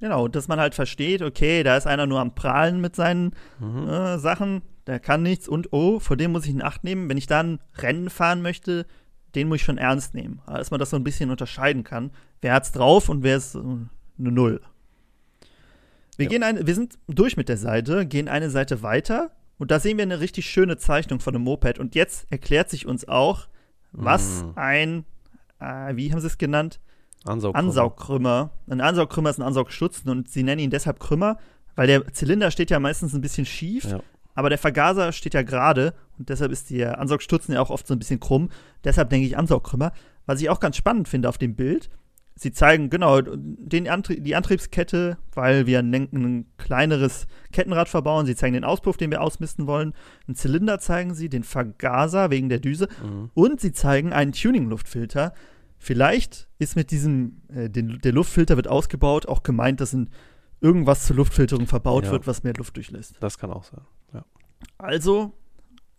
Genau, 0.00 0.28
dass 0.28 0.48
man 0.48 0.58
halt 0.58 0.74
versteht, 0.74 1.20
okay, 1.20 1.62
da 1.62 1.76
ist 1.76 1.86
einer 1.86 2.06
nur 2.06 2.20
am 2.20 2.34
Prahlen 2.34 2.80
mit 2.80 2.96
seinen 2.96 3.34
Mhm. 3.58 3.88
äh, 3.88 4.18
Sachen, 4.18 4.62
der 4.86 4.98
kann 4.98 5.22
nichts 5.22 5.46
und 5.46 5.72
oh, 5.72 6.00
vor 6.00 6.16
dem 6.16 6.32
muss 6.32 6.44
ich 6.44 6.50
in 6.50 6.62
Acht 6.62 6.84
nehmen. 6.84 7.08
Wenn 7.08 7.18
ich 7.18 7.26
dann 7.26 7.60
Rennen 7.76 8.08
fahren 8.08 8.40
möchte, 8.40 8.86
den 9.34 9.48
muss 9.48 9.56
ich 9.56 9.62
schon 9.64 9.78
ernst 9.78 10.14
nehmen. 10.14 10.40
Dass 10.46 10.70
man 10.70 10.80
das 10.80 10.90
so 10.90 10.96
ein 10.96 11.04
bisschen 11.04 11.30
unterscheiden 11.30 11.84
kann. 11.84 12.10
Wer 12.40 12.54
hat's 12.54 12.72
drauf 12.72 13.08
und 13.08 13.22
wer 13.22 13.36
ist 13.36 13.54
äh, 13.54 13.58
eine 13.58 13.88
Null. 14.18 14.60
Wir, 16.16 16.24
Ja. 16.24 16.30
gehen 16.30 16.42
eine, 16.42 16.66
wir 16.66 16.74
sind 16.74 16.98
durch 17.08 17.36
mit 17.36 17.48
der 17.48 17.56
Seite, 17.56 18.06
gehen 18.06 18.28
eine 18.28 18.50
Seite 18.50 18.82
weiter 18.82 19.30
und 19.58 19.70
da 19.70 19.78
sehen 19.80 19.96
wir 19.96 20.02
eine 20.02 20.20
richtig 20.20 20.46
schöne 20.50 20.76
Zeichnung 20.76 21.20
von 21.20 21.34
einem 21.34 21.44
Moped. 21.44 21.78
Und 21.78 21.94
jetzt 21.94 22.30
erklärt 22.30 22.70
sich 22.70 22.86
uns 22.86 23.08
auch, 23.08 23.48
was 23.92 24.42
Mhm. 24.44 24.52
ein, 24.56 25.04
äh, 25.60 25.96
wie 25.96 26.12
haben 26.12 26.20
sie 26.20 26.26
es 26.26 26.38
genannt? 26.38 26.80
Ansaugkrümmer. 27.24 27.68
Ansaugkrümmer. 27.68 28.50
Ein 28.68 28.80
Ansaugkrümmer 28.80 29.30
ist 29.30 29.38
ein 29.38 29.42
Ansaugstutzen 29.42 30.10
und 30.10 30.28
sie 30.30 30.42
nennen 30.42 30.60
ihn 30.60 30.70
deshalb 30.70 31.00
Krümmer, 31.00 31.38
weil 31.76 31.86
der 31.86 32.12
Zylinder 32.12 32.50
steht 32.50 32.70
ja 32.70 32.80
meistens 32.80 33.14
ein 33.14 33.20
bisschen 33.20 33.44
schief, 33.46 33.84
Ja. 33.84 34.00
aber 34.34 34.48
der 34.48 34.58
Vergaser 34.58 35.12
steht 35.12 35.34
ja 35.34 35.42
gerade 35.42 35.92
und 36.20 36.28
deshalb 36.28 36.52
ist 36.52 36.70
der 36.70 37.00
Ansaugstutzen 37.00 37.54
ja 37.54 37.60
auch 37.60 37.70
oft 37.70 37.86
so 37.86 37.94
ein 37.94 37.98
bisschen 37.98 38.20
krumm. 38.20 38.50
Deshalb 38.84 39.10
denke 39.10 39.26
ich 39.26 39.36
Ansaugkrümmer. 39.36 39.92
Was 40.26 40.40
ich 40.40 40.48
auch 40.50 40.60
ganz 40.60 40.76
spannend 40.76 41.08
finde 41.08 41.28
auf 41.28 41.38
dem 41.38 41.54
Bild, 41.56 41.90
sie 42.36 42.52
zeigen 42.52 42.90
genau 42.90 43.20
den 43.22 43.88
Antrie 43.88 44.20
die 44.20 44.36
Antriebskette, 44.36 45.16
weil 45.34 45.66
wir 45.66 45.78
ein, 45.80 45.92
ein 45.94 46.46
kleineres 46.58 47.26
Kettenrad 47.52 47.88
verbauen. 47.88 48.26
Sie 48.26 48.36
zeigen 48.36 48.54
den 48.54 48.64
Auspuff, 48.64 48.96
den 48.98 49.10
wir 49.10 49.22
ausmisten 49.22 49.66
wollen. 49.66 49.94
Einen 50.28 50.36
Zylinder 50.36 50.78
zeigen 50.78 51.14
sie, 51.14 51.28
den 51.28 51.42
Vergaser 51.42 52.30
wegen 52.30 52.48
der 52.50 52.60
Düse 52.60 52.86
Mhm. 53.02 53.30
und 53.34 53.60
sie 53.60 53.72
zeigen 53.72 54.12
einen 54.12 54.32
Tuning-Luftfilter. 54.32 55.32
Vielleicht 55.78 56.48
ist 56.58 56.76
mit 56.76 56.90
diesem, 56.90 57.40
äh, 57.48 57.70
den, 57.70 57.98
der 58.04 58.12
Luftfilter 58.12 58.56
wird 58.56 58.68
ausgebaut, 58.68 59.26
auch 59.26 59.42
gemeint, 59.42 59.80
dass 59.80 59.94
in 59.94 60.10
irgendwas 60.60 61.06
zur 61.06 61.16
Luftfilterung 61.16 61.66
verbaut 61.66 62.04
Ja. 62.04 62.10
wird, 62.12 62.26
was 62.26 62.42
mehr 62.42 62.52
Luft 62.52 62.76
durchlässt. 62.76 63.14
Das 63.20 63.38
kann 63.38 63.50
auch 63.50 63.64
sein. 63.64 63.80
Ja. 64.12 64.24
Also, 64.76 65.32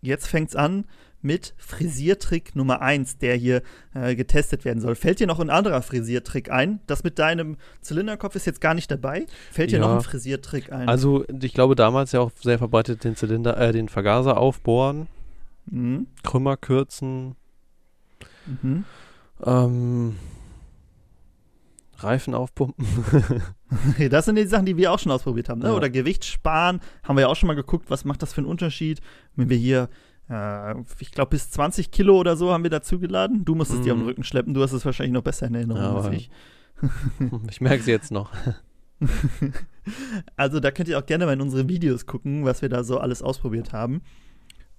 jetzt 0.01 0.27
fängt's 0.27 0.55
an 0.55 0.85
mit 1.23 1.53
Frisiertrick 1.57 2.55
Nummer 2.55 2.81
1, 2.81 3.19
der 3.19 3.35
hier 3.35 3.61
äh, 3.93 4.15
getestet 4.15 4.65
werden 4.65 4.81
soll. 4.81 4.95
Fällt 4.95 5.19
dir 5.19 5.27
noch 5.27 5.39
ein 5.39 5.51
anderer 5.51 5.83
Frisiertrick 5.83 6.49
ein? 6.49 6.79
Das 6.87 7.03
mit 7.03 7.19
deinem 7.19 7.57
Zylinderkopf 7.81 8.35
ist 8.35 8.45
jetzt 8.45 8.59
gar 8.59 8.73
nicht 8.73 8.89
dabei. 8.89 9.27
Fällt 9.51 9.69
dir 9.71 9.79
Ja. 9.79 9.81
noch 9.87 9.95
ein 9.97 10.01
Frisiertrick 10.01 10.71
ein? 10.71 10.89
Also, 10.89 11.23
ich 11.41 11.53
glaube, 11.53 11.75
damals 11.75 12.11
ja 12.11 12.21
auch 12.21 12.31
sehr 12.41 12.57
verbreitet 12.57 13.03
den 13.03 13.15
Zylinder, 13.15 13.55
äh, 13.57 13.71
den 13.71 13.87
Vergaser 13.87 14.37
aufbohren, 14.37 15.07
mhm. 15.67 16.07
Krümmer 16.23 16.57
kürzen, 16.57 17.35
Mhm. 18.47 18.85
ähm, 19.45 20.15
Reifen 21.99 22.33
aufpumpen. 22.33 22.83
das 24.09 24.25
sind 24.25 24.35
die 24.35 24.45
Sachen, 24.45 24.65
die 24.65 24.75
wir 24.75 24.91
auch 24.91 24.97
schon 24.97 25.11
ausprobiert 25.11 25.49
haben. 25.49 25.59
Ne? 25.59 25.67
Ja. 25.67 25.73
Oder 25.75 25.89
Gewicht 25.91 26.25
sparen, 26.25 26.81
haben 27.03 27.15
wir 27.15 27.21
ja 27.21 27.27
auch 27.27 27.35
schon 27.35 27.45
mal 27.47 27.53
geguckt, 27.55 27.89
was 27.91 28.05
macht 28.05 28.23
das 28.23 28.33
für 28.33 28.39
einen 28.39 28.47
Unterschied, 28.47 29.01
wenn 29.35 29.49
wir 29.49 29.57
hier, 29.57 29.89
äh, 30.29 30.75
ich 30.99 31.11
glaube, 31.11 31.31
bis 31.31 31.49
20 31.51 31.91
Kilo 31.91 32.17
oder 32.19 32.35
so 32.35 32.51
haben 32.51 32.63
wir 32.63 32.69
dazu 32.69 32.99
geladen. 32.99 33.45
Du 33.45 33.55
musstest 33.55 33.85
die 33.85 33.91
auf 33.91 33.97
den 33.97 34.03
Mhm. 34.03 34.09
Rücken 34.09 34.23
schleppen, 34.23 34.53
du 34.53 34.61
hast 34.61 34.71
es 34.73 34.85
wahrscheinlich 34.85 35.13
noch 35.13 35.23
besser 35.23 35.47
in 35.47 35.55
Erinnerung 35.55 35.81
Ja, 35.81 35.95
als 35.95 36.15
ich. 36.15 36.29
ich 37.49 37.61
merke 37.61 37.81
es 37.81 37.87
jetzt 37.87 38.11
noch. 38.11 38.31
Also 40.35 40.59
da 40.59 40.69
könnt 40.71 40.89
ihr 40.89 40.99
auch 40.99 41.05
gerne 41.05 41.25
mal 41.25 41.33
in 41.33 41.41
unsere 41.41 41.67
Videos 41.67 42.05
gucken, 42.05 42.45
was 42.45 42.61
wir 42.61 42.69
da 42.69 42.83
so 42.83 42.99
alles 42.99 43.21
ausprobiert 43.23 43.73
haben. 43.73 44.01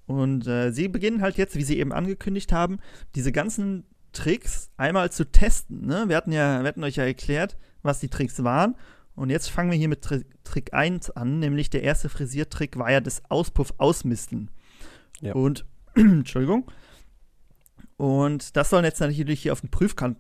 Und 0.07 0.47
äh, 0.47 0.71
sie 0.71 0.89
beginnen 0.89 1.23
halt 1.23 1.37
jetzt, 1.39 1.57
wie 1.57 1.63
sie 1.65 1.79
eben 1.79 1.93
angekündigt 1.93 2.53
haben, 2.53 2.79
diese 3.15 3.33
ganzen 3.33 3.85
Tricks 4.13 4.71
einmal 4.77 5.11
zu 5.11 5.25
testen. 5.31 5.87
Ne? 5.87 6.05
Wir, 6.07 6.17
hatten 6.17 6.33
ja, 6.33 6.61
wir 6.61 6.69
hatten 6.69 6.85
euch 6.85 6.97
ja 6.97 7.05
erklärt, 7.05 7.57
was 7.83 8.01
die 8.01 8.09
Tricks 8.09 8.45
waren. 8.45 8.77
Und 9.15 9.31
jetzt 9.31 9.51
fangen 9.51 9.71
wir 9.71 9.79
hier 9.79 9.89
mit 9.89 10.03
Tri 10.03 10.25
Trick 10.45 10.75
1 10.75 11.11
an, 11.11 11.39
nämlich 11.39 11.71
der 11.71 11.83
erste 11.83 12.09
Frisiertrick 12.09 12.77
war 12.77 12.91
ja 12.91 13.01
das 13.01 13.23
Auspuff 13.31 13.73
ausmisten. 13.79 14.51
Ja. 15.21 15.35
Und, 15.35 15.65
Entschuldigung. 15.95 16.71
Und 17.97 18.57
das 18.57 18.71
soll 18.71 18.85
jetzt 18.85 19.01
natürlich 19.01 19.43
hier 19.43 19.53
auf 19.53 19.61
den 19.61 19.71
Prüfkan 19.71 20.17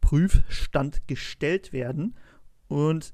Prüfstand 0.00 1.06
gestellt 1.08 1.72
werden. 1.72 2.14
Und 2.68 3.12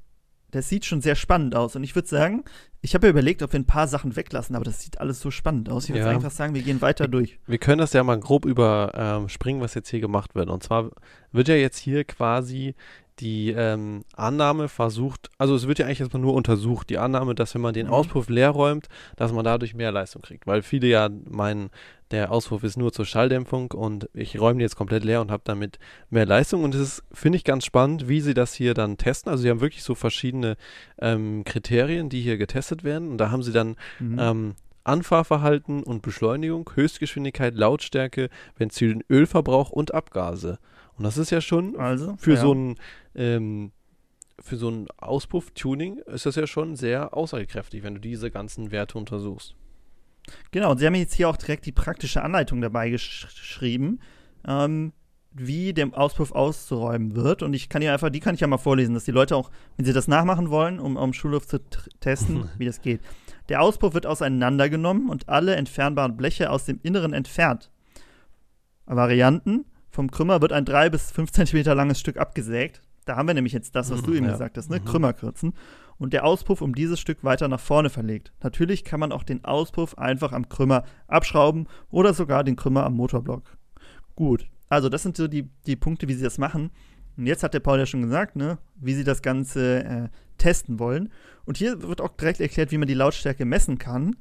das 0.50 0.68
sieht 0.68 0.84
schon 0.84 1.00
sehr 1.00 1.14
spannend 1.14 1.56
aus. 1.56 1.74
Und 1.74 1.82
ich 1.82 1.94
würde 1.94 2.08
sagen, 2.08 2.44
ich 2.82 2.94
habe 2.94 3.06
ja 3.06 3.10
überlegt, 3.10 3.42
ob 3.42 3.52
wir 3.52 3.60
ein 3.60 3.66
paar 3.66 3.88
Sachen 3.88 4.14
weglassen, 4.16 4.54
aber 4.54 4.66
das 4.66 4.82
sieht 4.82 5.00
alles 5.00 5.20
so 5.20 5.30
spannend 5.30 5.70
aus. 5.70 5.84
Ich 5.84 5.90
würde 5.90 6.00
Ja. 6.04 6.10
einfach 6.10 6.30
sagen, 6.30 6.54
wir 6.54 6.62
gehen 6.62 6.82
weiter 6.82 7.08
durch. 7.08 7.38
Wir 7.46 7.56
können 7.58 7.78
das 7.78 7.94
ja 7.94 8.04
mal 8.04 8.20
grob 8.20 8.44
überspringen, 8.44 9.62
was 9.62 9.72
jetzt 9.74 9.88
hier 9.88 10.00
gemacht 10.00 10.34
wird. 10.34 10.50
Und 10.50 10.62
zwar 10.62 10.90
wird 11.32 11.48
ja 11.48 11.54
jetzt 11.54 11.78
hier 11.78 12.04
quasi 12.04 12.74
die 13.22 13.50
ähm, 13.56 14.02
Annahme 14.16 14.68
versucht, 14.68 15.30
also 15.38 15.54
es 15.54 15.66
wird 15.68 15.78
ja 15.78 15.86
eigentlich 15.86 16.00
erstmal 16.00 16.20
nur 16.20 16.34
untersucht, 16.34 16.90
die 16.90 16.98
Annahme, 16.98 17.34
dass 17.34 17.54
wenn 17.54 17.62
man 17.62 17.72
den 17.72 17.86
Mhm. 17.86 17.92
Auspuff 17.92 18.28
leer 18.28 18.50
räumt, 18.50 18.88
dass 19.16 19.32
man 19.32 19.44
dadurch 19.44 19.74
mehr 19.74 19.92
Leistung 19.92 20.20
kriegt. 20.22 20.46
Weil 20.46 20.62
viele 20.62 20.88
ja 20.88 21.08
meinen, 21.30 21.70
der 22.10 22.32
Auspuff 22.32 22.64
ist 22.64 22.76
nur 22.76 22.92
zur 22.92 23.06
Schalldämpfung 23.06 23.70
und 23.70 24.10
ich 24.12 24.38
räume 24.40 24.54
den 24.58 24.62
jetzt 24.62 24.76
komplett 24.76 25.04
leer 25.04 25.20
und 25.20 25.30
habe 25.30 25.42
damit 25.46 25.78
mehr 26.10 26.26
Leistung. 26.26 26.64
Und 26.64 26.74
es 26.74 26.80
ist, 26.80 27.04
finde 27.12 27.36
ich, 27.36 27.44
ganz 27.44 27.64
spannend, 27.64 28.08
wie 28.08 28.20
sie 28.20 28.34
das 28.34 28.52
hier 28.54 28.74
dann 28.74 28.96
testen. 28.98 29.30
Also 29.30 29.42
sie 29.44 29.50
haben 29.50 29.60
wirklich 29.60 29.84
so 29.84 29.94
verschiedene 29.94 30.56
ähm, 31.00 31.44
Kriterien, 31.44 32.08
die 32.08 32.20
hier 32.22 32.36
getestet 32.38 32.82
werden. 32.84 33.08
Und 33.08 33.18
da 33.18 33.30
haben 33.30 33.42
sie 33.44 33.52
dann 33.52 33.76
Mhm. 34.00 34.18
ähm, 34.18 34.54
Anfahrverhalten 34.84 35.82
und 35.84 36.02
Beschleunigung, 36.02 36.68
Höchstgeschwindigkeit, 36.74 37.54
Lautstärke, 37.54 38.28
Benzin, 38.56 39.04
Ölverbrauch 39.08 39.70
und 39.70 39.94
Abgase. 39.94 40.58
Und 40.98 41.04
das 41.04 41.18
ist 41.18 41.30
ja 41.30 41.40
schon 41.40 41.76
also, 41.76 42.16
für 42.16 42.34
ja. 42.34 42.40
so 42.40 42.54
ein 42.54 42.76
ähm, 43.14 43.72
für 44.40 44.56
so 44.56 44.68
ein 44.68 44.88
Auspuff-Tuning 44.96 45.98
ist 45.98 46.26
das 46.26 46.34
ja 46.34 46.46
schon 46.46 46.74
sehr 46.74 47.16
aussagekräftig, 47.16 47.82
wenn 47.82 47.94
du 47.94 48.00
diese 48.00 48.30
ganzen 48.30 48.72
Werte 48.72 48.98
untersuchst. 48.98 49.54
Genau, 50.50 50.70
und 50.70 50.78
sie 50.78 50.86
haben 50.86 50.94
jetzt 50.94 51.14
hier 51.14 51.28
auch 51.28 51.36
direkt 51.36 51.66
die 51.66 51.72
praktische 51.72 52.22
Anleitung 52.22 52.60
dabei 52.60 52.90
gesch 52.90 53.26
geschrieben, 53.28 54.00
ähm, 54.46 54.92
wie 55.32 55.72
dem 55.72 55.94
Auspuff 55.94 56.32
auszuräumen 56.32 57.14
wird. 57.14 57.42
Und 57.42 57.54
ich 57.54 57.68
kann 57.68 57.82
hier 57.82 57.92
einfach, 57.92 58.10
die 58.10 58.20
kann 58.20 58.34
ich 58.34 58.40
ja 58.40 58.46
mal 58.46 58.58
vorlesen, 58.58 58.94
dass 58.94 59.04
die 59.04 59.12
Leute 59.12 59.36
auch, 59.36 59.50
wenn 59.76 59.86
sie 59.86 59.92
das 59.92 60.08
nachmachen 60.08 60.50
wollen, 60.50 60.78
um, 60.78 60.96
um 60.96 61.12
Schulluft 61.12 61.48
zu 61.48 61.60
testen, 62.00 62.48
wie 62.58 62.66
das 62.66 62.82
geht. 62.82 63.00
Der 63.48 63.62
Auspuff 63.62 63.94
wird 63.94 64.06
auseinandergenommen 64.06 65.08
und 65.08 65.28
alle 65.28 65.56
entfernbaren 65.56 66.16
Bleche 66.16 66.50
aus 66.50 66.64
dem 66.64 66.80
Inneren 66.82 67.12
entfernt. 67.12 67.70
Varianten. 68.86 69.64
Vom 69.92 70.10
Krümmer 70.10 70.40
wird 70.40 70.52
ein 70.52 70.64
3 70.64 70.88
bis 70.88 71.10
5 71.12 71.30
Zentimeter 71.32 71.74
langes 71.74 72.00
Stück 72.00 72.16
abgesägt. 72.16 72.80
Da 73.04 73.16
haben 73.16 73.26
wir 73.26 73.34
nämlich 73.34 73.52
jetzt 73.52 73.76
das, 73.76 73.90
was 73.90 74.02
du 74.02 74.10
Mhm, 74.12 74.16
eben 74.16 74.26
ja. 74.26 74.32
gesagt 74.32 74.56
hast, 74.56 74.70
ne? 74.70 74.80
Mhm. 74.80 74.86
Krümmerkürzen. 74.86 75.52
Und 75.98 76.14
der 76.14 76.24
Auspuff 76.24 76.62
um 76.62 76.74
dieses 76.74 76.98
Stück 76.98 77.22
weiter 77.24 77.46
nach 77.46 77.60
vorne 77.60 77.90
verlegt. 77.90 78.32
Natürlich 78.42 78.84
kann 78.84 79.00
man 79.00 79.12
auch 79.12 79.22
den 79.22 79.44
Auspuff 79.44 79.98
einfach 79.98 80.32
am 80.32 80.48
Krümmer 80.48 80.84
abschrauben 81.08 81.66
oder 81.90 82.14
sogar 82.14 82.42
den 82.42 82.56
Krümmer 82.56 82.84
am 82.84 82.94
Motorblock. 82.94 83.58
Gut, 84.16 84.46
also 84.70 84.88
das 84.88 85.02
sind 85.02 85.16
so 85.16 85.28
die, 85.28 85.50
die 85.66 85.76
Punkte, 85.76 86.08
wie 86.08 86.14
sie 86.14 86.24
das 86.24 86.38
machen. 86.38 86.70
Und 87.18 87.26
jetzt 87.26 87.42
hat 87.42 87.52
der 87.52 87.60
Paul 87.60 87.78
ja 87.78 87.84
schon 87.84 88.02
gesagt, 88.02 88.34
ne, 88.34 88.56
wie 88.76 88.94
sie 88.94 89.04
das 89.04 89.20
Ganze 89.20 89.84
äh, 89.84 90.08
testen 90.38 90.78
wollen. 90.78 91.10
Und 91.44 91.58
hier 91.58 91.82
wird 91.82 92.00
auch 92.00 92.16
direkt 92.16 92.40
erklärt, 92.40 92.70
wie 92.72 92.78
man 92.78 92.88
die 92.88 92.94
Lautstärke 92.94 93.44
messen 93.44 93.76
kann. 93.78 94.16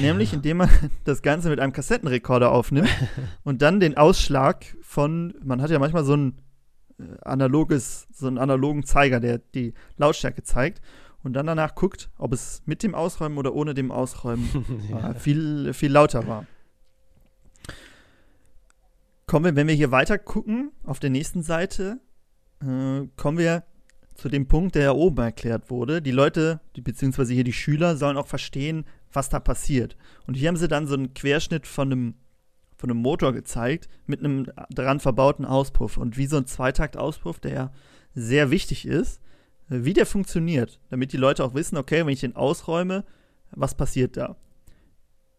Nämlich 0.00 0.32
indem 0.32 0.58
man 0.58 0.70
das 1.04 1.22
Ganze 1.22 1.48
mit 1.48 1.60
einem 1.60 1.72
Kassettenrekorder 1.72 2.50
aufnimmt 2.50 2.88
und 3.44 3.62
dann 3.62 3.80
den 3.80 3.96
Ausschlag 3.96 4.64
von, 4.82 5.34
man 5.42 5.62
hat 5.62 5.70
ja 5.70 5.78
manchmal 5.78 6.04
so 6.04 6.14
ein 6.14 6.38
äh, 6.98 7.04
analoges, 7.22 8.06
so 8.12 8.26
einen 8.26 8.38
analogen 8.38 8.84
Zeiger, 8.84 9.20
der 9.20 9.38
die 9.38 9.74
Lautstärke 9.96 10.42
zeigt 10.42 10.80
und 11.22 11.32
dann 11.32 11.46
danach 11.46 11.74
guckt, 11.74 12.10
ob 12.18 12.32
es 12.32 12.62
mit 12.66 12.82
dem 12.82 12.94
Ausräumen 12.94 13.38
oder 13.38 13.54
ohne 13.54 13.74
dem 13.74 13.90
Ausräumen 13.90 14.48
äh, 14.92 15.14
viel, 15.14 15.72
viel 15.72 15.92
lauter 15.92 16.26
war. 16.26 16.46
Kommen 19.26 19.46
wir, 19.46 19.56
wenn 19.56 19.68
wir 19.68 19.74
hier 19.74 19.90
weiter 19.90 20.18
gucken, 20.18 20.70
auf 20.84 21.00
der 21.00 21.10
nächsten 21.10 21.42
Seite, 21.42 21.98
äh, 22.62 23.06
kommen 23.16 23.38
wir 23.38 23.64
zu 24.14 24.28
dem 24.28 24.46
Punkt, 24.46 24.74
der 24.74 24.82
ja 24.82 24.92
oben 24.92 25.22
erklärt 25.22 25.70
wurde. 25.70 26.00
Die 26.00 26.10
Leute, 26.10 26.60
die, 26.76 26.82
beziehungsweise 26.82 27.34
hier 27.34 27.42
die 27.42 27.52
Schüler, 27.52 27.96
sollen 27.96 28.16
auch 28.16 28.28
verstehen, 28.28 28.84
was 29.14 29.28
da 29.28 29.40
passiert. 29.40 29.96
Und 30.26 30.34
hier 30.34 30.48
haben 30.48 30.56
sie 30.56 30.68
dann 30.68 30.86
so 30.86 30.94
einen 30.94 31.14
Querschnitt 31.14 31.66
von 31.66 31.90
einem, 31.90 32.14
von 32.76 32.90
einem 32.90 33.00
Motor 33.00 33.32
gezeigt, 33.32 33.88
mit 34.06 34.20
einem 34.20 34.46
daran 34.70 35.00
verbauten 35.00 35.44
Auspuff. 35.44 35.96
Und 35.96 36.16
wie 36.16 36.26
so 36.26 36.36
ein 36.36 36.46
Zweitakt-Auspuff, 36.46 37.40
der 37.40 37.52
ja 37.52 37.72
sehr 38.14 38.50
wichtig 38.50 38.86
ist, 38.86 39.20
wie 39.68 39.94
der 39.94 40.06
funktioniert, 40.06 40.80
damit 40.90 41.12
die 41.12 41.18
Leute 41.18 41.44
auch 41.44 41.54
wissen, 41.54 41.76
okay, 41.76 42.04
wenn 42.04 42.12
ich 42.12 42.20
den 42.20 42.36
ausräume, 42.36 43.04
was 43.50 43.74
passiert 43.74 44.16
da? 44.16 44.36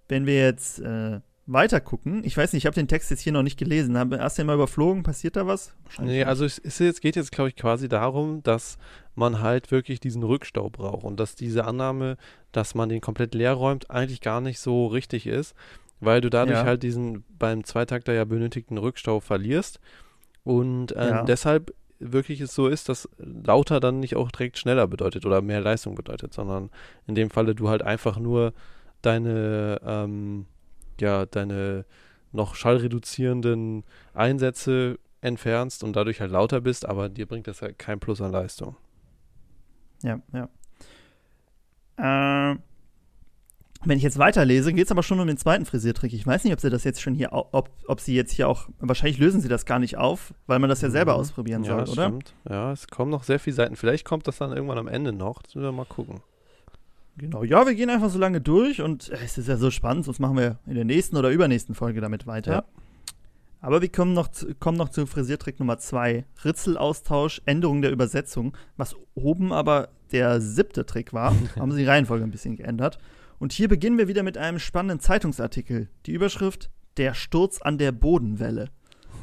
Wenn 0.07 0.25
wir 0.25 0.35
jetzt 0.35 0.79
äh, 0.79 1.19
weiter 1.47 1.79
gucken, 1.79 2.23
ich 2.23 2.35
weiß 2.35 2.53
nicht, 2.53 2.63
ich 2.63 2.65
habe 2.65 2.73
den 2.75 2.87
Text 2.87 3.11
jetzt 3.11 3.19
hier 3.21 3.31
noch 3.33 3.43
nicht 3.43 3.57
gelesen. 3.57 3.97
Hab- 3.97 4.11
Hast 4.17 4.37
du 4.37 4.41
den 4.41 4.47
mal 4.47 4.55
überflogen? 4.55 5.03
Passiert 5.03 5.35
da 5.35 5.45
was? 5.45 5.73
Nee, 6.01 6.23
also 6.23 6.43
es 6.45 6.57
ist 6.57 6.79
jetzt, 6.79 7.01
geht 7.01 7.15
jetzt, 7.15 7.31
glaube 7.31 7.49
ich, 7.49 7.55
quasi 7.55 7.87
darum, 7.87 8.41
dass 8.43 8.77
man 9.13 9.41
halt 9.41 9.69
wirklich 9.71 9.99
diesen 9.99 10.23
Rückstau 10.23 10.69
braucht 10.69 11.03
und 11.03 11.19
dass 11.19 11.35
diese 11.35 11.65
Annahme, 11.65 12.17
dass 12.51 12.73
man 12.75 12.89
den 12.89 12.99
komplett 13.01 13.35
leer 13.35 13.53
räumt, 13.53 13.91
eigentlich 13.91 14.21
gar 14.21 14.41
nicht 14.41 14.59
so 14.59 14.87
richtig 14.87 15.27
ist, 15.27 15.55
weil 15.99 16.19
du 16.21 16.29
dadurch 16.29 16.57
Ja. 16.59 16.65
halt 16.65 16.81
diesen 16.83 17.23
beim 17.37 17.63
Zweitakter 17.63 18.13
ja 18.13 18.25
benötigten 18.25 18.77
Rückstau 18.77 19.19
verlierst 19.19 19.79
und 20.43 20.93
ähm, 20.97 21.07
Ja. 21.09 21.23
deshalb 21.23 21.73
wirklich 21.99 22.41
es 22.41 22.53
so 22.53 22.67
ist, 22.67 22.89
dass 22.89 23.07
lauter 23.17 23.79
dann 23.79 23.99
nicht 24.01 24.15
auch 24.15 24.29
direkt 24.31 24.57
schneller 24.57 24.87
bedeutet 24.87 25.25
oder 25.25 25.41
mehr 25.41 25.61
Leistung 25.61 25.95
bedeutet, 25.95 26.33
sondern 26.33 26.69
in 27.07 27.15
dem 27.15 27.29
Falle 27.29 27.55
du 27.55 27.69
halt 27.69 27.83
einfach 27.83 28.17
nur 28.19 28.53
deine, 29.01 29.79
ähm, 29.85 30.45
ja, 31.01 31.25
deine 31.25 31.85
noch 32.31 32.55
schallreduzierenden 32.55 33.83
Einsätze 34.13 34.99
entfernst 35.21 35.83
und 35.83 35.95
dadurch 35.95 36.21
halt 36.21 36.31
lauter 36.31 36.61
bist, 36.61 36.85
aber 36.87 37.09
dir 37.09 37.25
bringt 37.25 37.47
das 37.47 37.61
halt 37.61 37.79
kein 37.79 37.99
Plus 37.99 38.21
an 38.21 38.31
Leistung. 38.31 38.75
Ja, 40.03 40.19
ja. 40.33 40.49
Äh, 41.97 42.57
wenn 43.87 43.97
ich 43.97 44.03
jetzt 44.03 44.17
weiterlese, 44.17 44.73
geht 44.73 44.85
es 44.85 44.91
aber 44.91 45.03
schon 45.03 45.19
um 45.19 45.27
den 45.27 45.37
zweiten 45.37 45.65
Frisiertrick. 45.65 46.11
Ich 46.13 46.25
weiß 46.25 46.43
nicht, 46.43 46.53
ob 46.53 46.59
sie 46.59 46.69
das 46.71 46.83
jetzt 46.83 47.01
schon 47.01 47.13
hier, 47.13 47.29
ob, 47.31 47.69
ob 47.87 47.99
sie 48.01 48.15
jetzt 48.15 48.31
hier 48.31 48.49
auch, 48.49 48.67
wahrscheinlich 48.79 49.19
lösen 49.19 49.41
sie 49.41 49.47
das 49.47 49.65
gar 49.65 49.79
nicht 49.79 49.97
auf, 49.97 50.33
weil 50.47 50.59
man 50.59 50.69
das 50.69 50.81
ja 50.81 50.89
selber 50.89 51.13
Mhm. 51.13 51.19
ausprobieren 51.19 51.63
ja, 51.63 51.69
soll, 51.71 51.79
das 51.81 51.89
oder? 51.91 52.03
stimmt. 52.07 52.33
Ja, 52.49 52.71
es 52.71 52.87
kommen 52.87 53.11
noch 53.11 53.23
sehr 53.23 53.39
viele 53.39 53.55
Seiten. 53.55 53.75
Vielleicht 53.75 54.03
kommt 54.05 54.27
das 54.27 54.37
dann 54.39 54.51
irgendwann 54.51 54.79
am 54.79 54.87
Ende 54.87 55.13
noch. 55.13 55.41
Das 55.43 55.55
müssen 55.55 55.67
wir 55.67 55.71
mal 55.71 55.85
gucken. 55.85 56.21
Genau, 57.17 57.43
ja, 57.43 57.65
wir 57.65 57.75
gehen 57.75 57.89
einfach 57.89 58.09
so 58.09 58.19
lange 58.19 58.41
durch 58.41 58.81
und 58.81 59.09
äh, 59.09 59.17
es 59.23 59.37
ist 59.37 59.47
ja 59.47 59.57
so 59.57 59.71
spannend, 59.71 60.05
sonst 60.05 60.19
machen 60.19 60.37
wir 60.37 60.59
in 60.65 60.75
der 60.75 60.85
nächsten 60.85 61.15
oder 61.15 61.29
übernächsten 61.29 61.75
Folge 61.75 62.01
damit 62.01 62.27
weiter. 62.27 62.51
Ja. 62.51 62.63
Aber 63.61 63.81
wir 63.81 63.89
kommen 63.89 64.13
noch, 64.13 64.29
kommen 64.59 64.77
noch 64.77 64.89
zu 64.89 65.07
Frisiertrick 65.07 65.59
Nummer 65.59 65.79
zwei. 65.79 66.25
Ritzelaustausch, 66.43 67.41
Änderung 67.45 67.81
der 67.81 67.91
Übersetzung. 67.91 68.55
Was 68.77 68.95
oben 69.15 69.51
aber 69.51 69.89
der 70.11 70.39
siebte 70.39 70.85
Trick 70.85 71.13
war, 71.13 71.33
haben 71.59 71.71
sie 71.71 71.79
die 71.79 71.87
Reihenfolge 71.87 72.23
ein 72.23 72.31
bisschen 72.31 72.57
geändert. 72.57 72.99
Und 73.39 73.53
hier 73.53 73.67
beginnen 73.67 73.97
wir 73.97 74.07
wieder 74.07 74.23
mit 74.23 74.37
einem 74.37 74.59
spannenden 74.59 74.99
Zeitungsartikel. 74.99 75.89
Die 76.05 76.11
Überschrift 76.11 76.69
Der 76.97 77.13
Sturz 77.13 77.61
an 77.61 77.77
der 77.77 77.91
Bodenwelle. 77.91 78.69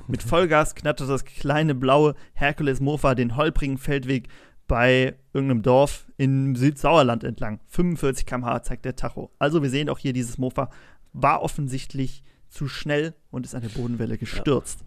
Mit 0.09 0.23
Vollgas 0.23 0.75
knattert 0.75 1.09
das 1.09 1.25
kleine 1.25 1.75
blaue 1.75 2.15
Hercules 2.35 2.81
Mofa 2.81 3.15
den 3.15 3.37
holprigen 3.37 3.79
Feldweg 3.79 4.29
bei 4.67 5.17
irgendeinem 5.33 5.63
Dorf 5.63 6.07
in 6.17 6.55
Südsauerland 6.55 7.25
entlang. 7.25 7.61
45 7.69 8.27
km/h 8.27 8.63
zeigt 8.63 8.85
der 8.85 8.97
Tacho. 8.97 9.31
Also 9.39 9.63
wir 9.63 9.71
sehen 9.71 9.89
auch 9.89 9.99
hier, 9.99 10.13
dieses 10.13 10.39
Mofa 10.39 10.71
war 11.13 11.43
offensichtlich 11.43 12.23
zu 12.49 12.69
schnell 12.69 13.15
und 13.31 13.47
ist 13.47 13.55
an 13.55 13.63
der 13.63 13.69
Bodenwelle 13.69 14.19
gestürzt. 14.19 14.81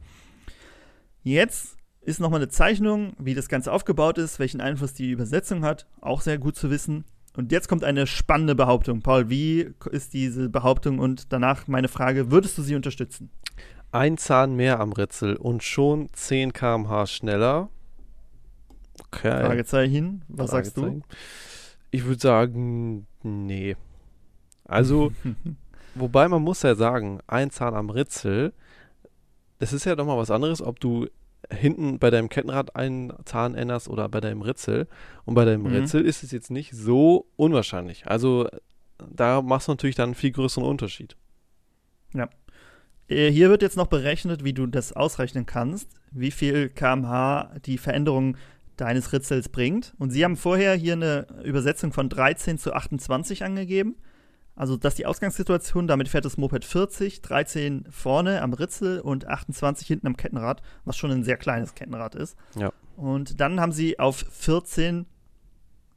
Jetzt 1.23 1.77
ist 2.01 2.19
nochmal 2.19 2.39
eine 2.39 2.49
Zeichnung, 2.49 3.13
wie 3.17 3.33
das 3.33 3.49
Ganze 3.49 3.71
aufgebaut 3.71 4.17
ist, 4.17 4.37
welchen 4.39 4.61
Einfluss 4.61 4.93
die 4.93 5.09
Übersetzung 5.09 5.63
hat. 5.63 5.87
Auch 6.01 6.21
sehr 6.21 6.37
gut 6.37 6.55
zu 6.55 6.69
wissen. 6.69 7.03
Und 7.35 7.51
jetzt 7.51 7.67
kommt 7.67 7.83
eine 7.83 8.07
spannende 8.07 8.55
Behauptung. 8.55 9.01
Paul, 9.01 9.29
wie 9.29 9.71
ist 9.91 10.13
diese 10.13 10.49
Behauptung? 10.49 10.99
Und 10.99 11.33
danach 11.33 11.67
meine 11.67 11.87
Frage, 11.87 12.31
würdest 12.31 12.57
du 12.57 12.61
sie 12.61 12.75
unterstützen? 12.75 13.29
Ein 13.91 14.17
Zahn 14.17 14.55
mehr 14.55 14.79
am 14.79 14.93
Ritzel 14.93 15.35
und 15.35 15.63
schon 15.63 16.09
10 16.13 16.53
km/h 16.53 17.07
schneller. 17.07 17.69
Okay. 18.99 19.45
Fragezeichen. 19.45 20.23
Was 20.27 20.51
sagst 20.51 20.77
du? 20.77 21.01
Ich 21.91 22.05
würde 22.05 22.19
sagen, 22.21 23.07
nee. 23.23 23.75
Also, 24.65 25.11
wobei 25.95 26.27
man 26.27 26.41
muss 26.41 26.61
ja 26.63 26.75
sagen, 26.75 27.19
ein 27.27 27.51
Zahn 27.51 27.75
am 27.75 27.89
Ritzel, 27.89 28.53
das 29.59 29.73
ist 29.73 29.85
ja 29.85 29.95
doch 29.95 30.05
mal 30.05 30.17
was 30.17 30.31
anderes, 30.31 30.61
ob 30.61 30.79
du 30.79 31.07
hinten 31.51 31.99
bei 31.99 32.09
deinem 32.09 32.27
Kettenrad 32.29 32.75
einen 32.75 33.13
Zahn 33.25 33.53
änderst 33.55 33.87
oder 33.87 34.09
bei 34.09 34.19
deinem 34.19 34.41
Ritzel. 34.41 34.87
Und 35.25 35.35
bei 35.35 35.45
deinem 35.45 35.61
Mhm. 35.63 35.67
Ritzel 35.75 36.01
ist 36.03 36.23
es 36.23 36.31
jetzt 36.31 36.49
nicht 36.51 36.71
so 36.73 37.27
unwahrscheinlich. 37.35 38.07
Also, 38.07 38.49
da 38.97 39.41
machst 39.41 39.67
du 39.67 39.73
natürlich 39.73 39.95
dann 39.95 40.09
einen 40.09 40.15
viel 40.15 40.31
größeren 40.31 40.67
Unterschied. 40.67 41.15
Äh, 43.07 43.29
Hier 43.31 43.49
wird 43.49 43.61
jetzt 43.61 43.77
noch 43.77 43.87
berechnet, 43.87 44.43
wie 44.43 44.53
du 44.53 44.65
das 44.65 44.91
ausrechnen 44.93 45.45
kannst, 45.45 45.89
wie 46.11 46.31
viel 46.31 46.69
kmh 46.69 47.51
die 47.65 47.77
Veränderung 47.77 48.37
deines 48.77 49.13
Ritzels 49.13 49.49
bringt. 49.49 49.93
Und 49.97 50.11
sie 50.11 50.23
haben 50.23 50.37
vorher 50.37 50.75
hier 50.75 50.93
eine 50.93 51.27
Übersetzung 51.43 51.93
von 51.93 52.09
13 52.09 52.57
zu 52.57 52.73
28 52.73 53.43
angegeben. 53.43 53.95
Also 54.55 54.77
das 54.77 54.93
ist 54.93 54.99
die 54.99 55.05
Ausgangssituation, 55.05 55.85
damit 55.85 56.07
fährt 56.07 56.23
das 56.23 56.37
Moped 56.37 56.63
40, 56.63 57.21
13 57.21 57.87
vorne 57.89 58.41
am 58.41 58.53
Ritzel 58.53 59.01
und 59.01 59.27
28 59.27 59.85
hinten 59.85 60.07
am 60.07 60.15
Kettenrad, 60.15 60.61
was 60.85 60.95
schon 60.95 61.11
ein 61.11 61.23
sehr 61.23 61.35
kleines 61.35 61.75
Kettenrad 61.75 62.15
ist. 62.15 62.37
Ja. 62.55 62.71
Und 62.95 63.41
dann 63.41 63.59
haben 63.59 63.73
sie 63.73 63.99
auf 63.99 64.25
14 64.29 65.07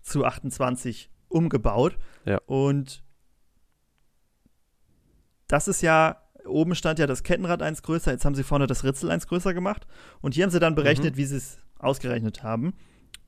zu 0.02 0.24
28 0.24 1.08
umgebaut. 1.28 1.96
Ja. 2.24 2.40
Und 2.46 3.04
das 5.46 5.68
ist 5.68 5.80
ja, 5.82 6.20
oben 6.44 6.74
stand 6.74 6.98
ja 6.98 7.06
das 7.06 7.22
Kettenrad 7.22 7.62
eins 7.62 7.82
größer, 7.82 8.10
jetzt 8.10 8.24
haben 8.24 8.34
sie 8.34 8.42
vorne 8.42 8.66
das 8.66 8.82
Ritzel 8.82 9.10
eins 9.10 9.28
größer 9.28 9.54
gemacht. 9.54 9.86
Und 10.20 10.34
hier 10.34 10.42
haben 10.42 10.50
sie 10.50 10.60
dann 10.60 10.74
berechnet, 10.74 11.16
wie 11.16 11.26
sie 11.26 11.36
es 11.36 11.58
ausgerechnet 11.78 12.42
haben. 12.42 12.74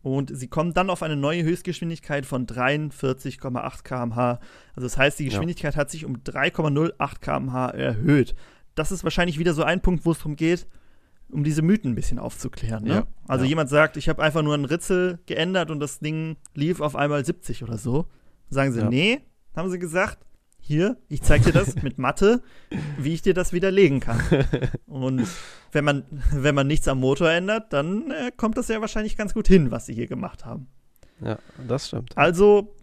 Und 0.02 0.34
sie 0.34 0.48
kommen 0.48 0.72
dann 0.72 0.88
auf 0.88 1.02
eine 1.02 1.16
neue 1.16 1.42
Höchstgeschwindigkeit 1.42 2.24
von 2.24 2.46
43,8 2.46 3.82
km/h. 3.84 4.40
Also 4.74 4.86
das 4.86 4.96
heißt, 4.96 5.18
die 5.18 5.24
Ja. 5.24 5.30
Geschwindigkeit 5.30 5.76
hat 5.76 5.90
sich 5.90 6.04
um 6.06 6.22
3,08 6.24 7.20
km/h 7.20 7.70
erhöht. 7.70 8.34
Das 8.74 8.92
ist 8.92 9.04
wahrscheinlich 9.04 9.38
wieder 9.38 9.52
so 9.52 9.62
ein 9.62 9.82
Punkt, 9.82 10.06
wo 10.06 10.12
es 10.12 10.18
darum 10.18 10.36
geht, 10.36 10.66
um 11.30 11.44
diese 11.44 11.60
Mythen 11.62 11.92
ein 11.92 11.94
bisschen 11.94 12.18
aufzuklären. 12.18 12.84
Ne? 12.84 12.90
Ja, 12.94 13.06
Also 13.28 13.44
ja. 13.44 13.50
jemand 13.50 13.68
sagt, 13.68 13.96
ich 13.98 14.08
habe 14.08 14.22
einfach 14.22 14.42
nur 14.42 14.54
ein 14.54 14.64
Ritzel 14.64 15.18
geändert 15.26 15.70
und 15.70 15.80
das 15.80 15.98
Ding 16.00 16.36
lief 16.54 16.80
auf 16.80 16.96
einmal 16.96 17.24
70 17.24 17.62
oder 17.62 17.76
so. 17.78 18.06
Sagen 18.48 18.72
sie, 18.72 18.80
Ja. 18.80 18.88
nee, 18.88 19.20
haben 19.54 19.70
sie 19.70 19.78
gesagt, 19.78 20.18
hier, 20.60 20.96
ich 21.08 21.22
zeig 21.22 21.42
dir 21.42 21.52
das 21.52 21.82
mit 21.82 21.98
Mathe, 21.98 22.42
wie 22.98 23.14
ich 23.14 23.22
dir 23.22 23.34
das 23.34 23.52
widerlegen 23.52 24.00
kann. 24.00 24.20
Und 24.86 25.26
wenn 25.72 25.84
man, 25.84 26.04
wenn 26.32 26.54
man 26.54 26.66
nichts 26.66 26.86
am 26.88 27.00
Motor 27.00 27.30
ändert, 27.30 27.72
dann 27.72 28.10
äh, 28.10 28.30
kommt 28.36 28.56
das 28.56 28.68
ja 28.68 28.80
wahrscheinlich 28.80 29.16
ganz 29.16 29.34
gut 29.34 29.48
hin, 29.48 29.70
was 29.70 29.86
sie 29.86 29.94
hier 29.94 30.06
gemacht 30.06 30.44
haben. 30.44 30.68
Ja, 31.20 31.38
das 31.66 31.88
stimmt. 31.88 32.16
Also, 32.16 32.74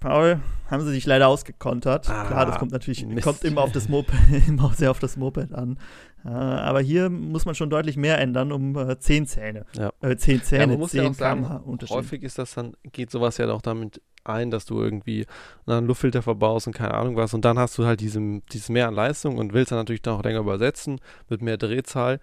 Paul, 0.00 0.40
haben 0.70 0.84
sie 0.84 0.90
sich 0.92 1.06
leider 1.06 1.28
ausgekontert. 1.28 2.08
Ah, 2.08 2.24
Klar, 2.24 2.46
das 2.46 2.58
kommt 2.58 2.72
natürlich, 2.72 3.06
kommt 3.22 3.44
immer 3.44 3.62
auf 3.62 3.72
das 3.72 3.88
Moped, 3.88 4.14
immer 4.48 4.72
sehr 4.74 4.90
auf 4.90 4.98
das 4.98 5.16
Moped 5.16 5.52
an. 5.54 5.78
Äh, 6.26 6.30
aber 6.30 6.80
hier 6.80 7.08
muss 7.08 7.44
man 7.44 7.54
schon 7.54 7.70
deutlich 7.70 7.96
mehr 7.96 8.18
ändern, 8.18 8.50
um 8.50 8.76
äh, 8.76 8.98
10 8.98 9.26
Zähne. 9.26 9.64
Ja. 9.74 9.92
Äh, 10.00 10.16
10 10.16 10.38
Ja, 10.38 10.42
Zähne, 10.42 10.66
man 10.68 10.78
muss 10.80 10.90
10 10.90 11.02
ja 11.04 11.10
auch 11.10 11.14
sagen, 11.14 11.48
häufig 11.90 12.22
ist 12.24 12.38
das 12.38 12.54
dann, 12.54 12.74
geht 12.92 13.10
sowas 13.10 13.36
ja 13.38 13.48
auch 13.50 13.62
damit 13.62 14.00
ein, 14.24 14.50
dass 14.50 14.64
du 14.64 14.80
irgendwie 14.82 15.24
einen 15.66 15.86
Luftfilter 15.86 16.22
verbaust 16.22 16.66
und 16.66 16.72
keine 16.74 16.94
Ahnung 16.94 17.14
was 17.14 17.32
und 17.32 17.44
dann 17.44 17.60
hast 17.60 17.78
du 17.78 17.86
halt 17.86 18.00
diesen, 18.00 18.44
dieses 18.46 18.68
Mehr 18.70 18.88
an 18.88 18.94
Leistung 18.94 19.38
und 19.38 19.52
willst 19.52 19.70
dann 19.70 19.78
natürlich 19.78 20.04
noch 20.04 20.24
länger 20.24 20.40
übersetzen 20.40 21.00
mit 21.28 21.42
mehr 21.42 21.56
Drehzahl. 21.58 22.18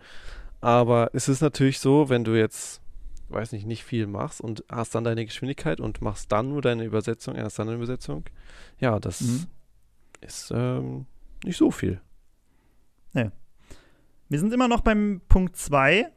Aber 0.59 1.09
es 1.13 1.29
ist 1.29 1.41
natürlich 1.41 1.79
so, 1.79 2.09
wenn 2.09 2.25
du 2.25 2.37
jetzt, 2.37 2.81
weiß 3.29 3.53
nicht, 3.53 3.65
nicht 3.65 3.85
viel 3.85 4.05
machst 4.07 4.41
und 4.41 4.65
hast 4.69 4.95
dann 4.95 5.05
deine 5.05 5.23
Geschwindigkeit 5.25 5.79
und 5.79 6.01
machst 6.01 6.29
dann 6.31 6.49
nur 6.49 6.61
deine 6.61 6.83
Übersetzung, 6.83 7.35
erst 7.35 7.57
dann 7.59 7.69
eine 7.69 7.77
Übersetzung, 7.77 8.25
ja, 8.79 8.99
das 8.99 9.21
Mhm. 9.21 9.45
ist 10.19 10.51
ähm, 10.53 11.05
nicht 11.45 11.57
so 11.57 11.71
viel. 11.71 12.01
Wir 14.33 14.39
sind 14.39 14.51
immer 14.51 14.67
noch 14.67 14.81
beim 14.81 15.21
Punkt 15.29 15.55
2, 15.57 16.07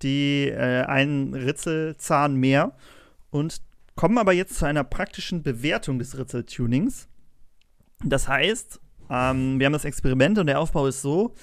die 0.00 0.48
äh, 0.48 0.84
einen 0.84 1.34
Ritzelzahn 1.34 2.34
mehr 2.34 2.74
und 3.28 3.60
kommen 3.94 4.16
aber 4.16 4.32
jetzt 4.32 4.54
zu 4.54 4.64
einer 4.64 4.84
praktischen 4.84 5.42
Bewertung 5.42 5.98
des 5.98 6.16
Ritzeltunings. 6.16 7.08
Das 8.02 8.26
heißt, 8.26 8.80
ähm, 9.10 9.58
wir 9.58 9.66
haben 9.66 9.74
das 9.74 9.84
Experiment 9.84 10.38
und 10.38 10.46
der 10.46 10.60
Aufbau 10.60 10.86
ist 10.86 11.02
so, 11.02 11.34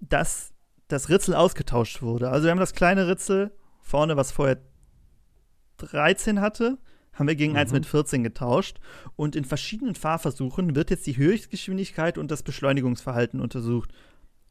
dass 0.00 0.52
das 0.88 1.08
Ritzel 1.08 1.34
ausgetauscht 1.34 2.02
wurde. 2.02 2.28
Also 2.28 2.44
wir 2.44 2.50
haben 2.50 2.60
das 2.60 2.74
kleine 2.74 3.08
Ritzel 3.08 3.50
vorne, 3.80 4.18
was 4.18 4.32
vorher 4.32 4.60
13 5.78 6.42
hatte, 6.42 6.76
haben 7.14 7.26
wir 7.26 7.36
gegen 7.36 7.56
eins 7.56 7.70
Mhm. 7.70 7.76
mit 7.76 7.86
14 7.86 8.22
getauscht. 8.22 8.80
Und 9.16 9.34
in 9.34 9.46
verschiedenen 9.46 9.94
Fahrversuchen 9.94 10.76
wird 10.76 10.90
jetzt 10.90 11.06
die 11.06 11.16
Höchstgeschwindigkeit 11.16 12.18
und 12.18 12.30
das 12.30 12.42
Beschleunigungsverhalten 12.42 13.40
untersucht. 13.40 13.94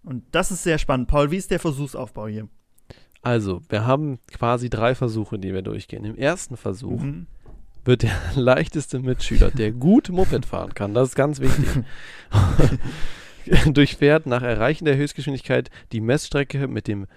Und 0.03 0.23
das 0.31 0.51
ist 0.51 0.63
sehr 0.63 0.77
spannend. 0.77 1.07
Paul, 1.07 1.31
wie 1.31 1.37
ist 1.37 1.51
der 1.51 1.59
Versuchsaufbau 1.59 2.27
hier? 2.27 2.47
Also, 3.21 3.61
wir 3.69 3.85
haben 3.85 4.19
quasi 4.31 4.69
drei 4.69 4.95
Versuche, 4.95 5.37
die 5.37 5.53
wir 5.53 5.61
durchgehen. 5.61 6.05
Im 6.05 6.15
ersten 6.15 6.55
Versuch 6.55 7.01
Mhm. 7.01 7.27
wird 7.83 8.03
der 8.03 8.15
leichteste 8.35 8.99
Mitschüler, 8.99 9.51
der 9.51 9.71
gut 9.71 10.09
Moped 10.09 10.45
fahren 10.45 10.73
kann, 10.73 10.93
das 10.93 11.09
ist 11.09 11.15
ganz 11.15 11.39
wichtig, 11.41 11.67
durchfährt 13.73 14.25
nach 14.25 14.41
Erreichen 14.41 14.85
der 14.85 14.95
Höchstgeschwindigkeit 14.97 15.69
die 15.91 16.01
Messstrecke 16.01 16.67
mit 16.67 16.87
dem, 16.87 17.07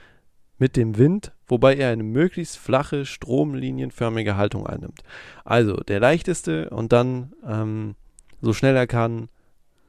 mit 0.59 0.77
dem 0.77 0.99
Wind, 0.99 1.33
wobei 1.47 1.77
er 1.77 1.91
eine 1.91 2.03
möglichst 2.03 2.59
flache, 2.59 3.05
stromlinienförmige 3.05 4.37
Haltung 4.37 4.67
einnimmt. 4.67 5.03
Also 5.45 5.77
der 5.77 6.01
leichteste 6.01 6.71
und 6.71 6.93
dann 6.93 7.33
ähm, 7.47 7.95
so 8.41 8.53
schnell 8.53 8.77
er 8.77 8.87
kann 8.87 9.29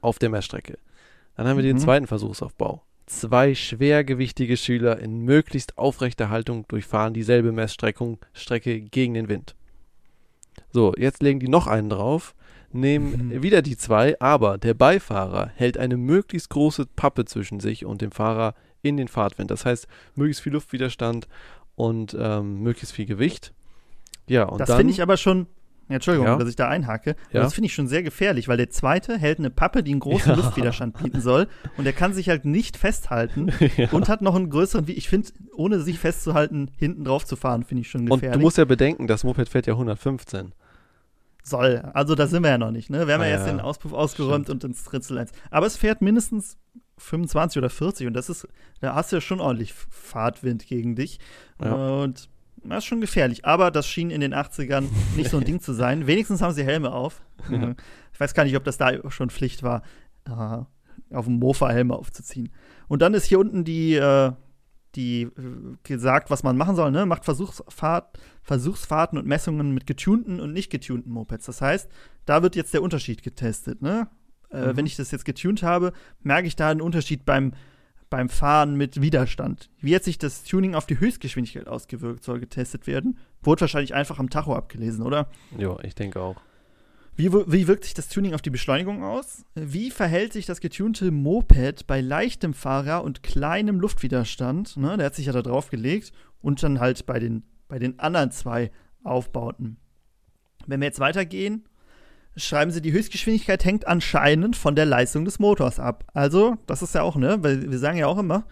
auf 0.01 0.19
der 0.19 0.29
Messstrecke. 0.29 0.77
Dann 1.35 1.47
haben 1.47 1.57
wir 1.57 1.63
den 1.63 1.77
Mhm. 1.77 1.81
zweiten 1.81 2.07
Versuchsaufbau. 2.07 2.83
Zwei 3.05 3.53
schwergewichtige 3.53 4.55
Schüler 4.55 4.99
in 4.99 5.19
möglichst 5.21 5.77
aufrechter 5.77 6.29
Haltung 6.29 6.65
durchfahren 6.67 7.13
dieselbe 7.13 7.51
Messstrecke 7.51 8.17
Strecke 8.33 8.79
gegen 8.81 9.13
den 9.13 9.27
Wind. 9.27 9.55
So, 10.71 10.93
jetzt 10.97 11.21
legen 11.21 11.39
die 11.39 11.47
noch 11.49 11.67
einen 11.67 11.89
drauf, 11.89 12.33
nehmen 12.71 13.29
Mhm. 13.29 13.43
wieder 13.43 13.61
die 13.61 13.77
zwei, 13.77 14.19
aber 14.19 14.57
der 14.57 14.73
Beifahrer 14.73 15.51
hält 15.55 15.77
eine 15.77 15.97
möglichst 15.97 16.49
große 16.49 16.85
Pappe 16.95 17.25
zwischen 17.25 17.59
sich 17.59 17.85
und 17.85 18.01
dem 18.01 18.11
Fahrer 18.11 18.55
in 18.81 18.97
den 18.97 19.07
Fahrtwind. 19.07 19.51
Das 19.51 19.65
heißt, 19.65 19.87
möglichst 20.15 20.41
viel 20.41 20.53
Luftwiderstand 20.53 21.27
und 21.75 22.15
ähm, 22.19 22.61
möglichst 22.61 22.93
viel 22.95 23.05
Gewicht. 23.05 23.53
Ja, 24.27 24.43
und 24.45 24.59
das 24.59 24.73
finde 24.73 24.93
ich 24.93 25.01
aber 25.01 25.17
schon. 25.17 25.47
Ja, 25.89 25.95
Entschuldigung, 25.95 26.27
Ja. 26.27 26.37
dass 26.37 26.47
ich 26.49 26.55
da 26.55 26.69
einhake. 26.69 27.11
Aber 27.29 27.35
Ja. 27.35 27.41
Das 27.43 27.53
finde 27.53 27.65
ich 27.67 27.73
schon 27.73 27.87
sehr 27.87 28.03
gefährlich, 28.03 28.47
weil 28.47 28.57
der 28.57 28.69
zweite 28.69 29.17
hält 29.17 29.39
eine 29.39 29.49
Pappe, 29.49 29.83
die 29.83 29.91
einen 29.91 29.99
großen. 29.99 30.33
Luftwiderstand 30.35 30.97
bieten 31.01 31.19
soll. 31.21 31.47
Und 31.77 31.83
der 31.83 31.93
kann 31.93 32.13
sich 32.13 32.29
halt 32.29 32.45
nicht 32.45 32.77
festhalten 32.77 33.51
und 33.91 34.07
hat 34.09 34.21
noch 34.21 34.35
einen 34.35 34.49
größeren, 34.49 34.85
ich 34.87 35.09
finde, 35.09 35.29
ohne 35.55 35.79
sich 35.81 35.99
festzuhalten, 35.99 36.71
hinten 36.77 37.03
drauf 37.03 37.25
zu 37.25 37.35
fahren, 37.35 37.63
finde 37.63 37.81
ich 37.81 37.89
schon 37.89 38.01
und 38.01 38.19
gefährlich. 38.19 38.39
du 38.39 38.41
musst 38.45 38.57
ja 38.57 38.65
bedenken, 38.65 39.07
das 39.07 39.23
Moped 39.23 39.49
fährt 39.49 39.67
ja 39.67 39.73
115. 39.73 40.53
Soll. 41.45 41.83
Also 41.93 42.15
da 42.15 42.27
sind 42.27 42.41
wir 42.43 42.51
ja 42.51 42.57
noch 42.57 42.71
nicht, 42.71 42.89
ne? 42.89 43.05
Wir 43.05 43.15
haben 43.15 43.21
Ah, 43.21 43.25
ja 43.25 43.31
erst 43.31 43.47
ja. 43.47 43.51
den 43.53 43.59
Auspuff 43.59 43.91
ausgeräumt 43.91 44.49
und 44.49 44.63
ins 44.63 44.91
Ritzel 44.93 45.17
1. 45.17 45.31
Aber 45.51 45.65
es 45.65 45.75
fährt 45.75 46.01
mindestens 46.01 46.57
25 46.97 47.57
oder 47.57 47.69
40 47.69 48.07
und 48.07 48.13
das 48.13 48.29
ist, 48.29 48.47
da 48.79 48.95
hast 48.95 49.11
du 49.11 49.17
ja 49.17 49.21
schon 49.21 49.41
ordentlich 49.41 49.73
Fahrtwind 49.73 50.65
gegen 50.65 50.95
dich. 50.95 51.19
Ja. 51.61 51.73
Und 51.73 52.29
das 52.69 52.79
ist 52.79 52.85
schon 52.85 53.01
gefährlich. 53.01 53.45
Aber 53.45 53.71
das 53.71 53.87
schien 53.87 54.09
in 54.09 54.21
den 54.21 54.33
80ern 54.33 54.85
nicht 55.15 55.29
so 55.29 55.37
ein 55.37 55.43
Ding 55.43 55.59
zu 55.59 55.73
sein. 55.73 56.07
Wenigstens 56.07 56.41
haben 56.41 56.53
sie 56.53 56.63
Helme 56.63 56.91
auf. 56.91 57.21
Ja. 57.49 57.75
Ich 58.13 58.19
weiß 58.19 58.33
gar 58.33 58.43
nicht, 58.43 58.55
ob 58.55 58.63
das 58.63 58.77
da 58.77 59.09
schon 59.11 59.29
Pflicht 59.29 59.63
war, 59.63 59.81
äh, 60.25 61.15
auf 61.15 61.25
dem 61.25 61.39
Mofa 61.39 61.69
Helme 61.69 61.95
aufzuziehen. 61.95 62.51
Und 62.87 63.01
dann 63.01 63.13
ist 63.13 63.25
hier 63.25 63.39
unten 63.39 63.63
die, 63.63 63.95
äh, 63.95 64.31
die 64.95 65.23
äh, 65.23 65.29
gesagt, 65.83 66.29
was 66.29 66.43
man 66.43 66.57
machen 66.57 66.75
soll, 66.75 66.91
ne? 66.91 67.05
Macht 67.05 67.25
Versuchsfahrt, 67.25 68.19
Versuchsfahrten 68.41 69.17
und 69.17 69.25
Messungen 69.25 69.73
mit 69.73 69.87
getunten 69.87 70.39
und 70.39 70.53
nicht 70.53 70.69
getunten 70.69 71.11
Mopeds. 71.11 71.45
Das 71.45 71.61
heißt, 71.61 71.89
da 72.25 72.43
wird 72.43 72.55
jetzt 72.55 72.73
der 72.73 72.83
Unterschied 72.83 73.23
getestet, 73.23 73.81
ne? 73.81 74.07
Mhm. 74.51 74.77
Wenn 74.77 74.85
ich 74.85 74.95
das 74.95 75.09
jetzt 75.09 75.25
getunt 75.25 75.63
habe, 75.63 75.93
merke 76.21 76.47
ich 76.47 76.55
da 76.55 76.69
einen 76.69 76.81
Unterschied 76.81 77.25
beim, 77.25 77.53
beim 78.13 78.29
Fahren 78.29 78.75
mit 78.75 79.01
Widerstand. 79.01 79.71
Wie 79.81 79.95
hat 79.95 80.03
sich 80.03 80.19
das 80.19 80.43
Tuning 80.43 80.75
auf 80.75 80.85
die 80.85 80.99
Höchstgeschwindigkeit 80.99 81.67
ausgewirkt, 81.67 82.23
soll 82.23 82.39
getestet 82.39 82.85
werden. 82.85 83.17
Wurde 83.41 83.61
wahrscheinlich 83.61 83.95
einfach 83.95 84.19
am 84.19 84.29
Tacho 84.29 84.55
abgelesen, 84.55 85.03
oder? 85.03 85.31
Ja, 85.57 85.79
ich 85.81 85.95
denke 85.95 86.21
auch. 86.21 86.35
Wie, 87.15 87.33
wie 87.33 87.67
wirkt 87.67 87.85
sich 87.85 87.95
das 87.95 88.09
Tuning 88.09 88.35
auf 88.35 88.43
die 88.43 88.51
Beschleunigung 88.51 89.03
aus? 89.03 89.45
Wie 89.55 89.89
verhält 89.89 90.31
sich 90.31 90.45
das 90.45 90.61
getunte 90.61 91.09
Moped 91.09 91.87
bei 91.87 92.01
leichtem 92.01 92.53
Fahrer 92.53 93.03
und 93.03 93.23
kleinem 93.23 93.79
Luftwiderstand? 93.79 94.77
Ne, 94.77 94.95
der 94.95 95.07
hat 95.07 95.15
sich 95.15 95.25
ja 95.25 95.33
da 95.33 95.41
drauf 95.41 95.71
gelegt. 95.71 96.11
Und 96.39 96.61
dann 96.61 96.79
halt 96.79 97.07
bei 97.07 97.17
den, 97.17 97.41
bei 97.67 97.79
den 97.79 97.99
anderen 97.99 98.29
zwei 98.29 98.69
Aufbauten. 99.03 99.77
Wenn 100.67 100.81
wir 100.81 100.85
jetzt 100.85 100.99
weitergehen, 100.99 101.63
schreiben 102.35 102.71
sie, 102.71 102.81
die 102.81 102.91
Höchstgeschwindigkeit 102.93 103.63
hängt 103.63 103.87
anscheinend 103.87 104.55
von 104.55 104.75
der 104.75 104.85
Leistung 104.85 105.25
des 105.25 105.39
Motors 105.39 105.79
ab. 105.79 106.05
Also, 106.13 106.57
das 106.65 106.81
ist 106.81 106.95
ja 106.95 107.01
auch, 107.03 107.15
ne, 107.15 107.37
weil 107.41 107.69
wir 107.71 107.77
sagen 107.79 107.97
ja 107.97 108.07
auch 108.07 108.17
immer, 108.17 108.45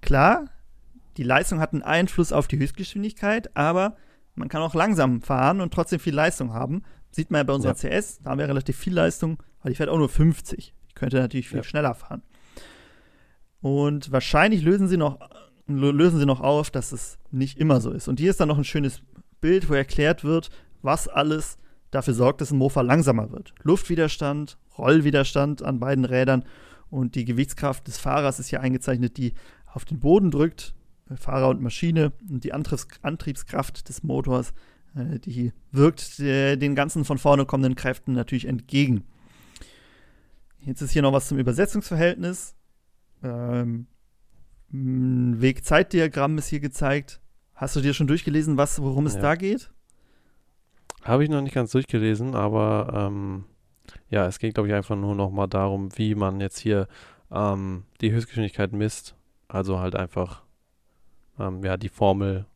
klar, 0.00 0.46
die 1.16 1.24
Leistung 1.24 1.58
hat 1.60 1.72
einen 1.72 1.82
Einfluss 1.82 2.32
auf 2.32 2.46
die 2.46 2.58
Höchstgeschwindigkeit, 2.58 3.56
aber 3.56 3.96
man 4.36 4.48
kann 4.48 4.62
auch 4.62 4.74
langsam 4.74 5.20
fahren 5.20 5.60
und 5.60 5.74
trotzdem 5.74 5.98
viel 5.98 6.14
Leistung 6.14 6.52
haben. 6.52 6.82
Sieht 7.10 7.30
man 7.30 7.40
ja 7.40 7.42
bei 7.44 7.52
unserer 7.54 7.74
Ja. 7.74 8.00
CS, 8.00 8.20
da 8.22 8.30
haben 8.30 8.38
wir 8.38 8.46
relativ 8.48 8.76
viel 8.76 8.94
Leistung, 8.94 9.42
weil 9.62 9.72
die 9.72 9.76
fährt 9.76 9.88
auch 9.88 9.98
nur 9.98 10.08
50. 10.08 10.72
Die 10.90 10.94
könnte 10.94 11.16
natürlich 11.18 11.48
viel 11.48 11.58
Ja. 11.58 11.64
schneller 11.64 11.94
fahren. 11.94 12.22
Und 13.60 14.12
wahrscheinlich 14.12 14.62
lösen 14.62 14.86
sie 14.88 14.96
noch 14.96 15.18
lö- 15.68 15.92
lösen 15.92 16.18
sie 16.20 16.26
noch 16.26 16.40
auf, 16.40 16.70
dass 16.70 16.92
es 16.92 17.18
nicht 17.30 17.58
immer 17.58 17.80
so 17.80 17.90
ist. 17.90 18.08
Und 18.08 18.20
hier 18.20 18.30
ist 18.30 18.40
dann 18.40 18.48
noch 18.48 18.58
ein 18.58 18.64
schönes 18.64 19.02
Bild, 19.40 19.68
wo 19.68 19.74
erklärt 19.74 20.24
wird, 20.24 20.50
was 20.82 21.08
alles 21.08 21.58
dafür 21.90 22.14
sorgt, 22.14 22.40
dass 22.40 22.50
ein 22.50 22.58
Mofa 22.58 22.80
langsamer 22.80 23.30
wird. 23.30 23.54
Luftwiderstand, 23.62 24.58
Rollwiderstand 24.76 25.62
an 25.62 25.80
beiden 25.80 26.04
Rädern 26.04 26.44
und 26.90 27.14
die 27.14 27.24
Gewichtskraft 27.24 27.86
des 27.86 27.98
Fahrers 27.98 28.38
ist 28.38 28.48
hier 28.48 28.60
eingezeichnet, 28.60 29.16
die 29.16 29.34
auf 29.72 29.84
den 29.84 30.00
Boden 30.00 30.30
drückt, 30.30 30.74
äh, 31.10 31.16
Fahrer 31.16 31.48
und 31.48 31.60
Maschine 31.60 32.12
und 32.28 32.44
die 32.44 32.52
Antriebs 32.52 32.86
Antriebskraft 33.02 33.88
des 33.88 34.02
Motors, 34.02 34.52
äh, 34.94 35.18
die 35.18 35.52
wirkt 35.72 36.18
äh, 36.20 36.56
den 36.56 36.74
ganzen 36.74 37.04
von 37.04 37.18
vorne 37.18 37.44
kommenden 37.44 37.74
Kräften 37.74 38.12
natürlich 38.12 38.46
entgegen. 38.46 39.04
Jetzt 40.60 40.82
ist 40.82 40.90
hier 40.90 41.02
noch 41.02 41.12
was 41.12 41.28
zum 41.28 41.38
Übersetzungsverhältnis. 41.38 42.54
Ähm, 43.22 43.86
ein 44.72 45.40
Weg-Zeit-Diagramm 45.40 46.36
ist 46.38 46.48
hier 46.48 46.60
gezeigt. 46.60 47.20
Hast 47.54 47.74
du 47.76 47.80
dir 47.80 47.94
schon 47.94 48.06
durchgelesen, 48.06 48.56
was, 48.56 48.80
worum 48.82 49.06
es 49.06 49.14
Ja. 49.14 49.20
da 49.22 49.34
geht? 49.34 49.70
Habe 51.04 51.24
ich 51.24 51.30
noch 51.30 51.40
nicht 51.40 51.54
ganz 51.54 51.72
durchgelesen, 51.72 52.34
aber 52.34 53.08
ähm, 53.08 53.44
ja, 54.10 54.26
es 54.26 54.38
geht, 54.38 54.54
glaube 54.54 54.68
ich, 54.68 54.74
einfach 54.74 54.96
nur 54.96 55.14
noch 55.14 55.30
mal 55.30 55.46
darum, 55.46 55.96
wie 55.96 56.14
man 56.14 56.40
jetzt 56.40 56.58
hier 56.58 56.88
ähm, 57.30 57.84
die 58.00 58.12
Höchstgeschwindigkeit 58.12 58.72
misst. 58.72 59.14
Also 59.48 59.78
halt 59.78 59.94
einfach 59.96 60.42
ähm, 61.38 61.62
ja, 61.64 61.76
die 61.76 61.88
Formel, 61.88 62.46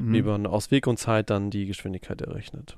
Mhm. 0.00 0.14
wie 0.14 0.22
man 0.22 0.46
aus 0.46 0.70
Weg 0.70 0.86
und 0.86 0.98
Zeit 0.98 1.28
dann 1.28 1.50
die 1.50 1.66
Geschwindigkeit 1.66 2.22
errechnet. 2.22 2.76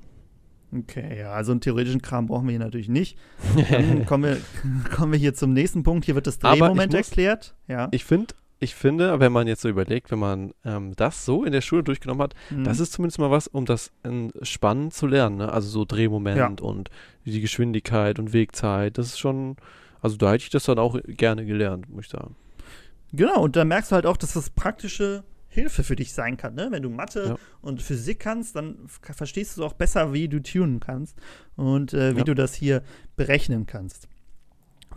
Okay, 0.75 1.19
ja, 1.19 1.31
also 1.31 1.51
einen 1.51 1.61
theoretischen 1.61 2.01
Kram 2.01 2.25
brauchen 2.27 2.47
wir 2.47 2.51
hier 2.51 2.59
natürlich 2.59 2.89
nicht. 2.89 3.17
Dann 3.69 4.05
kommen 4.05 4.23
wir, 4.23 4.37
kommen 4.95 5.11
wir 5.11 5.19
hier 5.19 5.33
zum 5.33 5.53
nächsten 5.53 5.83
Punkt. 5.83 6.03
Hier 6.05 6.15
wird 6.15 6.27
das 6.27 6.39
Drehmoment 6.39 6.93
erklärt. 6.93 7.55
Ja. 7.67 7.87
Ich 7.91 8.03
finde, 8.03 8.33
ich 8.59 8.75
finde, 8.75 9.19
wenn 9.19 9.31
man 9.31 9.47
jetzt 9.47 9.61
so 9.61 9.69
überlegt, 9.69 10.09
wenn 10.11 10.19
man 10.19 10.53
ähm, 10.63 10.95
das 10.95 11.25
so 11.25 11.43
in 11.43 11.51
der 11.51 11.61
Schule 11.61 11.83
durchgenommen 11.83 12.21
hat, 12.23 12.33
Mhm. 12.49 12.63
das 12.63 12.79
ist 12.79 12.93
zumindest 12.93 13.19
mal 13.19 13.29
was, 13.31 13.47
um 13.47 13.65
das 13.65 13.91
ähm, 14.03 14.31
spannend 14.41 14.93
zu 14.93 15.05
lernen. 15.07 15.37
Ne? 15.37 15.51
Also 15.51 15.67
so 15.69 15.85
Drehmoment 15.85 16.61
und 16.61 16.89
die 17.25 17.41
Geschwindigkeit 17.41 18.19
und 18.19 18.31
Wegzeit. 18.33 18.97
Das 18.97 19.07
ist 19.07 19.19
schon, 19.19 19.57
also 20.01 20.15
da 20.17 20.31
hätte 20.31 20.43
ich 20.45 20.49
das 20.49 20.63
dann 20.63 20.79
auch 20.79 20.97
gerne 21.07 21.45
gelernt, 21.45 21.89
muss 21.89 22.05
ich 22.05 22.11
sagen. 22.11 22.35
Genau, 23.11 23.41
und 23.43 23.55
da 23.55 23.65
merkst 23.65 23.91
du 23.91 23.95
halt 23.95 24.05
auch, 24.05 24.17
dass 24.17 24.33
das 24.33 24.49
praktische 24.49 25.23
Hilfe 25.49 25.83
für 25.83 25.95
dich 25.95 26.13
sein 26.13 26.35
kann. 26.37 26.55
Ne? 26.55 26.69
Wenn 26.71 26.81
du 26.81 26.89
Mathe 26.89 27.25
Ja. 27.27 27.35
und 27.61 27.81
Physik 27.81 28.19
kannst, 28.21 28.55
dann 28.55 28.77
verstehst 28.87 29.57
du 29.57 29.65
auch 29.65 29.73
besser, 29.73 30.13
wie 30.13 30.27
du 30.27 30.41
tunen 30.41 30.79
kannst 30.79 31.15
und 31.55 31.93
äh, 31.93 32.15
wie 32.15 32.19
Ja. 32.19 32.23
du 32.23 32.33
das 32.33 32.55
hier 32.55 32.81
berechnen 33.15 33.67
kannst. 33.67 34.07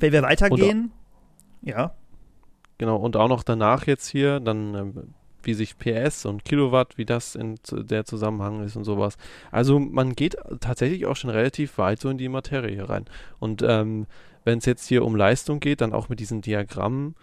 Wenn 0.01 0.13
wir 0.13 0.23
weitergehen, 0.23 0.93
ja, 1.63 1.95
Genau, 2.79 2.97
und 2.97 3.17
auch 3.17 3.29
noch 3.29 3.43
danach 3.43 3.87
jetzt 3.87 4.09
hier, 4.09 4.41
dann 4.41 4.75
ähm, 4.75 4.95
wie 5.43 5.55
sich 5.55 5.79
PS 5.79 6.27
und 6.27 6.45
Kilowatt, 6.45 6.99
wie 6.99 7.05
das 7.05 7.35
in 7.37 7.55
der 7.73 8.05
Zusammenhang 8.05 8.63
ist 8.65 8.77
und 8.77 8.85
sowas. 8.85 9.17
Also 9.53 9.79
man 9.79 10.15
geht 10.15 10.37
tatsächlich 10.61 11.07
auch 11.07 11.17
schon 11.17 11.31
relativ 11.31 11.79
weit 11.79 12.01
so 12.01 12.09
in 12.11 12.19
die 12.19 12.29
Materie 12.29 12.75
hier 12.75 12.91
rein. 12.91 13.05
Und 13.39 13.63
ähm, 13.63 14.07
wenn 14.45 14.59
es 14.59 14.67
jetzt 14.67 14.87
hier 14.89 15.05
um 15.05 15.15
Leistung 15.17 15.61
geht, 15.61 15.81
dann 15.81 15.93
auch 15.93 16.09
mit 16.09 16.19
diesen 16.21 16.41
Diagrammen, 16.43 17.15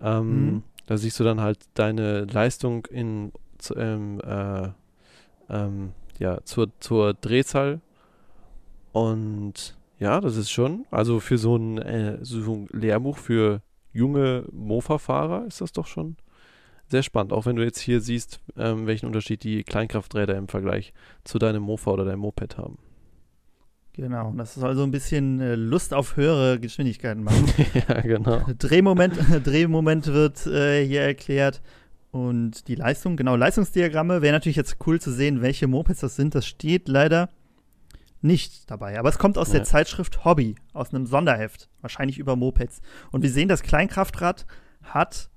ähm, 0.00 0.46
Mhm. 0.46 0.62
da 0.86 0.96
siehst 0.96 1.18
du 1.20 1.24
dann 1.24 1.40
halt 1.40 1.58
deine 1.74 2.24
Leistung 2.24 2.86
in 2.86 3.32
zu- 3.58 3.76
ähm, 3.76 4.20
äh, 4.20 4.68
ähm, 5.50 5.92
ja, 6.18 6.38
zur, 6.44 6.68
zur 6.80 7.14
Drehzahl. 7.14 7.80
Und 8.92 9.76
ja, 9.98 10.20
das 10.20 10.36
ist 10.36 10.50
schon, 10.50 10.86
also 10.90 11.20
für 11.20 11.38
so 11.38 11.56
ein, 11.56 11.78
äh, 11.78 12.18
so 12.22 12.52
ein 12.54 12.68
Lehrbuch 12.72 13.18
für 13.18 13.60
junge 13.92 14.44
Mofa-Fahrer 14.52 15.46
ist 15.46 15.60
das 15.60 15.72
doch 15.72 15.86
schon 15.86 16.16
sehr 16.92 17.02
spannend. 17.02 17.32
Auch 17.32 17.46
wenn 17.46 17.56
du 17.56 17.64
jetzt 17.64 17.80
hier 17.80 18.00
siehst, 18.00 18.40
ähm, 18.56 18.86
welchen 18.86 19.06
Unterschied 19.06 19.42
die 19.42 19.64
Kleinkrafträder 19.64 20.36
im 20.36 20.48
Vergleich 20.48 20.92
zu 21.24 21.38
deinem 21.38 21.62
Mofa 21.62 21.90
oder 21.90 22.04
deinem 22.04 22.20
Moped 22.20 22.56
haben. 22.58 22.78
genau. 23.92 24.28
Und 24.28 24.38
Das 24.38 24.54
soll 24.54 24.76
so 24.76 24.82
ein 24.82 24.90
bisschen 24.90 25.40
äh, 25.40 25.54
Lust 25.54 25.94
auf 25.94 26.16
höhere 26.16 26.60
Geschwindigkeiten 26.60 27.24
machen. 27.24 27.46
ja, 27.88 28.00
genau. 28.00 28.42
Drehmoment, 28.58 29.14
Drehmoment 29.44 30.06
wird 30.06 30.46
äh, 30.46 30.86
hier 30.86 31.02
erklärt. 31.02 31.60
Und 32.10 32.68
die 32.68 32.74
Leistung, 32.74 33.16
genau, 33.16 33.36
Leistungsdiagramme. 33.36 34.20
Wäre 34.20 34.34
natürlich 34.34 34.56
jetzt 34.56 34.76
cool 34.86 35.00
zu 35.00 35.10
sehen, 35.10 35.40
welche 35.40 35.66
Mopeds 35.66 36.00
das 36.00 36.14
sind. 36.14 36.34
Das 36.34 36.46
steht 36.46 36.88
leider 36.88 37.30
nicht 38.22 38.70
dabei. 38.70 38.98
Aber 38.98 39.08
es 39.08 39.18
kommt 39.18 39.36
aus 39.38 39.50
der 39.50 39.60
Nee. 39.60 39.66
Zeitschrift 39.66 40.24
Hobby, 40.24 40.54
aus 40.72 40.94
einem 40.94 41.06
Sonderheft, 41.06 41.68
wahrscheinlich 41.80 42.18
über 42.18 42.36
Mopeds. 42.36 42.80
Und 43.10 43.22
wir 43.22 43.30
sehen, 43.30 43.48
das 43.48 43.62
Kleinkraftrad 43.62 44.46
hat, 44.82 45.28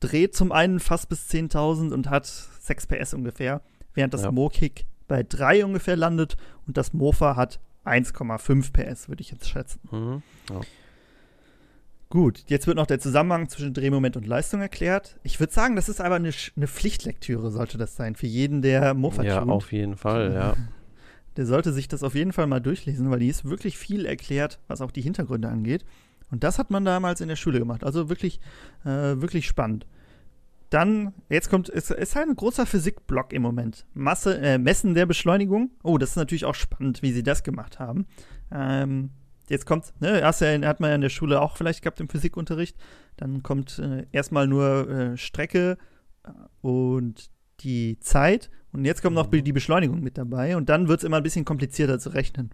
dreht 0.00 0.34
zum 0.34 0.50
einen 0.50 0.80
fast 0.80 1.08
bis 1.08 1.28
10.000 1.28 1.92
und 1.92 2.08
hat 2.10 2.26
6 2.26 2.86
PS 2.86 3.14
ungefähr, 3.14 3.60
während 3.94 4.14
das 4.14 4.22
Ja. 4.22 4.32
Mo-Kick 4.32 4.86
bei 5.08 5.22
3 5.22 5.64
ungefähr 5.64 5.96
landet 5.96 6.36
und 6.66 6.76
das 6.76 6.92
Mofa 6.92 7.36
hat 7.36 7.60
1,5 7.84 8.72
PS, 8.72 9.08
würde 9.08 9.20
ich 9.22 9.30
jetzt 9.30 9.48
schätzen. 9.48 9.80
Mhm. 9.90 10.22
Gut, 12.08 12.42
jetzt 12.48 12.66
wird 12.66 12.76
noch 12.76 12.86
der 12.86 12.98
Zusammenhang 12.98 13.48
zwischen 13.48 13.72
Drehmoment 13.72 14.16
und 14.16 14.26
Leistung 14.26 14.60
erklärt. 14.60 15.18
Ich 15.22 15.38
würde 15.38 15.52
sagen, 15.52 15.76
das 15.76 15.88
ist 15.88 16.00
aber 16.00 16.16
eine, 16.16 16.32
eine 16.56 16.66
Pflichtlektüre, 16.66 17.50
sollte 17.52 17.78
das 17.78 17.94
sein, 17.94 18.16
für 18.16 18.26
jeden, 18.26 18.62
der 18.62 18.94
Mofa 18.94 19.22
Ja, 19.22 19.42
auf 19.42 19.70
jeden 19.72 19.96
Fall, 19.96 20.32
ja. 20.32 20.56
Der 21.40 21.46
sollte 21.46 21.72
sich 21.72 21.88
das 21.88 22.02
auf 22.02 22.14
jeden 22.14 22.34
Fall 22.34 22.46
mal 22.46 22.60
durchlesen, 22.60 23.10
weil 23.10 23.20
die 23.20 23.28
ist 23.28 23.46
wirklich 23.46 23.78
viel 23.78 24.04
erklärt, 24.04 24.60
was 24.68 24.82
auch 24.82 24.90
die 24.90 25.00
Hintergründe 25.00 25.48
angeht. 25.48 25.86
Und 26.30 26.44
das 26.44 26.58
hat 26.58 26.70
man 26.70 26.84
damals 26.84 27.22
in 27.22 27.28
der 27.28 27.36
Schule 27.36 27.58
gemacht. 27.58 27.82
Also 27.82 28.10
wirklich, 28.10 28.40
äh, 28.84 29.22
wirklich 29.22 29.46
spannend. 29.46 29.86
Dann, 30.68 31.14
jetzt 31.30 31.48
kommt, 31.48 31.70
es 31.70 31.90
ist 31.90 32.14
halt 32.14 32.28
ein 32.28 32.36
großer 32.36 32.66
Physikblock 32.66 33.32
im 33.32 33.40
Moment. 33.40 33.86
Masse, 33.94 34.36
äh, 34.38 34.58
Messen 34.58 34.92
der 34.92 35.06
Beschleunigung. 35.06 35.70
Oh, 35.82 35.96
das 35.96 36.10
ist 36.10 36.16
natürlich 36.16 36.44
auch 36.44 36.54
spannend, 36.54 37.00
wie 37.00 37.12
sie 37.12 37.22
das 37.22 37.42
gemacht 37.42 37.78
haben. 37.78 38.04
Ähm, 38.52 39.08
jetzt 39.48 39.64
kommt, 39.64 39.94
ne, 39.98 40.20
hast 40.22 40.42
ja, 40.42 40.60
hat 40.66 40.80
man 40.80 40.90
ja 40.90 40.96
in 40.96 41.00
der 41.00 41.08
Schule 41.08 41.40
auch 41.40 41.56
vielleicht 41.56 41.80
gehabt 41.80 42.00
im 42.00 42.10
Physikunterricht. 42.10 42.76
Dann 43.16 43.42
kommt 43.42 43.78
äh, 43.78 44.04
erstmal 44.12 44.46
nur 44.46 44.90
äh, 44.90 45.16
Strecke 45.16 45.78
äh, 46.22 46.32
und 46.60 47.30
die 47.60 47.98
Zeit. 48.00 48.50
Und 48.72 48.84
jetzt 48.84 49.02
kommt 49.02 49.16
noch 49.16 49.30
Mhm. 49.30 49.44
die 49.44 49.52
Beschleunigung 49.52 50.00
mit 50.00 50.16
dabei. 50.18 50.56
Und 50.56 50.68
dann 50.68 50.88
wird 50.88 51.00
es 51.00 51.04
immer 51.04 51.16
ein 51.18 51.22
bisschen 51.22 51.44
komplizierter 51.44 51.98
zu 51.98 52.10
rechnen, 52.10 52.50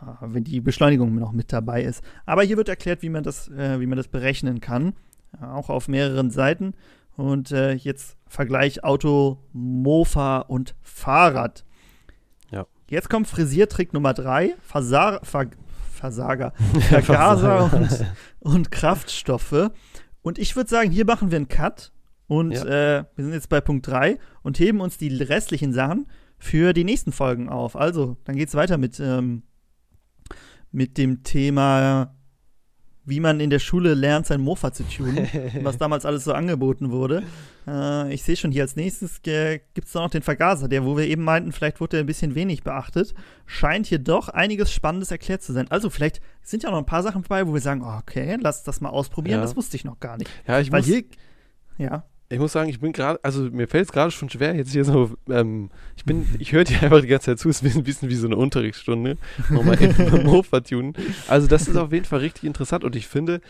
ja, 0.00 0.18
wenn 0.22 0.44
die 0.44 0.60
Beschleunigung 0.60 1.14
noch 1.14 1.32
mit 1.32 1.52
dabei 1.52 1.82
ist. 1.82 2.02
Aber 2.26 2.42
hier 2.42 2.56
wird 2.56 2.68
erklärt, 2.68 3.02
wie 3.02 3.08
man 3.10 3.22
das, 3.22 3.48
äh, 3.48 3.80
wie 3.80 3.86
man 3.86 3.96
das 3.96 4.08
berechnen 4.08 4.60
kann. 4.60 4.94
Ja, 5.40 5.52
auch 5.54 5.68
auf 5.70 5.88
mehreren 5.88 6.30
Seiten. 6.30 6.74
Und 7.16 7.50
äh, 7.52 7.72
jetzt 7.72 8.16
Vergleich 8.28 8.84
Auto, 8.84 9.38
Mofa 9.52 10.38
und 10.38 10.74
Fahrrad. 10.82 11.64
Ja. 12.50 12.66
Jetzt 12.88 13.10
kommt 13.10 13.26
Frisiertrick 13.26 13.92
Nummer 13.92 14.14
drei. 14.14 14.54
Versar 14.62 15.20
Ver 15.24 15.46
Versager. 15.92 16.52
Vergaser 16.88 17.70
und, 17.74 18.06
und 18.40 18.70
Kraftstoffe. 18.70 19.70
Und 20.22 20.38
ich 20.38 20.56
würde 20.56 20.70
sagen, 20.70 20.90
hier 20.90 21.04
machen 21.04 21.30
wir 21.30 21.36
einen 21.36 21.48
Cut. 21.48 21.92
Und 22.30 22.52
Ja. 22.52 22.64
äh, 23.00 23.04
wir 23.16 23.24
sind 23.24 23.34
jetzt 23.34 23.48
bei 23.48 23.60
Punkt 23.60 23.88
3 23.88 24.16
und 24.42 24.60
heben 24.60 24.80
uns 24.80 24.96
die 24.96 25.08
restlichen 25.08 25.72
Sachen 25.72 26.06
für 26.38 26.72
die 26.72 26.84
nächsten 26.84 27.10
Folgen 27.10 27.48
auf. 27.48 27.74
Also, 27.74 28.18
dann 28.24 28.36
geht 28.36 28.46
es 28.48 28.54
weiter 28.54 28.78
mit, 28.78 29.00
ähm, 29.00 29.42
mit 30.70 30.96
dem 30.96 31.24
Thema, 31.24 32.14
wie 33.04 33.18
man 33.18 33.40
in 33.40 33.50
der 33.50 33.58
Schule 33.58 33.94
lernt, 33.94 34.26
sein 34.26 34.40
Mofa 34.40 34.72
zu 34.72 34.84
tunen, 34.84 35.26
was 35.64 35.76
damals 35.78 36.06
alles 36.06 36.22
so 36.22 36.32
angeboten 36.32 36.92
wurde. 36.92 37.24
Äh, 37.66 38.14
ich 38.14 38.22
sehe 38.22 38.36
schon 38.36 38.52
hier 38.52 38.62
als 38.62 38.76
nächstes 38.76 39.22
gibt 39.22 39.88
es 39.88 39.94
noch 39.94 40.08
den 40.08 40.22
Vergaser, 40.22 40.68
der, 40.68 40.84
wo 40.84 40.96
wir 40.96 41.08
eben 41.08 41.24
meinten, 41.24 41.50
vielleicht 41.50 41.80
wurde 41.80 41.96
er 41.96 42.04
ein 42.04 42.06
bisschen 42.06 42.36
wenig 42.36 42.62
beachtet. 42.62 43.12
Scheint 43.46 43.86
hier 43.86 43.98
doch 43.98 44.28
einiges 44.28 44.72
Spannendes 44.72 45.10
erklärt 45.10 45.42
zu 45.42 45.52
sein. 45.52 45.68
Also, 45.70 45.90
vielleicht 45.90 46.20
sind 46.42 46.62
ja 46.62 46.70
noch 46.70 46.78
ein 46.78 46.86
paar 46.86 47.02
Sachen 47.02 47.22
dabei, 47.22 47.48
wo 47.48 47.54
wir 47.54 47.60
sagen, 47.60 47.82
okay, 47.82 48.38
lass 48.40 48.62
das 48.62 48.80
mal 48.80 48.90
ausprobieren, 48.90 49.38
Ja. 49.40 49.42
das 49.42 49.56
wusste 49.56 49.74
ich 49.76 49.84
noch 49.84 49.98
gar 49.98 50.16
nicht. 50.16 50.30
Ja, 50.46 50.60
ich 50.60 50.70
Weil 50.70 50.82
muss, 50.82 50.86
hier, 50.88 51.02
ja. 51.78 52.04
Ich 52.30 52.38
muss 52.38 52.52
sagen, 52.52 52.70
ich 52.70 52.78
bin 52.78 52.92
gerade, 52.92 53.18
also 53.24 53.42
mir 53.42 53.66
fällt 53.66 53.86
es 53.86 53.92
gerade 53.92 54.12
schon 54.12 54.30
schwer, 54.30 54.54
jetzt 54.54 54.70
hier 54.70 54.84
so, 54.84 55.10
ähm, 55.28 55.68
ich 55.96 56.04
bin, 56.04 56.26
ich 56.38 56.52
höre 56.52 56.62
dir 56.62 56.80
einfach 56.82 57.00
die 57.00 57.08
ganze 57.08 57.26
Zeit 57.26 57.40
zu, 57.40 57.48
es 57.48 57.60
ist 57.60 57.76
ein 57.76 57.82
bisschen 57.82 58.08
wie 58.08 58.14
so 58.14 58.28
eine 58.28 58.36
Unterrichtsstunde, 58.36 59.18
nochmal 59.50 59.76
im 59.82 60.22
Mofa 60.24 60.60
tunen. 60.60 60.94
Also 61.26 61.48
das 61.48 61.66
ist 61.66 61.76
auf 61.76 61.92
jeden 61.92 62.04
Fall 62.04 62.20
richtig 62.20 62.44
interessant 62.44 62.84
und 62.84 62.94
ich 62.94 63.08
finde, 63.08 63.40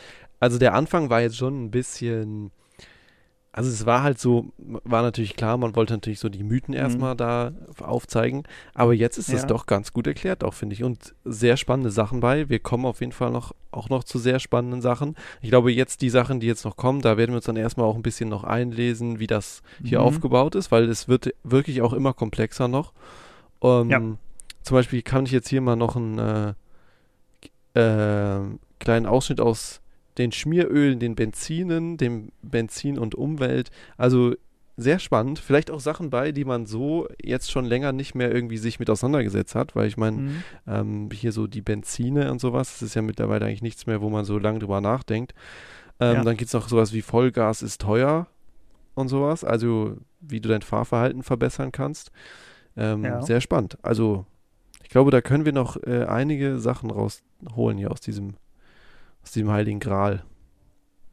also 0.40 0.58
der 0.58 0.72
Anfang 0.72 1.10
war 1.10 1.20
jetzt 1.20 1.36
schon 1.36 1.64
ein 1.64 1.70
bisschen, 1.70 2.52
also 3.52 3.68
es 3.68 3.84
war 3.84 4.02
halt 4.04 4.18
so, 4.20 4.52
war 4.58 5.02
natürlich 5.02 5.34
klar, 5.36 5.56
man 5.56 5.74
wollte 5.74 5.92
natürlich 5.94 6.20
so 6.20 6.28
die 6.28 6.44
Mythen 6.44 6.72
Mhm. 6.72 6.80
erstmal 6.80 7.16
da 7.16 7.52
aufzeigen, 7.80 8.44
aber 8.74 8.94
jetzt 8.94 9.18
ist 9.18 9.32
es 9.32 9.42
Ja. 9.42 9.46
doch 9.48 9.66
ganz 9.66 9.92
gut 9.92 10.06
erklärt, 10.06 10.44
auch 10.44 10.54
finde 10.54 10.74
ich, 10.74 10.84
und 10.84 11.14
sehr 11.24 11.56
spannende 11.56 11.90
Sachen 11.90 12.20
bei. 12.20 12.48
Wir 12.48 12.60
kommen 12.60 12.86
auf 12.86 13.00
jeden 13.00 13.12
Fall 13.12 13.30
noch 13.32 13.52
auch 13.72 13.88
noch 13.88 14.02
zu 14.04 14.18
sehr 14.18 14.38
spannenden 14.40 14.82
Sachen. 14.82 15.14
Ich 15.42 15.48
glaube, 15.50 15.72
jetzt 15.72 16.00
die 16.02 16.10
Sachen, 16.10 16.40
die 16.40 16.46
jetzt 16.46 16.64
noch 16.64 16.76
kommen, 16.76 17.02
da 17.02 17.16
werden 17.16 17.30
wir 17.32 17.36
uns 17.36 17.44
dann 17.46 17.56
erstmal 17.56 17.86
auch 17.86 17.94
ein 17.96 18.02
bisschen 18.02 18.28
noch 18.28 18.44
einlesen, 18.44 19.18
wie 19.20 19.26
das 19.28 19.62
hier 19.82 20.00
Mhm. 20.00 20.06
aufgebaut 20.06 20.54
ist, 20.54 20.70
weil 20.72 20.84
es 20.88 21.06
wird 21.08 21.32
wirklich 21.44 21.82
auch 21.82 21.92
immer 21.92 22.12
komplexer 22.12 22.68
noch. 22.68 22.92
Ähm, 23.62 23.90
Ja. 23.90 24.00
Zum 24.62 24.74
Beispiel 24.76 25.02
kann 25.02 25.24
ich 25.24 25.32
jetzt 25.32 25.48
hier 25.48 25.60
mal 25.60 25.74
noch 25.76 25.96
einen 25.96 26.18
äh, 27.74 27.80
äh, 27.80 28.40
kleinen 28.78 29.06
Ausschnitt 29.06 29.40
aus 29.40 29.79
den 30.20 30.30
Schmierölen, 30.32 31.00
den 31.00 31.16
Benzinen, 31.16 31.96
dem 31.96 32.30
Benzin 32.42 32.98
und 32.98 33.14
Umwelt. 33.16 33.70
Also 33.96 34.34
sehr 34.76 34.98
spannend. 34.98 35.38
Vielleicht 35.38 35.70
auch 35.70 35.80
Sachen 35.80 36.08
bei, 36.10 36.30
die 36.32 36.44
man 36.44 36.64
so 36.66 37.06
jetzt 37.22 37.50
schon 37.50 37.64
länger 37.64 37.92
nicht 37.92 38.14
mehr 38.14 38.32
irgendwie 38.32 38.56
sich 38.56 38.78
mit 38.78 38.88
auseinandergesetzt 38.88 39.54
hat, 39.54 39.74
weil 39.76 39.88
ich 39.88 39.96
meine, 39.96 40.16
Mhm. 40.16 40.42
ähm, 40.66 41.08
hier 41.12 41.32
so 41.32 41.46
die 41.46 41.60
Benzine 41.62 42.30
und 42.30 42.40
sowas, 42.40 42.72
das 42.72 42.82
ist 42.82 42.94
ja 42.94 43.02
mittlerweile 43.02 43.44
eigentlich 43.46 43.62
nichts 43.62 43.86
mehr, 43.86 44.00
wo 44.00 44.08
man 44.08 44.24
so 44.24 44.38
lange 44.38 44.58
drüber 44.60 44.80
nachdenkt. 44.80 45.34
Ähm, 45.98 46.14
Ja. 46.16 46.24
Dann 46.24 46.36
gibt 46.36 46.48
es 46.48 46.54
noch 46.54 46.68
sowas 46.68 46.92
wie 46.94 47.02
Vollgas 47.02 47.60
ist 47.62 47.80
teuer 47.82 48.26
und 48.94 49.08
sowas, 49.08 49.44
also 49.44 49.96
wie 50.20 50.40
du 50.40 50.48
dein 50.48 50.62
Fahrverhalten 50.62 51.22
verbessern 51.22 51.72
kannst. 51.72 52.10
Ähm, 52.76 53.04
Ja. 53.04 53.20
Sehr 53.22 53.40
spannend. 53.42 53.76
Also 53.82 54.24
ich 54.82 54.88
glaube, 54.88 55.10
da 55.10 55.20
können 55.20 55.44
wir 55.44 55.52
noch 55.52 55.76
äh, 55.82 56.04
einige 56.04 56.58
Sachen 56.58 56.90
rausholen 56.90 57.76
hier 57.76 57.90
aus 57.90 58.00
diesem, 58.00 58.34
aus 59.22 59.32
diesem 59.32 59.50
heiligen 59.50 59.80
Gral. 59.80 60.24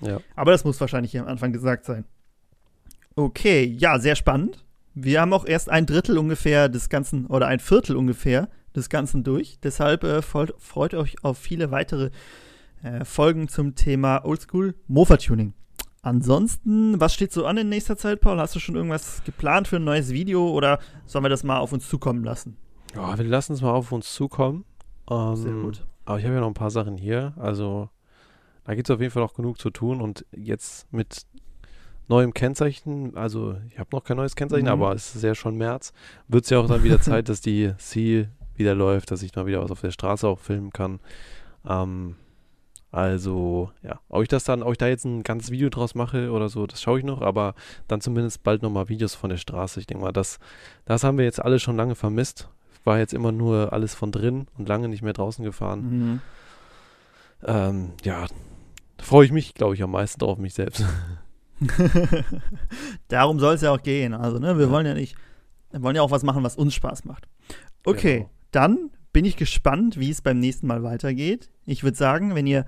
Ja. 0.00 0.20
Aber 0.36 0.52
das 0.52 0.64
muss 0.64 0.80
wahrscheinlich 0.80 1.12
hier 1.12 1.22
am 1.22 1.28
Anfang 1.28 1.52
gesagt 1.52 1.84
sein. 1.84 2.04
Okay, 3.16 3.64
ja, 3.64 3.98
sehr 3.98 4.16
spannend. 4.16 4.64
Wir 4.94 5.20
haben 5.20 5.32
auch 5.32 5.46
erst 5.46 5.70
ein 5.70 5.86
Drittel 5.86 6.18
ungefähr 6.18 6.68
des 6.68 6.88
Ganzen 6.88 7.26
oder 7.26 7.46
ein 7.46 7.60
Viertel 7.60 7.96
ungefähr 7.96 8.48
des 8.74 8.88
Ganzen 8.88 9.24
durch. 9.24 9.58
Deshalb 9.62 10.04
äh, 10.04 10.22
freut, 10.22 10.54
freut 10.58 10.94
euch 10.94 11.24
auf 11.24 11.38
viele 11.38 11.70
weitere 11.70 12.10
äh, 12.82 13.04
Folgen 13.04 13.48
zum 13.48 13.74
Thema 13.74 14.24
Oldschool 14.24 14.74
Mofa-Tuning. 14.86 15.54
Ansonsten, 16.02 17.00
was 17.00 17.12
steht 17.14 17.32
so 17.32 17.44
an 17.46 17.56
in 17.58 17.68
nächster 17.68 17.96
Zeit, 17.96 18.20
Paul? 18.20 18.38
Hast 18.38 18.54
du 18.54 18.60
schon 18.60 18.76
irgendwas 18.76 19.22
geplant 19.24 19.68
für 19.68 19.76
ein 19.76 19.84
neues 19.84 20.10
Video 20.10 20.48
oder 20.50 20.78
sollen 21.06 21.24
wir 21.24 21.28
das 21.28 21.44
mal 21.44 21.58
auf 21.58 21.72
uns 21.72 21.88
zukommen 21.88 22.24
lassen? 22.24 22.56
Ja, 22.94 23.18
wir 23.18 23.24
lassen 23.24 23.52
es 23.52 23.60
mal 23.62 23.72
auf 23.72 23.92
uns 23.92 24.14
zukommen. 24.14 24.64
Ähm, 25.10 25.36
Sehr 25.36 25.52
gut. 25.52 25.86
Aber 26.04 26.18
ich 26.18 26.24
habe 26.24 26.34
ja 26.34 26.40
noch 26.40 26.46
ein 26.48 26.54
paar 26.54 26.70
Sachen 26.70 26.96
hier. 26.96 27.34
Also 27.36 27.90
da 28.64 28.74
gibt 28.74 28.88
es 28.88 28.94
auf 28.94 29.00
jeden 29.00 29.12
Fall 29.12 29.22
noch 29.22 29.34
genug 29.34 29.58
zu 29.58 29.70
tun. 29.70 30.00
Und 30.00 30.24
jetzt 30.32 30.90
mit 30.92 31.26
neuem 32.08 32.32
Kennzeichen, 32.32 33.16
also 33.16 33.56
ich 33.68 33.78
habe 33.78 33.90
noch 33.92 34.04
kein 34.04 34.16
neues 34.16 34.36
Kennzeichen, 34.36 34.64
Mhm. 34.66 34.72
aber 34.72 34.92
es 34.94 35.14
ist 35.14 35.22
ja 35.22 35.34
schon 35.34 35.56
März, 35.56 35.92
wird 36.28 36.44
es 36.44 36.50
ja 36.50 36.58
auch 36.60 36.66
dann 36.66 36.82
wieder 36.82 37.00
Zeit, 37.00 37.28
dass 37.28 37.40
die 37.42 37.72
C 37.76 38.28
wieder 38.56 38.74
läuft, 38.74 39.10
dass 39.10 39.22
ich 39.22 39.34
mal 39.36 39.46
wieder 39.46 39.62
was 39.62 39.70
auf 39.70 39.82
der 39.82 39.90
Straße 39.90 40.26
auch 40.26 40.38
filmen 40.38 40.70
kann. 40.72 41.00
Ähm, 41.68 42.16
also, 42.90 43.70
ja, 43.82 44.00
ob 44.08 44.22
ich 44.22 44.28
das 44.28 44.44
dann, 44.44 44.62
ob 44.62 44.72
ich 44.72 44.78
da 44.78 44.86
jetzt 44.86 45.04
ein 45.04 45.22
ganzes 45.22 45.50
Video 45.50 45.68
draus 45.68 45.94
mache 45.94 46.30
oder 46.30 46.48
so, 46.48 46.66
das 46.66 46.80
schaue 46.82 46.98
ich 46.98 47.04
noch, 47.04 47.20
aber 47.20 47.54
dann 47.86 48.00
zumindest 48.00 48.42
bald 48.42 48.62
nochmal 48.62 48.88
Videos 48.88 49.14
von 49.14 49.28
der 49.30 49.36
Straße. 49.36 49.78
Ich 49.80 49.86
denke 49.86 50.02
mal, 50.04 50.12
das, 50.12 50.38
das 50.86 51.04
haben 51.04 51.18
wir 51.18 51.24
jetzt 51.24 51.40
alle 51.42 51.58
schon 51.58 51.76
lange 51.76 51.94
vermisst. 51.94 52.48
War 52.84 52.98
jetzt 52.98 53.12
immer 53.12 53.32
nur 53.32 53.72
alles 53.74 53.94
von 53.94 54.10
drin 54.12 54.46
und 54.56 54.68
lange 54.68 54.88
nicht 54.88 55.02
mehr 55.02 55.12
draußen 55.12 55.44
gefahren. 55.44 55.80
Mhm. 55.80 56.20
Ähm, 57.44 57.90
ja, 58.04 58.26
da 58.96 59.04
freue 59.04 59.26
ich 59.26 59.32
mich, 59.32 59.52
glaube 59.54 59.74
ich, 59.74 59.82
am 59.82 59.90
meisten 59.90 60.18
drauf, 60.20 60.38
mich 60.38 60.54
selbst. 60.54 60.84
Darum 63.08 63.38
soll 63.38 63.54
es 63.54 63.60
ja 63.62 63.72
auch 63.72 63.82
gehen. 63.82 64.14
Also, 64.14 64.38
ne, 64.38 64.56
wir 64.58 64.66
Ja. 64.66 64.70
wollen 64.72 64.86
ja 64.86 64.94
nicht, 64.94 65.16
wir 65.70 65.82
wollen 65.82 65.96
ja 65.96 66.02
auch 66.02 66.10
was 66.10 66.22
machen, 66.22 66.42
was 66.44 66.56
uns 66.56 66.74
Spaß 66.74 67.04
macht. 67.04 67.28
Okay, 67.84 68.16
Genau. 68.18 68.30
dann 68.52 68.90
bin 69.12 69.24
ich 69.24 69.36
gespannt, 69.36 69.98
wie 69.98 70.10
es 70.10 70.22
beim 70.22 70.38
nächsten 70.40 70.66
Mal 70.66 70.82
weitergeht. 70.82 71.50
Ich 71.68 71.84
würde 71.84 71.98
sagen, 71.98 72.34
wenn 72.34 72.46
ihr 72.46 72.64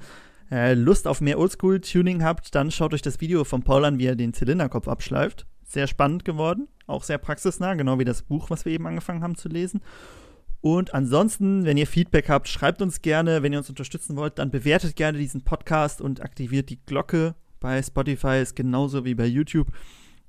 äh, 0.50 0.74
Lust 0.74 1.06
auf 1.06 1.22
mehr 1.22 1.38
Oldschool-Tuning 1.38 2.22
habt, 2.22 2.54
dann 2.54 2.70
schaut 2.70 2.92
euch 2.92 3.00
das 3.00 3.20
Video 3.20 3.44
von 3.44 3.62
Paul 3.62 3.86
an, 3.86 3.98
wie 3.98 4.04
er 4.04 4.14
den 4.14 4.34
Zylinderkopf 4.34 4.88
abschleift. 4.88 5.46
Sehr 5.64 5.86
spannend 5.86 6.26
geworden, 6.26 6.68
auch 6.86 7.02
sehr 7.02 7.16
praxisnah, 7.16 7.74
genau 7.74 7.98
wie 7.98 8.04
das 8.04 8.22
Buch, 8.22 8.50
was 8.50 8.66
wir 8.66 8.72
eben 8.72 8.86
angefangen 8.86 9.22
haben 9.22 9.36
zu 9.36 9.48
lesen. 9.48 9.80
Und 10.60 10.92
ansonsten, 10.92 11.64
wenn 11.64 11.78
ihr 11.78 11.86
Feedback 11.86 12.28
habt, 12.28 12.46
schreibt 12.48 12.82
uns 12.82 13.00
gerne. 13.00 13.42
Wenn 13.42 13.54
ihr 13.54 13.60
uns 13.60 13.70
unterstützen 13.70 14.16
wollt, 14.16 14.38
dann 14.38 14.50
bewertet 14.50 14.96
gerne 14.96 15.16
diesen 15.16 15.44
Podcast 15.44 16.02
und 16.02 16.20
aktiviert 16.20 16.68
die 16.68 16.84
Glocke. 16.84 17.34
Bei 17.58 17.82
Spotify 17.82 18.42
ist 18.42 18.54
genauso 18.54 19.06
wie 19.06 19.14
bei 19.14 19.24
YouTube. 19.24 19.68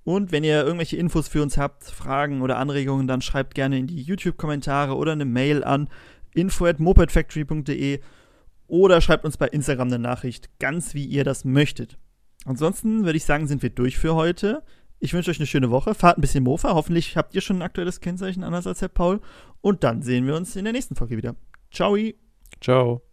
Und 0.05 0.31
wenn 0.31 0.45
ihr 0.45 0.63
irgendwelche 0.63 0.95
Infos 0.95 1.27
für 1.27 1.41
uns 1.41 1.57
habt, 1.57 1.83
Fragen 1.83 2.41
oder 2.41 2.57
Anregungen, 2.57 3.07
dann 3.07 3.21
schreibt 3.21 3.53
gerne 3.53 3.77
in 3.77 3.87
die 3.87 4.01
YouTube-Kommentare 4.01 4.95
oder 4.95 5.11
eine 5.11 5.25
Mail 5.25 5.65
an 5.65 5.89
info@mopedfactory.de 6.33 7.99
oder 8.71 9.01
schreibt 9.01 9.25
uns 9.25 9.35
bei 9.35 9.49
Instagram 9.49 9.89
eine 9.89 9.99
Nachricht, 9.99 10.49
ganz 10.57 10.93
wie 10.93 11.03
ihr 11.03 11.25
das 11.25 11.43
möchtet. 11.43 11.97
Ansonsten 12.45 13.03
würde 13.03 13.17
ich 13.17 13.25
sagen, 13.25 13.45
sind 13.45 13.61
wir 13.61 13.69
durch 13.69 13.97
für 13.97 14.15
heute. 14.15 14.63
Ich 14.97 15.13
wünsche 15.13 15.29
euch 15.29 15.39
eine 15.39 15.45
schöne 15.45 15.71
Woche. 15.71 15.93
Fahrt 15.93 16.17
ein 16.17 16.21
bisschen 16.21 16.45
Mofa. 16.45 16.73
Hoffentlich 16.73 17.17
habt 17.17 17.35
ihr 17.35 17.41
schon 17.41 17.57
ein 17.57 17.63
aktuelles 17.63 17.99
Kennzeichen, 17.99 18.45
anders 18.45 18.65
als 18.65 18.81
Herr 18.81 18.87
Paul. 18.87 19.19
Und 19.59 19.83
dann 19.83 20.01
sehen 20.01 20.25
wir 20.25 20.35
uns 20.35 20.55
in 20.55 20.63
der 20.63 20.71
nächsten 20.71 20.95
Folge 20.95 21.17
wieder. 21.17 21.35
Ciao. 21.69 21.97
Ciao. 22.61 23.10